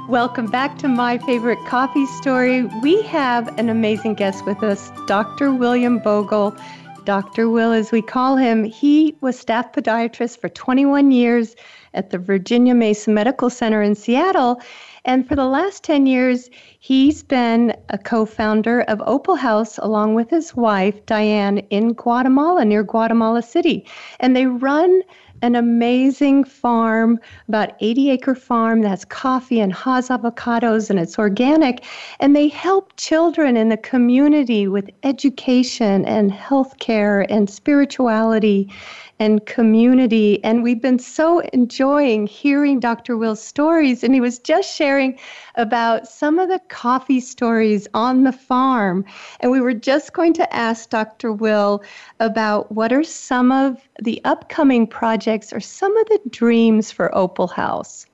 Welcome 0.08 0.46
back 0.46 0.78
to 0.78 0.88
My 0.88 1.18
Favorite 1.18 1.58
Coffee 1.66 2.06
Story. 2.06 2.64
We 2.82 3.02
have 3.02 3.56
an 3.58 3.68
amazing 3.68 4.14
guest 4.14 4.44
with 4.46 4.62
us, 4.62 4.92
Dr. 5.06 5.52
William 5.52 6.00
Boegel. 6.00 6.60
Dr. 7.04 7.48
Will, 7.48 7.72
as 7.72 7.92
we 7.92 8.02
call 8.02 8.36
him, 8.36 8.64
he 8.64 9.16
was 9.20 9.38
staff 9.38 9.72
podiatrist 9.72 10.40
for 10.40 10.48
21 10.48 11.12
years 11.12 11.54
at 11.94 12.10
the 12.10 12.18
Virginia 12.18 12.74
Mason 12.74 13.14
Medical 13.14 13.48
Center 13.48 13.80
in 13.80 13.94
Seattle. 13.94 14.60
And 15.06 15.26
for 15.26 15.36
the 15.36 15.46
last 15.46 15.84
10 15.84 16.06
years, 16.06 16.50
he's 16.80 17.22
been 17.22 17.76
a 17.90 17.96
co 17.96 18.26
founder 18.26 18.80
of 18.82 19.00
Opal 19.06 19.36
House 19.36 19.78
along 19.78 20.14
with 20.14 20.28
his 20.30 20.56
wife, 20.56 21.06
Diane, 21.06 21.58
in 21.70 21.92
Guatemala, 21.92 22.64
near 22.64 22.82
Guatemala 22.82 23.40
City. 23.40 23.86
And 24.18 24.34
they 24.34 24.46
run 24.46 25.02
an 25.42 25.54
amazing 25.54 26.42
farm, 26.42 27.20
about 27.46 27.74
80 27.80 28.10
acre 28.10 28.34
farm 28.34 28.82
that's 28.82 29.04
coffee 29.04 29.60
and 29.60 29.72
Hass 29.72 30.08
avocados 30.08 30.90
and 30.90 30.98
it's 30.98 31.18
organic. 31.18 31.84
And 32.18 32.34
they 32.34 32.48
help 32.48 32.92
children 32.96 33.56
in 33.56 33.68
the 33.68 33.76
community 33.76 34.66
with 34.66 34.90
education 35.04 36.04
and 36.04 36.32
healthcare 36.32 37.26
and 37.28 37.48
spirituality 37.48 38.72
and 39.18 39.44
community. 39.46 40.42
And 40.44 40.62
we've 40.62 40.80
been 40.80 40.98
so 40.98 41.40
enjoying 41.52 42.26
hearing 42.26 42.80
Dr. 42.80 43.16
Will's 43.16 43.42
stories. 43.42 44.04
And 44.04 44.14
he 44.14 44.20
was 44.20 44.38
just 44.38 44.74
sharing 44.74 45.18
about 45.54 46.06
some 46.06 46.38
of 46.38 46.48
the 46.48 46.60
coffee 46.68 47.20
stories 47.20 47.88
on 47.94 48.24
the 48.24 48.32
farm. 48.32 49.04
And 49.40 49.50
we 49.50 49.60
were 49.60 49.74
just 49.74 50.12
going 50.12 50.32
to 50.34 50.54
ask 50.54 50.90
Dr. 50.90 51.32
Will 51.32 51.82
about 52.20 52.70
what 52.72 52.92
are 52.92 53.04
some 53.04 53.52
of 53.52 53.80
the 54.02 54.20
upcoming 54.24 54.86
projects 54.86 55.52
or 55.52 55.60
some 55.60 55.96
of 55.96 56.06
the 56.06 56.20
dreams 56.30 56.90
for 56.90 57.14
Opal 57.14 57.46
House. 57.46 58.06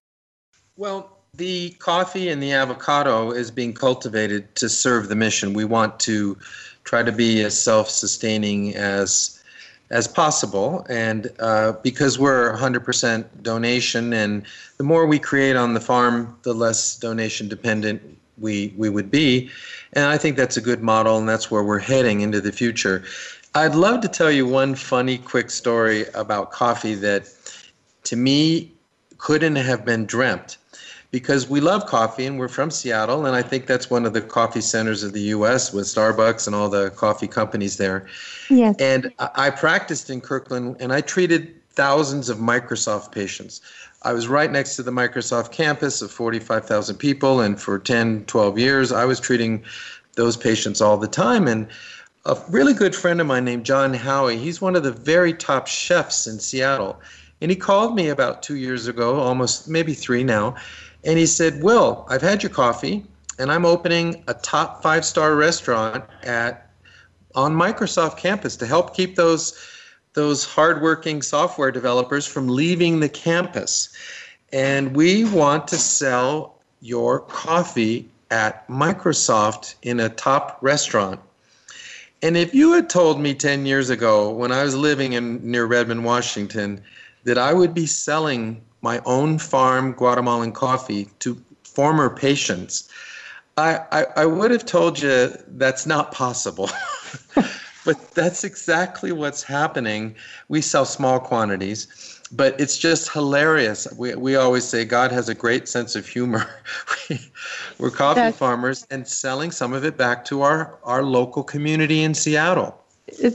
Well, 0.77 1.19
the 1.35 1.71
coffee 1.79 2.29
and 2.29 2.43
the 2.43 2.53
avocado 2.53 3.31
is 3.31 3.51
being 3.51 3.73
cultivated 3.73 4.55
to 4.57 4.69
serve 4.69 5.09
the 5.09 5.17
mission. 5.17 5.55
We 5.55 5.65
want 5.65 5.99
to 6.01 6.37
try 6.85 7.03
to 7.03 7.13
be 7.13 7.43
as 7.43 7.59
self 7.59 7.89
sustaining 7.89 8.75
as 8.77 9.42
as 9.93 10.09
possible. 10.09 10.85
And 10.89 11.31
uh, 11.39 11.73
because 11.83 12.19
we're 12.19 12.57
100% 12.57 13.25
donation, 13.43 14.13
and 14.13 14.45
the 14.79 14.85
more 14.85 15.07
we 15.07 15.19
create 15.19 15.55
on 15.55 15.75
the 15.75 15.81
farm, 15.81 16.37
the 16.43 16.55
less 16.55 16.97
donation 16.97 17.47
dependent 17.49 18.03
we, 18.39 18.75
we 18.77 18.89
would 18.89 19.11
be. 19.11 19.51
And 19.93 20.07
I 20.07 20.17
think 20.17 20.37
that's 20.37 20.57
a 20.57 20.63
good 20.63 20.83
model, 20.83 21.19
and 21.19 21.29
that's 21.29 21.51
where 21.51 21.63
we're 21.63 21.79
heading 21.79 22.23
into 22.23 22.41
the 22.41 22.53
future. 22.53 23.05
I'd 23.55 23.75
love 23.75 24.01
to 24.01 24.09
tell 24.09 24.31
you 24.31 24.47
one 24.47 24.75
funny, 24.75 25.19
quick 25.19 25.51
story 25.51 26.07
about 26.15 26.53
coffee 26.53 26.95
that 26.97 27.29
to 28.05 28.17
me 28.17 28.73
couldn't 29.19 29.57
have 29.57 29.85
been 29.85 30.07
dreamt 30.07 30.57
because 31.13 31.49
we 31.49 31.61
love 31.61 31.87
coffee 31.87 32.25
and 32.25 32.39
we're 32.39 32.49
from 32.49 32.71
Seattle, 32.71 33.27
and 33.27 33.37
I 33.37 33.43
think 33.43 33.67
that's 33.67 33.91
one 33.91 34.07
of 34.07 34.15
the 34.15 34.23
coffee 34.23 34.63
centers 34.63 35.05
of 35.05 35.13
the 35.13 35.21
U.S. 35.37 35.73
with 35.73 35.85
Starbucks 35.85 36.47
and 36.47 36.57
all 36.57 36.71
the 36.71 36.91
coffee 36.91 37.29
companies 37.29 37.77
there. 37.77 38.07
Yes. 38.49 38.75
And 38.81 39.13
I 39.19 39.51
practiced 39.51 40.09
in 40.09 40.23
Kirkland, 40.23 40.77
and 40.81 40.93
I 40.93 41.03
treated 41.03 41.55
thousands 41.75 42.31
of 42.31 42.39
Microsoft 42.39 43.13
patients. 43.13 43.61
I 44.05 44.15
was 44.15 44.27
right 44.27 44.51
next 44.51 44.75
to 44.77 44.83
the 44.83 44.91
Microsoft 44.91 45.53
campus 45.53 46.01
of 46.01 46.11
45,000 46.11 46.97
people, 46.97 47.41
and 47.41 47.61
for 47.61 47.79
10, 47.79 48.25
12 48.25 48.59
years, 48.59 48.91
I 48.91 49.05
was 49.05 49.21
treating 49.21 49.63
those 50.15 50.37
patients 50.37 50.81
all 50.81 50.97
the 50.97 51.09
time. 51.09 51.47
And 51.47 51.69
a 52.25 52.39
really 52.49 52.73
good 52.73 52.97
friend 52.97 53.21
of 53.21 53.27
mine 53.27 53.45
named 53.45 53.67
John 53.67 53.93
Howie, 53.93 54.39
he's 54.39 54.63
one 54.63 54.77
of 54.77 54.83
the 54.83 54.93
very 54.93 55.35
top 55.35 55.67
chefs 55.67 56.27
in 56.27 56.39
Seattle. 56.39 56.99
And 57.43 57.51
he 57.51 57.57
called 57.57 57.95
me 57.95 58.09
about 58.09 58.43
two 58.43 58.57
years 58.57 58.87
ago, 58.87 59.21
almost 59.21 59.69
maybe 59.69 59.95
three 59.95 60.25
now, 60.25 60.55
and 61.05 61.19
he 61.19 61.27
said, 61.27 61.63
Will, 61.63 62.07
I've 62.09 62.23
had 62.23 62.43
your 62.43 62.51
coffee 62.51 63.05
and 63.39 63.51
I'm 63.51 63.65
opening 63.65 64.23
a 64.29 64.35
top 64.35 64.83
five 64.83 65.05
star 65.05 65.35
restaurant 65.35 66.05
at 66.23 66.71
on 67.35 67.55
Microsoft 67.55 68.19
campus 68.19 68.57
to 68.57 68.67
help 68.67 68.95
keep 68.95 69.17
those 69.17 69.59
those 70.15 70.45
hardworking 70.45 71.23
software 71.23 71.71
developers 71.71 72.27
from 72.27 72.47
leaving 72.47 73.01
the 73.01 73.09
campus. 73.09 73.89
And 74.53 74.95
we 74.95 75.25
want 75.25 75.67
to 75.69 75.77
sell 75.77 76.61
your 76.81 77.21
coffee 77.21 78.09
at 78.31 78.69
Microsoft 78.69 79.77
in 79.83 80.01
a 80.01 80.11
top 80.11 80.59
restaurant. 80.61 81.19
And 82.21 82.37
if 82.37 82.55
you 82.55 82.73
had 82.73 82.91
told 82.91 83.21
me 83.21 83.35
10 83.35 83.65
years 83.65 83.89
ago 83.89 84.31
when 84.31 84.53
I 84.53 84.63
was 84.63 84.77
living 84.77 85.15
in 85.15 85.41
near 85.51 85.65
Redmond, 85.65 86.05
Washington, 86.05 86.83
that 87.25 87.39
I 87.39 87.55
would 87.55 87.73
be 87.73 87.87
selling 87.87 88.61
my 88.83 89.01
own 89.07 89.39
farm 89.39 89.93
Guatemalan 89.93 90.53
coffee 90.53 91.09
to 91.21 91.41
former 91.65 92.15
patients, 92.15 92.89
I, 93.57 93.81
I, 93.93 94.07
I 94.17 94.27
would 94.27 94.51
have 94.51 94.67
told 94.67 95.01
you 95.01 95.33
that's 95.49 95.87
not 95.87 96.13
possible. 96.13 96.71
but 97.85 98.11
that's 98.13 98.45
exactly 98.45 99.13
what's 99.13 99.43
happening. 99.43 100.15
We 100.49 100.61
sell 100.61 100.85
small 100.85 101.21
quantities, 101.21 102.21
but 102.33 102.59
it's 102.61 102.79
just 102.79 103.13
hilarious. 103.13 103.87
We, 103.97 104.15
we 104.15 104.37
always 104.37 104.65
say 104.65 104.85
God 104.85 105.13
has 105.13 105.29
a 105.29 105.35
great 105.35 105.69
sense 105.69 105.95
of 105.95 106.07
humor. 106.07 106.49
We're 107.79 107.91
coffee 107.91 108.21
that's, 108.21 108.39
farmers 108.39 108.87
and 108.91 109.07
selling 109.07 109.51
some 109.51 109.73
of 109.73 109.85
it 109.85 109.97
back 109.97 110.25
to 110.27 110.43
our, 110.43 110.79
our 110.85 111.03
local 111.03 111.43
community 111.43 112.03
in 112.03 112.15
Seattle. 112.15 112.82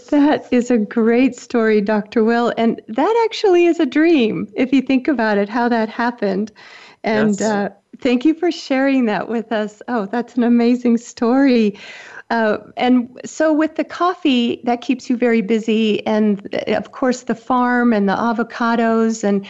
That 0.10 0.48
is 0.52 0.72
a 0.72 0.78
great 0.78 1.36
story, 1.36 1.82
Dr. 1.82 2.24
Will. 2.24 2.54
And 2.58 2.82
that 2.88 3.26
actually 3.26 3.66
is 3.66 3.80
a 3.80 3.86
dream, 3.86 4.52
if 4.56 4.72
you 4.74 4.82
think 4.82 5.08
about 5.08 5.38
it, 5.38 5.50
how 5.50 5.70
that 5.70 5.90
happened. 5.90 6.52
And 7.04 7.40
yes. 7.40 7.42
uh, 7.42 7.70
thank 8.00 8.26
you 8.26 8.34
for 8.34 8.52
sharing 8.52 9.06
that 9.06 9.30
with 9.30 9.52
us. 9.52 9.82
Oh, 9.88 10.06
that's 10.06 10.36
an 10.36 10.44
amazing 10.44 10.98
story. 10.98 11.78
Uh, 12.30 12.58
and 12.76 13.20
so, 13.24 13.54
with 13.54 13.76
the 13.76 13.86
coffee, 13.86 14.62
that 14.66 14.82
keeps 14.82 15.10
you 15.10 15.16
very 15.16 15.42
busy. 15.42 16.06
And 16.06 16.54
of 16.68 16.92
course, 16.92 17.24
the 17.24 17.36
farm 17.36 17.94
and 17.94 18.10
the 18.10 18.16
avocados 18.16 19.24
and 19.24 19.46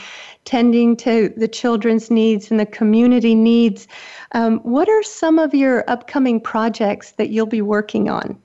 tending 0.46 0.96
to 0.98 1.34
the 1.36 1.48
children's 1.48 2.12
needs 2.12 2.52
and 2.52 2.60
the 2.60 2.66
community 2.68 3.34
needs. 3.34 3.88
Um, 4.34 4.60
what 4.60 4.88
are 4.88 5.04
some 5.04 5.40
of 5.40 5.56
your 5.56 5.90
upcoming 5.90 6.40
projects 6.40 7.12
that 7.14 7.30
you'll 7.30 7.48
be 7.48 7.64
working 7.64 8.10
on? 8.10 8.40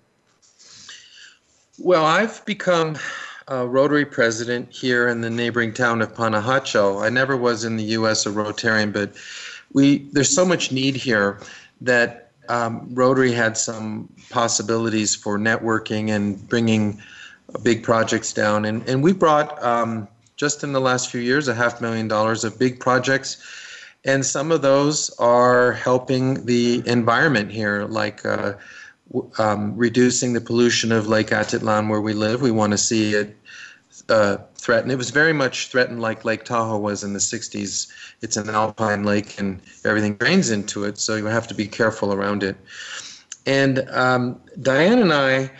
Well, 1.78 2.04
I've 2.04 2.44
become 2.44 2.98
a 3.48 3.66
Rotary 3.66 4.04
president 4.04 4.70
here 4.70 5.08
in 5.08 5.22
the 5.22 5.30
neighboring 5.30 5.72
town 5.72 6.02
of 6.02 6.12
Panajachel. 6.14 7.02
I 7.02 7.08
never 7.08 7.34
was 7.34 7.64
in 7.64 7.76
the 7.76 7.84
U.S. 7.84 8.26
a 8.26 8.30
Rotarian, 8.30 8.92
but 8.92 9.12
we 9.72 10.06
there's 10.12 10.28
so 10.28 10.44
much 10.44 10.70
need 10.70 10.96
here 10.96 11.40
that 11.80 12.30
um, 12.50 12.86
Rotary 12.92 13.32
had 13.32 13.56
some 13.56 14.12
possibilities 14.28 15.14
for 15.14 15.38
networking 15.38 16.10
and 16.10 16.46
bringing 16.46 17.00
big 17.62 17.82
projects 17.82 18.34
down. 18.34 18.66
And, 18.66 18.86
and 18.86 19.02
we 19.02 19.14
brought, 19.14 19.62
um, 19.62 20.08
just 20.36 20.62
in 20.62 20.72
the 20.72 20.80
last 20.80 21.10
few 21.10 21.20
years, 21.20 21.48
a 21.48 21.54
half 21.54 21.80
million 21.80 22.06
dollars 22.06 22.44
of 22.44 22.58
big 22.58 22.80
projects. 22.80 23.42
And 24.04 24.26
some 24.26 24.52
of 24.52 24.60
those 24.60 25.08
are 25.18 25.72
helping 25.72 26.44
the 26.44 26.82
environment 26.86 27.50
here, 27.50 27.84
like 27.84 28.26
uh, 28.26 28.54
um, 29.38 29.76
reducing 29.76 30.32
the 30.32 30.40
pollution 30.40 30.92
of 30.92 31.06
Lake 31.06 31.28
Atitlan 31.28 31.88
where 31.88 32.00
we 32.00 32.14
live. 32.14 32.42
We 32.42 32.50
want 32.50 32.72
to 32.72 32.78
see 32.78 33.14
it 33.14 33.36
uh, 34.08 34.38
threatened. 34.54 34.92
It 34.92 34.96
was 34.96 35.10
very 35.10 35.32
much 35.32 35.68
threatened 35.68 36.00
like 36.00 36.24
Lake 36.24 36.44
Tahoe 36.44 36.78
was 36.78 37.04
in 37.04 37.12
the 37.12 37.18
60s. 37.18 37.90
It's 38.20 38.36
an 38.36 38.48
alpine 38.48 39.04
lake 39.04 39.38
and 39.38 39.60
everything 39.84 40.14
drains 40.14 40.50
into 40.50 40.84
it, 40.84 40.98
so 40.98 41.16
you 41.16 41.26
have 41.26 41.48
to 41.48 41.54
be 41.54 41.66
careful 41.66 42.12
around 42.12 42.42
it. 42.42 42.56
And 43.46 43.88
um, 43.90 44.40
Diane 44.60 45.00
and 45.00 45.12
I 45.12 45.50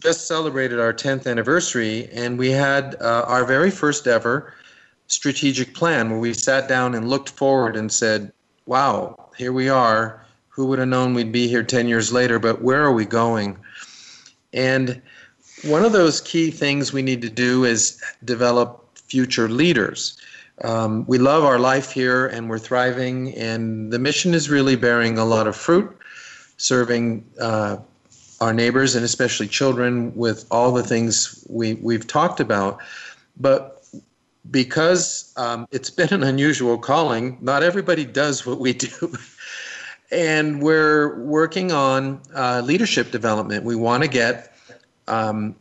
just 0.00 0.26
celebrated 0.26 0.80
our 0.80 0.94
10th 0.94 1.26
anniversary, 1.26 2.08
and 2.12 2.38
we 2.38 2.50
had 2.50 2.96
uh, 3.00 3.24
our 3.26 3.44
very 3.44 3.70
first 3.70 4.06
ever 4.06 4.54
strategic 5.08 5.74
plan 5.74 6.10
where 6.10 6.18
we 6.18 6.32
sat 6.32 6.68
down 6.68 6.94
and 6.94 7.08
looked 7.08 7.28
forward 7.28 7.76
and 7.76 7.92
said, 7.92 8.32
wow, 8.66 9.30
here 9.36 9.52
we 9.52 9.68
are. 9.68 10.24
Who 10.60 10.66
would 10.66 10.78
have 10.78 10.88
known 10.88 11.14
we'd 11.14 11.32
be 11.32 11.48
here 11.48 11.62
10 11.62 11.88
years 11.88 12.12
later, 12.12 12.38
but 12.38 12.60
where 12.60 12.84
are 12.84 12.92
we 12.92 13.06
going? 13.06 13.56
And 14.52 15.00
one 15.64 15.86
of 15.86 15.92
those 15.92 16.20
key 16.20 16.50
things 16.50 16.92
we 16.92 17.00
need 17.00 17.22
to 17.22 17.30
do 17.30 17.64
is 17.64 17.98
develop 18.26 18.98
future 18.98 19.48
leaders. 19.48 20.20
Um, 20.62 21.06
we 21.06 21.16
love 21.16 21.44
our 21.44 21.58
life 21.58 21.90
here 21.90 22.26
and 22.26 22.50
we're 22.50 22.58
thriving, 22.58 23.34
and 23.36 23.90
the 23.90 23.98
mission 23.98 24.34
is 24.34 24.50
really 24.50 24.76
bearing 24.76 25.16
a 25.16 25.24
lot 25.24 25.46
of 25.46 25.56
fruit, 25.56 25.96
serving 26.58 27.24
uh, 27.40 27.78
our 28.42 28.52
neighbors 28.52 28.94
and 28.94 29.02
especially 29.02 29.48
children 29.48 30.14
with 30.14 30.44
all 30.50 30.72
the 30.72 30.82
things 30.82 31.42
we, 31.48 31.72
we've 31.76 32.06
talked 32.06 32.38
about. 32.38 32.80
But 33.38 33.82
because 34.50 35.32
um, 35.38 35.66
it's 35.70 35.88
been 35.88 36.12
an 36.12 36.22
unusual 36.22 36.76
calling, 36.76 37.38
not 37.40 37.62
everybody 37.62 38.04
does 38.04 38.44
what 38.44 38.60
we 38.60 38.74
do. 38.74 39.16
and 40.12 40.62
we're 40.62 41.18
working 41.20 41.72
on 41.72 42.20
uh, 42.34 42.62
leadership 42.64 43.10
development. 43.10 43.64
We 43.64 43.76
want 43.76 44.02
to 44.02 44.08
get 44.08 44.54
um, 45.08 45.54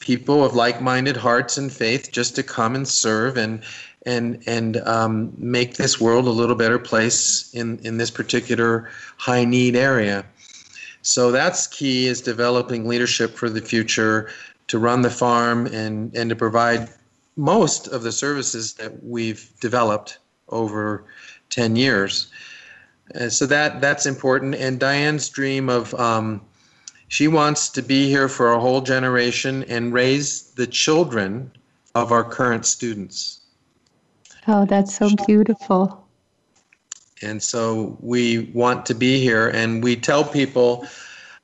people 0.00 0.44
of 0.44 0.54
like-minded 0.54 1.16
hearts 1.16 1.58
and 1.58 1.72
faith 1.72 2.10
just 2.12 2.34
to 2.36 2.42
come 2.42 2.74
and 2.74 2.86
serve 2.86 3.36
and 3.36 3.62
and 4.04 4.42
and 4.46 4.76
um, 4.86 5.32
make 5.36 5.76
this 5.76 6.00
world 6.00 6.26
a 6.26 6.30
little 6.30 6.54
better 6.54 6.78
place 6.78 7.52
in 7.54 7.78
in 7.80 7.98
this 7.98 8.10
particular 8.10 8.90
high 9.16 9.44
need 9.44 9.74
area. 9.74 10.24
So 11.02 11.30
that's 11.30 11.68
key 11.68 12.06
is 12.06 12.20
developing 12.20 12.88
leadership 12.88 13.36
for 13.36 13.48
the 13.48 13.60
future 13.60 14.28
to 14.66 14.78
run 14.78 15.02
the 15.02 15.10
farm 15.10 15.66
and, 15.66 16.12
and 16.16 16.28
to 16.30 16.34
provide 16.34 16.88
most 17.36 17.86
of 17.86 18.02
the 18.02 18.10
services 18.10 18.74
that 18.74 19.04
we've 19.04 19.48
developed 19.60 20.18
over 20.48 21.04
10 21.50 21.76
years. 21.76 22.28
And 23.14 23.32
so 23.32 23.46
that 23.46 23.80
that's 23.80 24.06
important. 24.06 24.54
And 24.54 24.80
Diane's 24.80 25.28
dream 25.28 25.68
of 25.68 25.94
um, 25.94 26.40
she 27.08 27.28
wants 27.28 27.68
to 27.70 27.82
be 27.82 28.08
here 28.08 28.28
for 28.28 28.52
a 28.52 28.60
whole 28.60 28.80
generation 28.80 29.64
and 29.64 29.92
raise 29.92 30.42
the 30.54 30.66
children 30.66 31.52
of 31.94 32.12
our 32.12 32.24
current 32.24 32.66
students. 32.66 33.40
Oh, 34.48 34.64
that's 34.64 34.96
so 34.96 35.10
beautiful. 35.26 36.04
And 37.22 37.42
so 37.42 37.96
we 38.00 38.50
want 38.52 38.84
to 38.86 38.94
be 38.94 39.20
here, 39.20 39.48
and 39.48 39.82
we 39.82 39.96
tell 39.96 40.22
people 40.22 40.86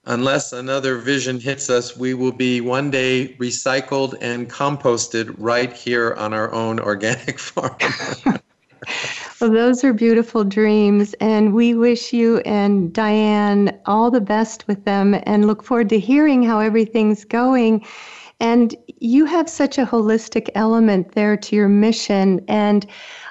unless 0.04 0.52
another 0.52 0.98
vision 0.98 1.40
hits 1.40 1.70
us, 1.70 1.96
we 1.96 2.12
will 2.14 2.32
be 2.32 2.60
one 2.60 2.90
day 2.90 3.34
recycled 3.38 4.14
and 4.20 4.50
composted 4.50 5.34
right 5.38 5.72
here 5.72 6.14
on 6.14 6.34
our 6.34 6.52
own 6.52 6.80
organic 6.80 7.38
farm. 7.38 7.76
well, 9.42 9.50
those 9.50 9.82
are 9.82 9.92
beautiful 9.92 10.44
dreams, 10.44 11.14
and 11.14 11.52
we 11.52 11.74
wish 11.74 12.12
you 12.12 12.38
and 12.44 12.92
Diane 12.92 13.76
all 13.86 14.08
the 14.08 14.20
best 14.20 14.68
with 14.68 14.84
them 14.84 15.20
and 15.24 15.48
look 15.48 15.64
forward 15.64 15.88
to 15.88 15.98
hearing 15.98 16.44
how 16.44 16.60
everything's 16.60 17.24
going. 17.24 17.84
And 18.38 18.72
you 19.00 19.24
have 19.24 19.50
such 19.50 19.78
a 19.78 19.84
holistic 19.84 20.48
element 20.54 21.16
there 21.16 21.36
to 21.36 21.56
your 21.56 21.68
mission. 21.68 22.44
And 22.46 22.86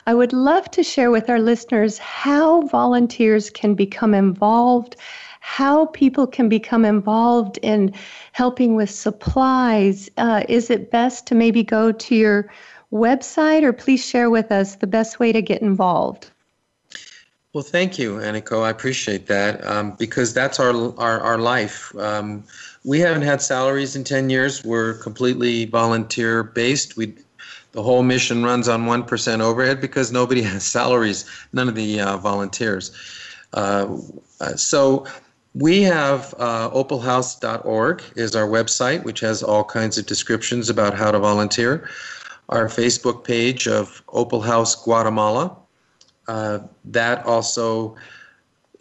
I 0.05 0.13
would 0.13 0.33
love 0.33 0.69
to 0.71 0.83
share 0.83 1.11
with 1.11 1.29
our 1.29 1.39
listeners 1.39 1.97
how 1.97 2.63
volunteers 2.63 3.49
can 3.49 3.73
become 3.73 4.13
involved, 4.13 4.97
how 5.39 5.85
people 5.87 6.27
can 6.27 6.49
become 6.49 6.83
involved 6.83 7.57
in 7.61 7.93
helping 8.33 8.75
with 8.75 8.89
supplies. 8.89 10.09
Uh, 10.17 10.43
is 10.49 10.69
it 10.69 10.91
best 10.91 11.25
to 11.27 11.35
maybe 11.35 11.63
go 11.63 11.93
to 11.93 12.15
your 12.15 12.51
website 12.91 13.63
or 13.63 13.73
please 13.73 14.05
share 14.05 14.29
with 14.29 14.51
us 14.51 14.75
the 14.75 14.87
best 14.87 15.19
way 15.19 15.31
to 15.31 15.41
get 15.41 15.61
involved? 15.61 16.29
Well, 17.53 17.63
thank 17.63 17.99
you, 17.99 18.15
Aniko. 18.15 18.63
I 18.63 18.69
appreciate 18.69 19.27
that 19.27 19.65
um, 19.65 19.91
because 19.99 20.33
that's 20.33 20.59
our 20.59 20.73
our, 20.97 21.19
our 21.19 21.37
life. 21.37 21.93
Um, 21.97 22.43
we 22.85 22.99
haven't 22.99 23.23
had 23.23 23.41
salaries 23.41 23.95
in 23.95 24.03
10 24.03 24.29
years. 24.29 24.63
We're 24.63 24.93
completely 24.95 25.65
volunteer 25.65 26.43
based. 26.43 26.95
We 26.95 27.13
the 27.73 27.83
whole 27.83 28.03
mission 28.03 28.43
runs 28.43 28.67
on 28.67 28.85
1% 28.85 29.39
overhead 29.39 29.79
because 29.79 30.11
nobody 30.11 30.41
has 30.51 30.65
salaries, 30.65 31.25
none 31.53 31.67
of 31.67 31.75
the 31.75 31.99
uh, 32.01 32.17
volunteers. 32.17 32.91
Uh, 33.53 33.97
uh, 34.39 34.55
so 34.55 35.05
we 35.53 35.81
have 35.83 36.33
uh, 36.37 36.69
opalhouse.org 36.69 38.03
is 38.15 38.35
our 38.35 38.47
website, 38.47 39.03
which 39.03 39.19
has 39.19 39.43
all 39.43 39.63
kinds 39.63 39.97
of 39.97 40.05
descriptions 40.05 40.69
about 40.69 40.93
how 40.93 41.11
to 41.11 41.19
volunteer. 41.19 41.89
Our 42.51 42.67
Facebook 42.67 43.23
page 43.23 43.67
of 43.67 44.03
Opal 44.09 44.41
House 44.41 44.75
Guatemala. 44.83 45.55
Uh, 46.27 46.59
that 46.85 47.25
also 47.25 47.95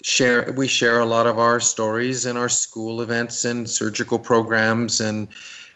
share 0.03 0.53
we 0.57 0.67
share 0.67 1.01
a 1.01 1.07
lot 1.07 1.27
of 1.27 1.39
our 1.39 1.61
stories 1.61 2.27
and 2.27 2.39
our 2.39 2.49
school 2.49 3.03
events 3.03 3.45
and 3.45 3.69
surgical 3.69 4.19
programs 4.19 5.01
and 5.01 5.29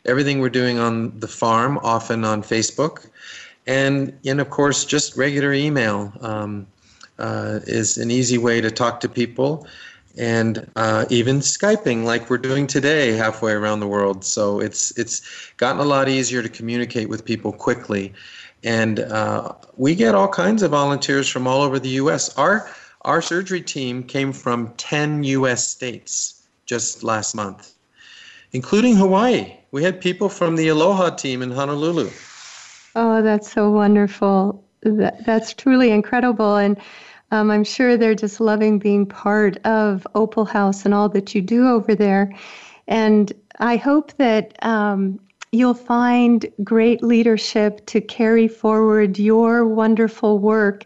everything 0.05 0.41
we're 0.41 0.51
doing 0.51 0.79
on 0.79 1.19
the 1.21 1.29
farm, 1.29 1.79
often 1.83 2.25
on 2.25 2.43
Facebook, 2.43 3.09
and 3.67 4.17
and 4.25 4.41
of 4.41 4.51
course 4.51 4.85
just 4.85 5.17
regular 5.17 5.53
email 5.53 6.13
um, 6.21 6.67
uh, 7.19 7.61
is 7.67 7.97
an 7.99 8.11
easy 8.11 8.39
way 8.39 8.61
to 8.61 8.71
talk 8.71 9.01
to 9.01 9.09
people, 9.09 9.67
and 10.17 10.71
uh, 10.77 11.05
even 11.11 11.41
skyping 11.41 12.05
like 12.05 12.31
we're 12.31 12.39
doing 12.39 12.67
today 12.67 13.13
halfway 13.13 13.53
around 13.53 13.81
the 13.81 13.87
world. 13.87 14.25
So 14.25 14.61
it's 14.61 14.97
it's 14.99 15.23
gotten 15.57 15.81
a 15.81 15.85
lot 15.85 16.09
easier 16.09 16.43
to 16.43 16.49
communicate 16.49 17.09
with 17.09 17.25
people 17.25 17.53
quickly, 17.53 18.13
and 18.63 19.01
uh, 19.01 19.53
we 19.77 19.95
get 19.95 20.15
all 20.15 20.29
kinds 20.29 20.63
of 20.63 20.71
volunteers 20.71 21.29
from 21.29 21.47
all 21.47 21.63
over 21.63 21.79
the 21.79 21.91
U.S. 21.91 22.37
Our 22.37 22.69
our 23.03 23.21
surgery 23.21 23.61
team 23.61 24.03
came 24.03 24.33
from 24.33 24.73
10 24.77 25.25
U.S. 25.25 25.69
states 25.69 26.43
just 26.65 27.03
last 27.03 27.35
month, 27.35 27.75
including 28.53 28.97
Hawaii. 28.97 29.55
We 29.73 29.83
had 29.83 30.01
people 30.01 30.29
from 30.29 30.57
the 30.57 30.69
Aloha 30.69 31.11
team 31.11 31.43
in 31.43 31.51
Honolulu. 31.51 32.11
Oh, 32.97 33.23
that's 33.23 33.51
so 33.51 33.71
wonderful. 33.71 34.65
That, 34.83 35.25
that's 35.27 35.53
truly 35.53 35.91
incredible. 35.91 36.57
And 36.57 36.79
um, 37.31 37.51
I'm 37.51 37.65
sure 37.65 37.97
they're 37.97 38.15
just 38.15 38.41
loving 38.41 38.79
being 38.79 39.07
part 39.07 39.57
of 39.65 40.07
Opal 40.15 40.45
House 40.45 40.85
and 40.85 40.95
all 40.95 41.09
that 41.11 41.35
you 41.35 41.43
do 41.43 41.67
over 41.69 41.95
there. 41.95 42.33
And 42.87 43.33
I 43.59 43.77
hope 43.77 44.13
that 44.19 44.63
um, 44.65 45.19
you'll 45.53 45.75
find 45.75 46.47
great 46.63 47.03
leadership 47.03 47.85
to 47.87 48.01
carry 48.01 48.49
forward 48.49 49.19
your 49.19 49.67
wonderful 49.67 50.39
work 50.39 50.85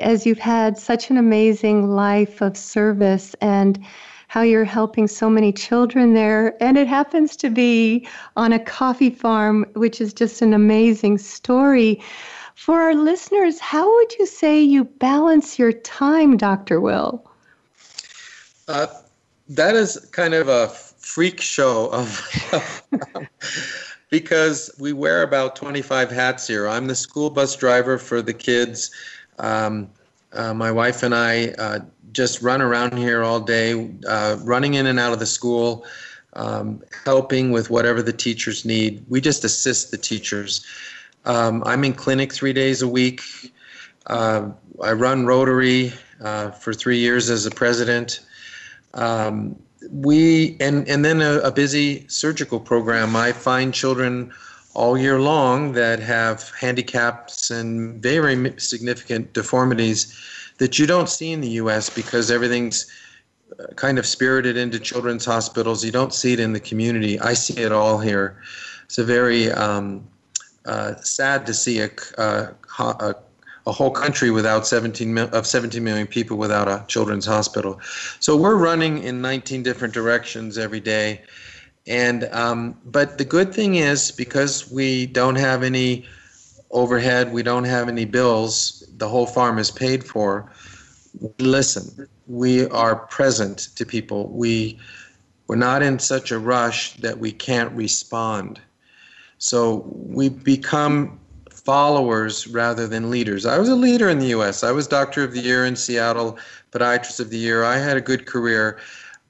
as 0.00 0.26
you've 0.26 0.38
had 0.38 0.78
such 0.78 1.10
an 1.10 1.16
amazing 1.16 1.90
life 1.90 2.40
of 2.40 2.56
service 2.56 3.34
and 3.40 3.84
how 4.28 4.40
you're 4.40 4.64
helping 4.64 5.06
so 5.06 5.28
many 5.28 5.52
children 5.52 6.14
there. 6.14 6.56
And 6.62 6.78
it 6.78 6.88
happens 6.88 7.36
to 7.36 7.50
be 7.50 8.08
on 8.34 8.52
a 8.52 8.58
coffee 8.58 9.10
farm, 9.10 9.66
which 9.74 10.00
is 10.00 10.14
just 10.14 10.40
an 10.40 10.54
amazing 10.54 11.18
story. 11.18 12.00
For 12.54 12.80
our 12.80 12.94
listeners, 12.94 13.58
how 13.58 13.92
would 13.92 14.12
you 14.18 14.26
say 14.26 14.60
you 14.60 14.84
balance 14.84 15.58
your 15.58 15.72
time, 15.72 16.36
Dr. 16.36 16.80
Will? 16.80 17.24
Uh, 18.68 18.86
that 19.48 19.74
is 19.74 20.08
kind 20.12 20.34
of 20.34 20.48
a 20.48 20.68
freak 20.68 21.40
show 21.40 21.90
of. 21.92 22.78
because 24.12 24.70
we 24.78 24.92
wear 24.92 25.22
about 25.22 25.56
25 25.56 26.10
hats 26.10 26.46
here. 26.46 26.68
I'm 26.68 26.86
the 26.86 26.94
school 26.94 27.30
bus 27.30 27.56
driver 27.56 27.96
for 27.96 28.20
the 28.20 28.34
kids. 28.34 28.90
Um, 29.38 29.88
uh, 30.34 30.52
my 30.52 30.70
wife 30.70 31.02
and 31.02 31.14
I 31.14 31.48
uh, 31.58 31.78
just 32.12 32.42
run 32.42 32.60
around 32.60 32.98
here 32.98 33.22
all 33.22 33.40
day, 33.40 33.90
uh, 34.06 34.36
running 34.44 34.74
in 34.74 34.84
and 34.84 35.00
out 35.00 35.14
of 35.14 35.18
the 35.18 35.24
school, 35.24 35.86
um, 36.34 36.82
helping 37.06 37.52
with 37.52 37.70
whatever 37.70 38.02
the 38.02 38.12
teachers 38.12 38.66
need. 38.66 39.02
We 39.08 39.22
just 39.22 39.44
assist 39.44 39.92
the 39.92 39.96
teachers. 39.96 40.62
Um, 41.24 41.62
I'm 41.66 41.84
in 41.84 41.92
clinic 41.92 42.32
three 42.32 42.52
days 42.52 42.82
a 42.82 42.88
week. 42.88 43.22
Uh, 44.06 44.50
I 44.82 44.92
run 44.92 45.26
Rotary 45.26 45.92
uh, 46.20 46.50
for 46.50 46.72
three 46.72 46.98
years 46.98 47.30
as 47.30 47.46
a 47.46 47.50
president. 47.50 48.20
Um, 48.94 49.56
we 49.90 50.56
and 50.60 50.86
and 50.88 51.04
then 51.04 51.20
a, 51.22 51.38
a 51.38 51.50
busy 51.50 52.06
surgical 52.08 52.60
program. 52.60 53.16
I 53.16 53.32
find 53.32 53.74
children 53.74 54.32
all 54.74 54.96
year 54.96 55.20
long 55.20 55.72
that 55.72 56.00
have 56.00 56.50
handicaps 56.58 57.50
and 57.50 58.02
very 58.02 58.54
significant 58.58 59.32
deformities 59.32 60.16
that 60.58 60.78
you 60.78 60.86
don't 60.86 61.08
see 61.08 61.32
in 61.32 61.40
the 61.40 61.48
U.S. 61.48 61.90
because 61.90 62.30
everything's 62.30 62.90
uh, 63.58 63.66
kind 63.74 63.98
of 63.98 64.06
spirited 64.06 64.56
into 64.56 64.78
children's 64.78 65.24
hospitals. 65.24 65.84
You 65.84 65.92
don't 65.92 66.14
see 66.14 66.32
it 66.32 66.40
in 66.40 66.52
the 66.52 66.60
community. 66.60 67.18
I 67.20 67.34
see 67.34 67.60
it 67.60 67.72
all 67.72 67.98
here. 67.98 68.40
It's 68.84 68.98
a 68.98 69.04
very 69.04 69.50
um, 69.50 70.06
uh, 70.66 70.94
sad 70.96 71.46
to 71.46 71.54
see 71.54 71.80
a, 71.80 71.90
a, 72.18 72.54
a, 72.78 73.14
a, 73.66 73.72
whole 73.72 73.90
country 73.90 74.30
without 74.30 74.66
17 74.66 75.18
of 75.18 75.46
17 75.46 75.82
million 75.82 76.06
people 76.06 76.36
without 76.36 76.68
a 76.68 76.84
children's 76.88 77.26
hospital. 77.26 77.80
So 78.20 78.36
we're 78.36 78.56
running 78.56 79.02
in 79.02 79.20
19 79.20 79.62
different 79.62 79.94
directions 79.94 80.58
every 80.58 80.80
day 80.80 81.22
And 81.86 82.24
um, 82.32 82.78
but 82.84 83.18
the 83.18 83.24
good 83.24 83.52
thing 83.52 83.74
is 83.76 84.12
because 84.12 84.70
we 84.70 85.06
don't 85.06 85.34
have 85.36 85.62
any 85.62 86.06
overhead, 86.70 87.32
we 87.32 87.42
don't 87.42 87.64
have 87.64 87.88
any 87.88 88.04
bills. 88.04 88.84
The 88.98 89.08
whole 89.08 89.26
farm 89.26 89.58
is 89.58 89.70
paid 89.70 90.04
for. 90.04 90.50
We 91.20 91.30
listen. 91.44 92.08
We 92.28 92.68
are 92.68 92.96
present 92.96 93.68
to 93.76 93.84
people. 93.84 94.28
We 94.28 94.78
we're 95.48 95.56
not 95.56 95.82
in 95.82 95.98
such 95.98 96.30
a 96.30 96.38
rush 96.38 96.94
that 96.98 97.18
we 97.18 97.32
can't 97.32 97.72
respond. 97.72 98.60
So 99.42 99.82
we 99.92 100.28
become 100.28 101.18
followers 101.50 102.46
rather 102.46 102.86
than 102.86 103.10
leaders. 103.10 103.44
I 103.44 103.58
was 103.58 103.68
a 103.68 103.74
leader 103.74 104.08
in 104.08 104.20
the 104.20 104.28
US. 104.38 104.62
I 104.62 104.70
was 104.70 104.86
Doctor 104.86 105.24
of 105.24 105.32
the 105.32 105.40
Year 105.40 105.66
in 105.66 105.74
Seattle, 105.74 106.38
Podiatrist 106.70 107.18
of 107.18 107.30
the 107.30 107.38
Year. 107.38 107.64
I 107.64 107.78
had 107.78 107.96
a 107.96 108.00
good 108.00 108.24
career. 108.24 108.78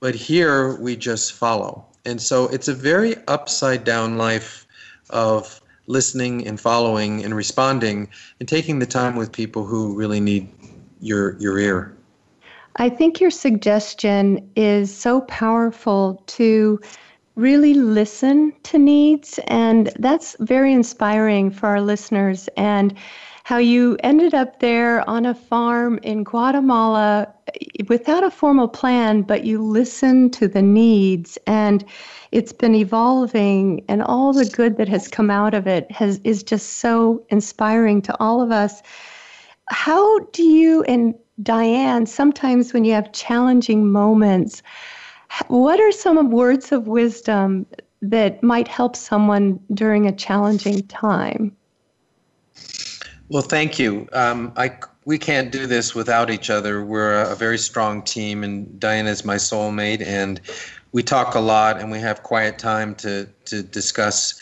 But 0.01 0.15
here 0.15 0.77
we 0.77 0.97
just 0.97 1.33
follow. 1.33 1.87
And 2.05 2.21
so 2.21 2.45
it's 2.49 2.69
a 2.69 2.75
very 2.75 3.17
upside 3.27 3.85
down 3.85 4.19
life 4.19 4.67
of 5.09 5.63
listening 5.87 6.47
and 6.47 6.61
following 6.61 7.25
and 7.25 7.35
responding 7.35 8.11
and 8.39 8.47
taking 8.47 8.81
the 8.81 8.87
time 8.87 9.17
with 9.17 9.33
people 9.33 9.65
who 9.65 9.97
really 9.97 10.21
need 10.21 10.47
your 11.01 11.39
your 11.39 11.59
ear. 11.59 11.97
I 12.77 12.91
think 12.91 13.19
your 13.19 13.31
suggestion 13.31 14.51
is 14.57 14.95
so 14.95 15.23
powerful 15.23 16.23
to 16.27 16.81
really 17.35 17.75
listen 17.75 18.53
to 18.63 18.79
needs 18.79 19.41
and 19.47 19.91
that's 19.99 20.37
very 20.41 20.73
inspiring 20.73 21.51
for 21.51 21.69
our 21.69 21.81
listeners 21.81 22.49
and 22.57 22.95
how 23.45 23.57
you 23.59 23.97
ended 24.05 24.35
up 24.35 24.61
there 24.61 25.09
on 25.09 25.27
a 25.27 25.35
farm 25.35 25.99
in 26.03 26.23
Guatemala 26.23 27.33
eh, 27.49 27.83
without 27.89 28.23
a 28.23 28.31
formal 28.31 28.69
plan, 28.69 29.23
but 29.23 29.45
you 29.45 29.61
listened 29.61 30.33
to 30.35 30.47
the 30.47 30.63
needs 30.63 31.39
and 31.47 31.85
it's 32.31 32.53
been 32.53 32.75
evolving 32.75 33.85
and 33.89 34.03
all 34.03 34.33
the 34.33 34.45
good 34.45 34.77
that 34.77 34.89
has 34.89 35.09
come 35.09 35.31
out 35.31 35.55
of 35.55 35.67
it 35.67 35.91
has 35.91 36.21
is 36.23 36.43
just 36.43 36.79
so 36.79 37.25
inspiring 37.31 38.01
to 38.03 38.17
all 38.21 38.41
of 38.41 38.53
us. 38.53 38.83
How 39.69 40.21
do 40.33 40.43
you 40.43 40.83
and 40.85 41.15
Diane, 41.43 42.07
sometimes 42.07 42.73
when 42.73 42.85
you 42.85 42.93
have 42.93 43.13
challenging 43.13 43.91
moments, 43.91 44.63
what 45.49 45.81
are 45.81 45.93
some 45.93 46.31
words 46.31 46.73
of 46.73 46.87
wisdom 46.87 47.67
that 48.01 48.43
might 48.43 48.69
help 48.69 48.97
someone 48.97 49.61
during 49.73 50.07
a 50.07 50.13
challenging 50.13 50.87
time? 50.89 51.57
Well, 53.29 53.43
thank 53.43 53.79
you. 53.79 54.09
Um, 54.13 54.53
I 54.57 54.77
we 55.05 55.19
can't 55.19 55.51
do 55.51 55.67
this 55.67 55.95
without 55.95 56.31
each 56.31 56.51
other. 56.51 56.85
We're 56.85 57.23
a, 57.23 57.33
a 57.33 57.35
very 57.35 57.59
strong 57.59 58.03
team, 58.03 58.45
and 58.45 58.79
Diana 58.79 59.11
is 59.11 59.25
my 59.25 59.37
soulmate, 59.37 60.05
and 60.07 60.41
we 60.93 61.03
talk 61.03 61.35
a 61.35 61.41
lot, 61.41 61.81
and 61.81 61.91
we 61.91 61.99
have 61.99 62.23
quiet 62.23 62.59
time 62.59 62.95
to 62.97 63.27
to 63.47 63.63
discuss 63.63 64.41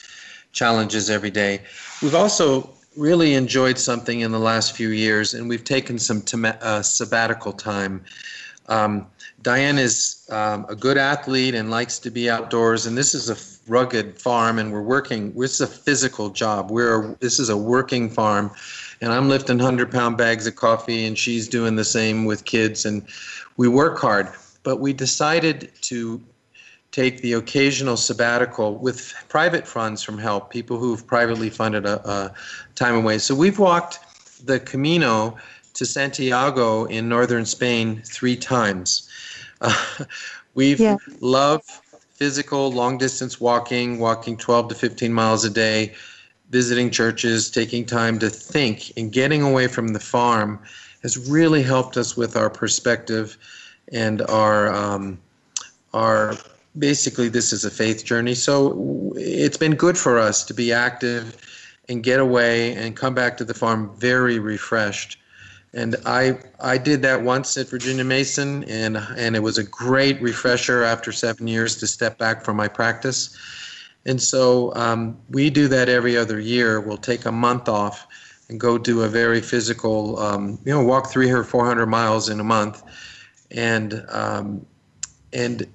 challenges 0.53 1.09
every 1.09 1.30
day. 1.30 1.62
We've 2.03 2.14
also 2.14 2.68
really 2.97 3.34
enjoyed 3.34 3.78
something 3.78 4.20
in 4.20 4.32
the 4.32 4.41
last 4.41 4.74
few 4.76 4.88
years, 4.88 5.34
and 5.34 5.49
we've 5.49 5.64
taken 5.64 5.99
some 5.99 6.24
uh, 6.45 6.82
sabbatical 6.82 7.53
time. 7.53 8.05
Um, 8.68 9.07
Diane 9.43 9.78
is 9.78 10.26
um, 10.30 10.66
a 10.68 10.76
good 10.76 10.99
athlete 10.99 11.55
and 11.55 11.70
likes 11.70 11.99
to 12.01 12.11
be 12.11 12.28
outdoors, 12.28 12.86
and 12.86 12.97
this 12.97 13.14
is 13.14 13.30
a 13.30 13.70
rugged 13.70 14.20
farm, 14.20 14.59
and 14.59 14.72
we're 14.72 14.82
working. 14.82 15.32
This 15.32 15.55
is 15.55 15.61
a 15.62 15.66
physical 15.66 16.28
job. 16.28 16.70
We're 16.70 17.14
this 17.20 17.38
is 17.38 17.49
a 17.49 17.57
working 17.57 18.11
farm, 18.11 18.51
and 19.01 19.12
I'm 19.12 19.28
lifting 19.28 19.59
hundred 19.59 19.91
pound 19.91 20.18
bags 20.18 20.47
of 20.47 20.57
coffee, 20.57 21.07
and 21.07 21.16
she's 21.16 21.49
doing 21.49 21.76
the 21.76 21.84
same 21.84 22.26
with 22.26 22.45
kids, 22.45 22.84
and 22.84 23.07
we 23.57 23.68
work 23.68 23.99
hard. 23.99 24.28
But 24.62 24.80
we 24.80 24.93
decided 24.93 25.72
to 25.82 26.20
take 26.93 27.22
the 27.22 27.34
occasional 27.34 27.97
sabbatical 27.97 28.76
with 28.76 29.14
private 29.28 29.66
funds 29.66 30.03
from 30.03 30.18
help, 30.18 30.51
people 30.51 30.76
who've 30.76 31.07
privately 31.07 31.49
funded 31.49 31.86
a, 31.86 32.07
a 32.09 32.34
time 32.74 32.97
away. 32.97 33.18
So 33.18 33.34
we've 33.34 33.59
walked 33.59 34.01
the 34.45 34.59
Camino 34.61 35.36
to 35.81 35.87
Santiago 35.87 36.85
in 36.85 37.09
northern 37.09 37.47
Spain 37.47 38.03
three 38.05 38.37
times. 38.37 39.09
Uh, 39.62 40.05
we've 40.55 40.81
yeah. 40.81 40.97
loved 41.20 41.68
physical 42.14 42.72
long 42.72 42.97
distance 42.97 43.39
walking, 43.39 43.99
walking 43.99 44.39
12 44.39 44.68
to 44.68 44.74
15 44.74 45.12
miles 45.12 45.45
a 45.45 45.51
day, 45.51 45.95
visiting 46.49 46.91
churches, 46.91 47.51
taking 47.51 47.85
time 47.85 48.18
to 48.18 48.31
think, 48.31 48.91
and 48.97 49.12
getting 49.12 49.43
away 49.43 49.66
from 49.66 49.89
the 49.89 50.01
farm 50.01 50.59
has 51.03 51.28
really 51.28 51.62
helped 51.62 51.99
us 51.99 52.16
with 52.16 52.39
our 52.39 52.49
perspective 52.49 53.37
and 53.93 54.22
our 54.22 54.72
um, 54.72 55.20
our 55.93 56.35
basically 56.78 57.28
this 57.28 57.53
is 57.53 57.66
a 57.66 57.70
faith 57.70 58.03
journey. 58.03 58.35
So 58.35 59.12
it's 59.16 59.59
been 59.59 59.74
good 59.74 59.99
for 59.99 60.18
us 60.18 60.43
to 60.47 60.55
be 60.55 60.72
active 60.72 61.37
and 61.91 62.03
get 62.03 62.18
away 62.18 62.74
and 62.76 62.97
come 62.97 63.14
back 63.14 63.37
to 63.37 63.45
the 63.45 63.53
farm 63.53 63.95
very 63.99 64.39
refreshed. 64.39 65.18
And 65.73 65.97
I 66.05 66.39
I 66.59 66.79
did 66.79 67.03
that 67.03 67.23
once 67.23 67.57
at 67.57 67.68
Virginia 67.68 68.05
Mason, 68.05 68.64
and 68.64 68.97
and 69.16 69.37
it 69.37 69.41
was 69.41 69.59
a 69.59 69.64
great 69.64 70.21
refresher 70.21 70.83
after 70.83 71.12
seven 71.12 71.47
years 71.47 71.77
to 71.77 71.87
step 71.87 72.18
back 72.18 72.45
from 72.45 72.57
my 72.57 72.66
practice. 72.66 73.37
And 74.07 74.21
so 74.21 74.75
um, 74.75 75.16
we 75.29 75.51
do 75.51 75.68
that 75.68 75.89
every 75.89 76.16
other 76.16 76.41
year. 76.41 76.81
We'll 76.81 76.97
take 76.97 77.25
a 77.27 77.33
month 77.33 77.68
off 77.68 78.07
and 78.49 78.59
go 78.59 78.79
do 78.79 79.03
a 79.03 79.09
very 79.09 79.41
physical, 79.41 80.18
um, 80.18 80.59
you 80.64 80.73
know, 80.73 80.83
walk 80.83 81.11
three 81.11 81.31
or 81.31 81.45
four 81.45 81.64
hundred 81.64 81.87
miles 81.87 82.29
in 82.29 82.41
a 82.41 82.45
month, 82.45 82.83
and 83.53 84.05
um, 84.09 84.66
and 85.33 85.66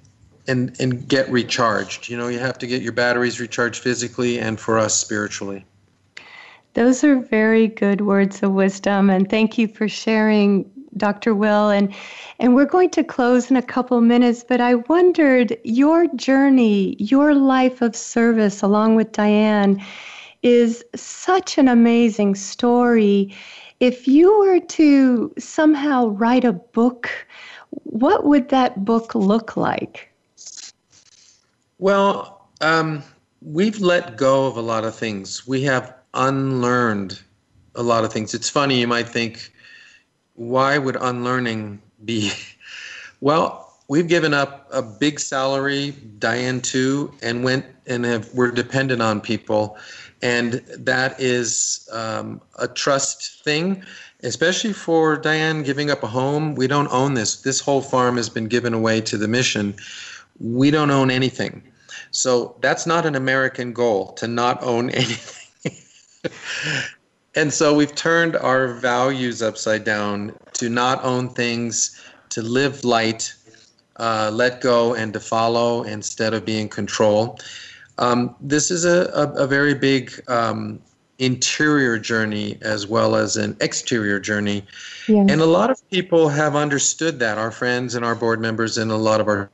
and 0.46 0.78
and 0.78 1.08
get 1.08 1.30
recharged. 1.30 2.08
You 2.08 2.18
know, 2.18 2.28
you 2.28 2.38
have 2.38 2.58
to 2.58 2.66
get 2.66 2.82
your 2.82 2.92
batteries 2.92 3.40
recharged 3.40 3.82
physically 3.82 4.38
and 4.38 4.60
for 4.60 4.78
us 4.78 4.94
spiritually. 4.94 5.64
Those 6.76 7.02
are 7.04 7.16
very 7.16 7.68
good 7.68 8.02
words 8.02 8.42
of 8.42 8.52
wisdom, 8.52 9.08
and 9.08 9.30
thank 9.30 9.56
you 9.56 9.66
for 9.66 9.88
sharing, 9.88 10.70
Dr. 10.94 11.34
Will. 11.34 11.70
And 11.70 11.90
and 12.38 12.54
we're 12.54 12.66
going 12.66 12.90
to 12.90 13.02
close 13.02 13.50
in 13.50 13.56
a 13.56 13.62
couple 13.62 13.98
minutes, 14.02 14.44
but 14.46 14.60
I 14.60 14.74
wondered 14.74 15.56
your 15.64 16.06
journey, 16.08 16.94
your 16.98 17.34
life 17.34 17.80
of 17.80 17.96
service, 17.96 18.60
along 18.60 18.94
with 18.94 19.12
Diane, 19.12 19.82
is 20.42 20.84
such 20.94 21.56
an 21.56 21.66
amazing 21.66 22.34
story. 22.34 23.34
If 23.80 24.06
you 24.06 24.38
were 24.38 24.60
to 24.60 25.32
somehow 25.38 26.08
write 26.08 26.44
a 26.44 26.52
book, 26.52 27.08
what 27.84 28.26
would 28.26 28.50
that 28.50 28.84
book 28.84 29.14
look 29.14 29.56
like? 29.56 30.12
Well, 31.78 32.46
um, 32.60 33.02
we've 33.40 33.80
let 33.80 34.18
go 34.18 34.46
of 34.46 34.58
a 34.58 34.62
lot 34.62 34.84
of 34.84 34.94
things. 34.94 35.46
We 35.46 35.62
have 35.62 35.95
unlearned 36.16 37.20
a 37.76 37.82
lot 37.82 38.04
of 38.04 38.12
things. 38.12 38.34
It's 38.34 38.50
funny, 38.50 38.80
you 38.80 38.88
might 38.88 39.08
think, 39.08 39.52
why 40.34 40.78
would 40.78 40.96
unlearning 41.00 41.80
be? 42.04 42.32
Well, 43.22 43.72
we've 43.88 44.08
given 44.08 44.34
up 44.34 44.68
a 44.70 44.82
big 44.82 45.18
salary, 45.18 45.92
Diane 46.18 46.60
too, 46.60 47.14
and 47.22 47.42
went 47.42 47.64
and 47.86 48.04
have 48.04 48.32
we're 48.34 48.50
dependent 48.50 49.00
on 49.00 49.22
people, 49.22 49.78
and 50.20 50.54
that 50.76 51.18
is 51.18 51.88
um, 51.92 52.42
a 52.58 52.68
trust 52.68 53.42
thing, 53.42 53.82
especially 54.22 54.74
for 54.74 55.16
Diane 55.16 55.62
giving 55.62 55.90
up 55.90 56.02
a 56.02 56.06
home. 56.06 56.54
We 56.56 56.66
don't 56.66 56.88
own 56.88 57.14
this. 57.14 57.40
This 57.40 57.58
whole 57.58 57.80
farm 57.80 58.18
has 58.18 58.28
been 58.28 58.48
given 58.48 58.74
away 58.74 59.00
to 59.00 59.16
the 59.16 59.28
mission. 59.28 59.74
We 60.38 60.70
don't 60.70 60.90
own 60.90 61.10
anything, 61.10 61.62
so 62.10 62.54
that's 62.60 62.86
not 62.86 63.06
an 63.06 63.14
American 63.14 63.72
goal 63.72 64.12
to 64.12 64.28
not 64.28 64.62
own 64.62 64.90
anything 65.02 65.45
and 67.34 67.52
so 67.52 67.74
we've 67.74 67.94
turned 67.94 68.36
our 68.36 68.68
values 68.68 69.42
upside 69.42 69.84
down 69.84 70.34
to 70.54 70.68
not 70.68 71.02
own 71.04 71.28
things, 71.28 72.00
to 72.30 72.42
live 72.42 72.84
light, 72.84 73.34
uh, 73.96 74.30
let 74.32 74.60
go, 74.60 74.94
and 74.94 75.12
to 75.12 75.20
follow 75.20 75.82
instead 75.82 76.34
of 76.34 76.44
being 76.44 76.68
control. 76.68 77.38
Um, 77.98 78.34
this 78.40 78.70
is 78.70 78.84
a, 78.84 79.06
a, 79.14 79.44
a 79.44 79.46
very 79.46 79.74
big 79.74 80.12
um, 80.28 80.80
interior 81.18 81.98
journey 81.98 82.58
as 82.62 82.86
well 82.86 83.16
as 83.16 83.36
an 83.36 83.56
exterior 83.60 84.20
journey. 84.20 84.64
Yes. 85.08 85.30
And 85.30 85.40
a 85.40 85.46
lot 85.46 85.70
of 85.70 85.90
people 85.90 86.28
have 86.28 86.54
understood 86.54 87.18
that. 87.20 87.38
Our 87.38 87.50
friends 87.50 87.94
and 87.94 88.04
our 88.04 88.14
board 88.14 88.40
members 88.40 88.76
and 88.76 88.90
a 88.90 88.96
lot 88.96 89.20
of 89.20 89.28
our 89.28 89.50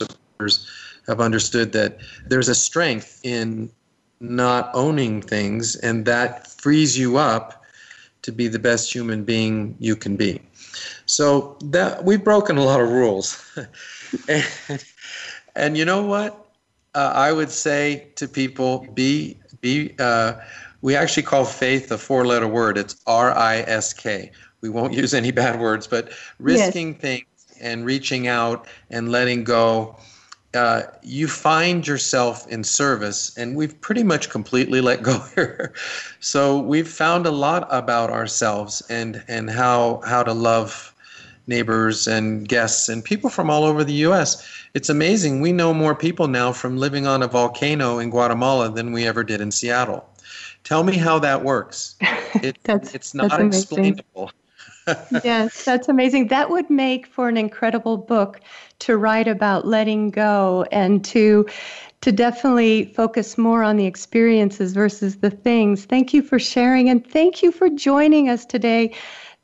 supporters 0.00 0.68
have 1.06 1.20
understood 1.20 1.72
that 1.72 1.98
there's 2.26 2.48
a 2.48 2.54
strength 2.54 3.20
in 3.22 3.70
not 4.20 4.70
owning 4.74 5.22
things, 5.22 5.76
and 5.76 6.04
that 6.06 6.46
frees 6.46 6.98
you 6.98 7.16
up 7.16 7.64
to 8.22 8.32
be 8.32 8.48
the 8.48 8.58
best 8.58 8.92
human 8.92 9.24
being 9.24 9.76
you 9.78 9.96
can 9.96 10.16
be. 10.16 10.40
So 11.06 11.56
that 11.64 12.04
we've 12.04 12.22
broken 12.22 12.58
a 12.58 12.64
lot 12.64 12.80
of 12.80 12.90
rules, 12.90 13.42
and, 14.28 14.84
and, 15.54 15.78
you 15.78 15.84
know 15.84 16.02
what? 16.02 16.46
Uh, 16.94 17.12
I 17.14 17.32
would 17.32 17.50
say 17.50 18.08
to 18.16 18.28
people, 18.28 18.86
be 18.94 19.38
be. 19.60 19.94
Uh, 19.98 20.34
we 20.80 20.94
actually 20.94 21.24
call 21.24 21.44
faith 21.44 21.90
a 21.90 21.98
four-letter 21.98 22.46
word. 22.46 22.78
It's 22.78 23.00
R-I-S-K. 23.06 24.30
We 24.60 24.68
won't 24.68 24.92
use 24.92 25.12
any 25.12 25.30
bad 25.42 25.58
words, 25.58 25.86
but 25.86 26.12
risking 26.38 26.92
yes. 26.92 27.00
things 27.00 27.26
and 27.60 27.84
reaching 27.84 28.28
out 28.28 28.66
and 28.90 29.10
letting 29.10 29.44
go 29.44 29.96
uh, 30.54 30.82
you 31.02 31.28
find 31.28 31.86
yourself 31.86 32.46
in 32.48 32.64
service, 32.64 33.36
and 33.36 33.56
we've 33.56 33.78
pretty 33.80 34.02
much 34.02 34.30
completely 34.30 34.80
let 34.80 35.02
go 35.10 35.20
here. 35.34 35.72
so 36.20 36.58
we've 36.58 36.88
found 36.88 37.26
a 37.26 37.30
lot 37.30 37.66
about 37.70 38.10
ourselves 38.10 38.82
and 38.88 39.22
and 39.28 39.50
how 39.50 40.00
how 40.06 40.22
to 40.22 40.32
love 40.32 40.94
neighbors 41.46 42.06
and 42.06 42.46
guests 42.46 42.88
and 42.88 43.04
people 43.04 43.30
from 43.30 43.50
all 43.50 43.64
over 43.64 43.82
the 43.82 43.94
U.S. 44.04 44.46
It's 44.74 44.90
amazing. 44.90 45.40
We 45.40 45.52
know 45.52 45.72
more 45.72 45.94
people 45.94 46.28
now 46.28 46.52
from 46.52 46.76
living 46.76 47.06
on 47.06 47.22
a 47.22 47.26
volcano 47.26 47.98
in 47.98 48.10
Guatemala 48.10 48.70
than 48.70 48.92
we 48.92 49.06
ever 49.06 49.24
did 49.24 49.40
in 49.40 49.50
Seattle. 49.50 50.06
Tell 50.64 50.84
me 50.84 50.96
how 50.96 51.18
that 51.18 51.42
works. 51.44 51.96
It, 52.42 52.58
it's 52.66 53.14
not 53.14 53.40
explainable. 53.40 54.30
yes, 55.24 55.62
that's 55.64 55.88
amazing. 55.88 56.28
That 56.28 56.50
would 56.50 56.68
make 56.70 57.06
for 57.06 57.28
an 57.28 57.36
incredible 57.36 57.96
book 57.96 58.40
to 58.80 58.96
write 58.96 59.28
about 59.28 59.66
letting 59.66 60.10
go 60.10 60.66
and 60.72 61.04
to 61.06 61.46
to 62.00 62.12
definitely 62.12 62.84
focus 62.94 63.36
more 63.36 63.64
on 63.64 63.76
the 63.76 63.86
experiences 63.86 64.72
versus 64.72 65.16
the 65.16 65.30
things. 65.30 65.84
Thank 65.84 66.14
you 66.14 66.22
for 66.22 66.38
sharing 66.38 66.88
and 66.88 67.04
thank 67.04 67.42
you 67.42 67.50
for 67.50 67.68
joining 67.68 68.28
us 68.28 68.46
today. 68.46 68.94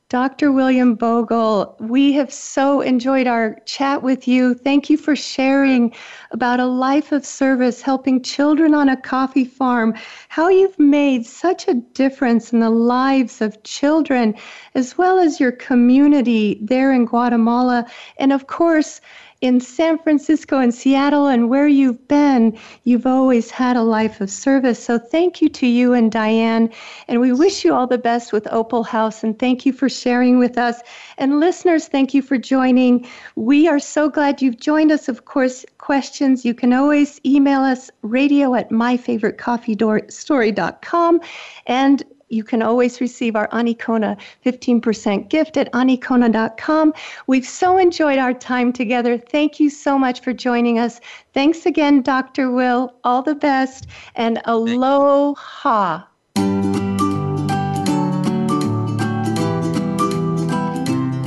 Dr. 0.09 0.51
William 0.51 0.95
Boegel, 0.95 1.81
we 1.81 2.13
have 2.13 2.31
so 2.31 2.81
enjoyed 2.81 3.25
our 3.25 3.59
chat 3.65 4.03
with 4.03 4.27
you. 4.27 4.53
Thank 4.53 4.87
you 4.87 4.97
for 4.97 5.15
sharing 5.15 5.95
about 6.29 6.59
a 6.59 6.67
life 6.67 7.11
of 7.11 7.25
service, 7.25 7.81
helping 7.81 8.21
children 8.21 8.75
on 8.75 8.87
a 8.87 9.01
coffee 9.01 9.45
farm, 9.45 9.95
how 10.29 10.47
you've 10.47 10.77
made 10.77 11.25
such 11.25 11.67
a 11.67 11.73
difference 11.73 12.53
in 12.53 12.59
the 12.59 12.69
lives 12.69 13.41
of 13.41 13.63
children, 13.63 14.35
as 14.75 14.95
well 14.95 15.17
as 15.17 15.39
your 15.39 15.51
community 15.51 16.59
there 16.61 16.93
in 16.93 17.05
Guatemala. 17.05 17.87
And 18.19 18.31
of 18.31 18.45
course, 18.45 19.01
in 19.45 19.59
San 19.59 19.99
Francisco 19.99 20.57
and 20.57 20.73
Seattle 20.73 21.27
and 21.27 21.49
where 21.49 21.67
you've 21.67 22.07
been, 22.07 22.57
you've 22.83 23.05
always 23.05 23.51
had 23.51 23.77
a 23.77 23.83
life 23.83 24.19
of 24.19 24.31
service. 24.31 24.83
So 24.83 24.97
thank 24.97 25.39
you 25.39 25.49
to 25.49 25.67
you 25.67 25.93
and 25.93 26.11
Diane. 26.11 26.71
And 27.07 27.21
we 27.21 27.31
wish 27.31 27.63
you 27.63 27.71
all 27.73 27.85
the 27.85 27.99
best 27.99 28.33
with 28.33 28.51
Opal 28.51 28.83
House. 28.83 29.23
And 29.23 29.37
thank 29.37 29.63
you 29.63 29.71
for 29.71 29.87
sharing 29.87 30.39
with 30.39 30.57
us. 30.57 30.81
And 31.19 31.39
listeners, 31.39 31.87
thank 31.87 32.15
you 32.15 32.23
for 32.23 32.39
joining. 32.39 33.07
We 33.35 33.67
are 33.67 33.79
so 33.79 34.09
glad 34.09 34.41
you've 34.41 34.59
joined 34.59 34.91
us. 34.91 35.07
Of 35.07 35.25
course, 35.25 35.63
questions, 35.77 36.43
you 36.43 36.55
can 36.55 36.73
always 36.73 37.21
email 37.23 37.61
us 37.61 37.91
radio 38.01 38.55
at 38.55 38.71
myfavoritecoffeestory.com. 38.71 41.21
And 41.67 42.03
you 42.29 42.43
can 42.43 42.61
always 42.61 43.01
receive 43.01 43.35
our 43.35 43.47
Anikona 43.49 44.17
15% 44.45 45.29
gift 45.29 45.57
at 45.57 45.71
anikona.com. 45.73 46.93
We've 47.27 47.47
so 47.47 47.77
enjoyed 47.77 48.19
our 48.19 48.33
time 48.33 48.73
together. 48.73 49.17
Thank 49.17 49.59
you 49.59 49.69
so 49.69 49.97
much 49.97 50.21
for 50.21 50.33
joining 50.33 50.79
us. 50.79 50.99
Thanks 51.33 51.65
again, 51.65 52.01
Dr. 52.01 52.51
Will. 52.51 52.93
All 53.03 53.21
the 53.21 53.35
best 53.35 53.87
and 54.15 54.41
aloha. 54.45 56.03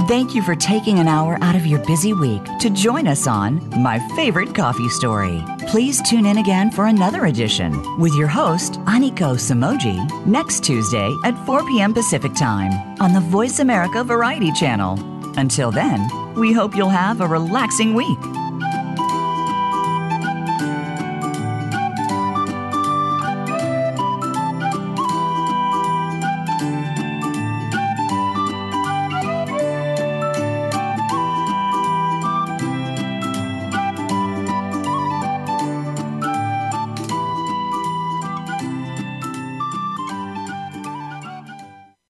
Thank 0.08 0.34
you 0.34 0.40
for 0.40 0.54
taking 0.54 1.00
an 1.00 1.06
hour 1.06 1.36
out 1.42 1.54
of 1.54 1.66
your 1.66 1.80
busy 1.80 2.14
week 2.14 2.42
to 2.60 2.70
join 2.70 3.06
us 3.06 3.26
on 3.26 3.60
My 3.82 3.98
Favorite 4.16 4.54
Coffee 4.54 4.88
Story. 4.88 5.44
Please 5.66 6.00
tune 6.08 6.24
in 6.24 6.38
again 6.38 6.70
for 6.70 6.86
another 6.86 7.26
edition 7.26 7.98
with 7.98 8.14
your 8.14 8.26
host, 8.26 8.80
Aniko 8.86 9.36
Samoji, 9.36 10.26
next 10.26 10.64
Tuesday 10.64 11.14
at 11.24 11.36
4 11.44 11.62
p.m. 11.66 11.92
Pacific 11.92 12.34
Time 12.34 12.72
on 13.02 13.12
the 13.12 13.20
Voice 13.20 13.58
America 13.58 14.02
Variety 14.02 14.50
Channel. 14.52 14.98
Until 15.36 15.70
then, 15.70 16.08
we 16.36 16.54
hope 16.54 16.74
you'll 16.74 16.88
have 16.88 17.20
a 17.20 17.26
relaxing 17.26 17.92
week. 17.92 18.47